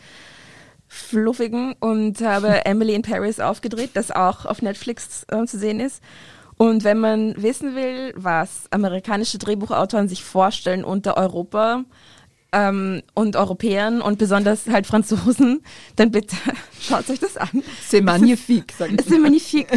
Fluffigen 0.93 1.73
und 1.79 2.19
habe 2.19 2.65
Emily 2.65 2.93
in 2.93 3.01
Paris 3.01 3.39
aufgedreht, 3.39 3.91
das 3.93 4.11
auch 4.11 4.45
auf 4.45 4.61
Netflix 4.61 5.25
äh, 5.29 5.45
zu 5.45 5.57
sehen 5.57 5.79
ist. 5.79 6.03
Und 6.57 6.83
wenn 6.83 6.99
man 6.99 7.41
wissen 7.41 7.75
will, 7.75 8.13
was 8.17 8.63
amerikanische 8.71 9.37
Drehbuchautoren 9.37 10.09
sich 10.09 10.21
vorstellen 10.21 10.83
unter 10.83 11.15
Europa 11.15 11.85
ähm, 12.51 13.03
und 13.13 13.37
Europäern 13.37 14.01
und 14.01 14.19
besonders 14.19 14.67
halt 14.67 14.85
Franzosen, 14.85 15.63
dann 15.95 16.11
bitte 16.11 16.35
schaut 16.81 17.09
euch 17.09 17.19
das 17.19 17.37
an. 17.37 17.63
C'est 17.89 18.03
magnifique, 18.03 18.73
sagen 18.77 18.97
Es 18.99 19.07
ist 19.07 19.17
magnifique. 19.17 19.71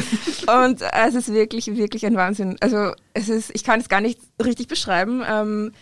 Und 0.64 0.82
äh, 0.82 0.88
es 1.06 1.14
ist 1.14 1.32
wirklich, 1.32 1.68
wirklich 1.76 2.04
ein 2.06 2.16
Wahnsinn. 2.16 2.56
Also 2.58 2.92
es 3.12 3.28
ist, 3.28 3.52
ich 3.54 3.62
kann 3.62 3.78
es 3.78 3.88
gar 3.88 4.00
nicht 4.00 4.18
richtig 4.44 4.66
beschreiben. 4.66 5.22
Ähm, 5.26 5.72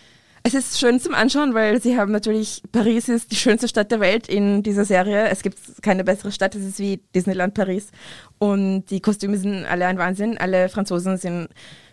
es 0.45 0.55
ist 0.55 0.79
schön 0.79 0.99
zum 0.99 1.15
Anschauen, 1.15 1.55
weil 1.55 1.81
sie 1.81 1.97
haben 1.97 2.11
natürlich, 2.11 2.63
Paris 2.73 3.09
ist 3.09 3.31
die 3.31 3.37
schönste 3.37 3.69
Stadt 3.69 3.91
der 3.93 4.01
Welt 4.01 4.29
in 4.29 4.63
dieser 4.63 4.85
Serie. 4.85 5.29
Es 5.29 5.43
gibt 5.43 5.59
keine 5.83 6.05
bessere 6.05 6.33
Stadt, 6.33 6.55
es 6.55 6.65
ist 6.65 6.79
wie 6.79 7.01
Disneyland 7.15 7.55
Paris. 7.55 7.91
Und 8.39 8.87
die 8.87 9.01
Kostüme 9.01 9.37
sind 9.37 9.65
alle 9.65 9.87
ein 9.87 9.99
Wahnsinn. 9.99 10.39
Alle 10.39 10.69
Franzosen 10.69 11.17
sind 11.17 11.49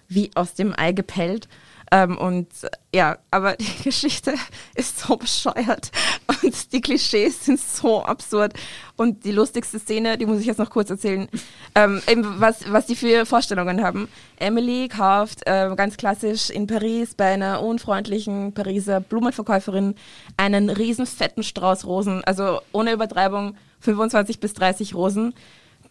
wie 0.08 0.32
aus 0.34 0.56
dem 0.56 0.74
Ei 0.76 0.94
gepellt. 0.94 1.48
Ähm, 1.92 2.18
und 2.18 2.48
ja, 2.94 3.18
aber 3.32 3.56
die 3.56 3.84
Geschichte 3.84 4.34
ist 4.76 5.00
so 5.00 5.18
bescheuert 5.18 5.92
und 6.28 6.72
die 6.74 6.82
Klischees 6.82 7.46
sind 7.46 7.60
so 7.60 8.04
absurd. 8.04 8.54
Und 8.96 9.24
die 9.24 9.32
lustigste 9.32 9.80
Szene, 9.80 10.18
die 10.18 10.26
muss 10.26 10.42
ich 10.42 10.46
jetzt 10.46 10.58
noch 10.58 10.70
kurz 10.70 10.90
erzählen, 10.90 11.28
ähm, 11.76 12.02
was, 12.38 12.72
was 12.72 12.86
die 12.86 12.96
für 12.96 13.26
Vorstellungen 13.26 13.84
haben. 13.84 14.10
Emily 14.38 14.88
kauft 14.90 15.42
äh, 15.46 15.74
ganz 15.76 15.98
klassisch 15.98 16.50
in 16.50 16.68
Paris 16.68 17.16
bei 17.16 17.34
einer 17.34 17.62
unfreundlichen 17.62 18.54
Pariser 18.54 19.00
Blumenverkäuferin 19.00 19.96
einen 20.38 20.70
riesen 20.70 21.06
fetten 21.06 21.44
Strauß 21.44 21.86
Rosen, 21.86 22.24
also 22.26 22.62
ohne 22.72 22.92
Übertreibung 22.92 23.56
25 23.80 24.40
bis 24.40 24.54
30 24.54 24.94
Rosen 24.96 25.34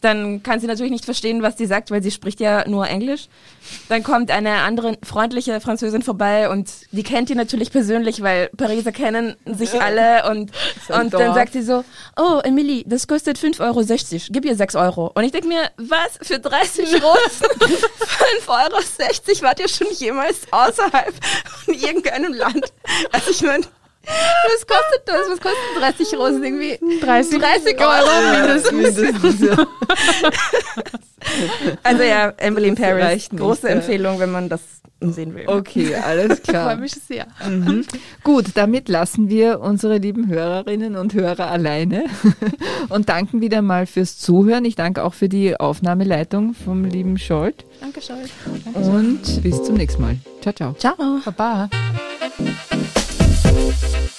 dann 0.01 0.43
kann 0.43 0.59
sie 0.59 0.67
natürlich 0.67 0.91
nicht 0.91 1.05
verstehen, 1.05 1.41
was 1.41 1.57
sie 1.57 1.65
sagt, 1.65 1.91
weil 1.91 2.01
sie 2.01 2.11
spricht 2.11 2.39
ja 2.39 2.67
nur 2.67 2.87
Englisch. 2.87 3.27
Dann 3.89 4.03
kommt 4.03 4.31
eine 4.31 4.59
andere 4.59 4.97
freundliche 5.03 5.59
Französin 5.59 6.01
vorbei 6.01 6.49
und 6.49 6.69
die 6.91 7.03
kennt 7.03 7.29
die 7.29 7.35
natürlich 7.35 7.71
persönlich, 7.71 8.21
weil 8.21 8.49
Pariser 8.55 8.91
kennen 8.91 9.35
sich 9.45 9.79
alle 9.79 10.29
und, 10.29 10.51
und 10.89 11.13
dann 11.13 11.33
sagt 11.33 11.53
sie 11.53 11.61
so, 11.61 11.83
oh 12.17 12.39
Emily, 12.43 12.85
das 12.87 13.07
kostet 13.07 13.37
5,60 13.37 13.61
Euro, 14.13 14.25
gib 14.29 14.45
ihr 14.45 14.55
6 14.55 14.75
Euro. 14.75 15.11
Und 15.13 15.23
ich 15.23 15.31
denke 15.31 15.47
mir, 15.47 15.69
was, 15.77 16.17
für 16.21 16.39
30 16.39 16.93
Rosen 16.95 17.47
5,60 18.47 18.47
Euro, 18.47 19.41
wart 19.41 19.59
ihr 19.59 19.67
schon 19.67 19.87
jemals 19.91 20.41
außerhalb 20.51 21.13
von 21.65 21.73
irgendeinem 21.73 22.33
Land? 22.33 22.71
Also 23.11 23.31
ich 23.31 23.41
meine, 23.41 23.65
was 24.05 24.65
kostet 24.67 25.01
das? 25.05 25.29
Was 25.29 25.39
kosten 25.41 25.79
30 25.79 26.17
Rosen 26.17 26.43
irgendwie? 26.43 26.79
30, 27.01 27.39
30 27.39 27.79
Euro 27.79 28.67
mindestens. 28.71 29.41
Ja. 29.41 29.67
Also 31.83 32.03
ja, 32.03 32.33
Emily 32.37 32.69
in 32.69 32.75
Paris, 32.75 33.03
reicht 33.03 33.33
nicht, 33.33 33.41
große 33.41 33.67
ja. 33.67 33.73
Empfehlung, 33.75 34.19
wenn 34.19 34.31
man 34.31 34.47
das 34.49 34.61
sehen 35.01 35.35
will. 35.35 35.43
Okay, 35.47 35.93
alles 35.95 36.39
Ich 36.39 36.45
freue 36.45 36.53
klar. 36.63 36.75
mich 36.77 36.91
sehr. 36.93 37.27
Mhm. 37.47 37.85
Gut, 38.23 38.45
damit 38.55 38.89
lassen 38.89 39.29
wir 39.29 39.59
unsere 39.59 39.97
lieben 39.97 40.27
Hörerinnen 40.29 40.95
und 40.95 41.13
Hörer 41.13 41.51
alleine 41.51 42.05
und 42.89 43.09
danken 43.09 43.41
wieder 43.41 43.61
mal 43.61 43.85
fürs 43.85 44.17
Zuhören. 44.17 44.65
Ich 44.65 44.75
danke 44.75 45.03
auch 45.03 45.13
für 45.13 45.29
die 45.29 45.59
Aufnahmeleitung 45.59 46.53
vom 46.53 46.85
lieben 46.85 47.17
Scholt 47.17 47.65
Danke, 47.81 48.01
Scholl. 48.01 48.23
und 48.75 49.43
bis 49.43 49.61
zum 49.63 49.75
nächsten 49.75 50.01
Mal. 50.01 50.17
Ciao, 50.41 50.53
ciao. 50.53 50.73
Ciao. 50.73 50.95
Baba. 51.25 51.69
Thank 53.71 54.18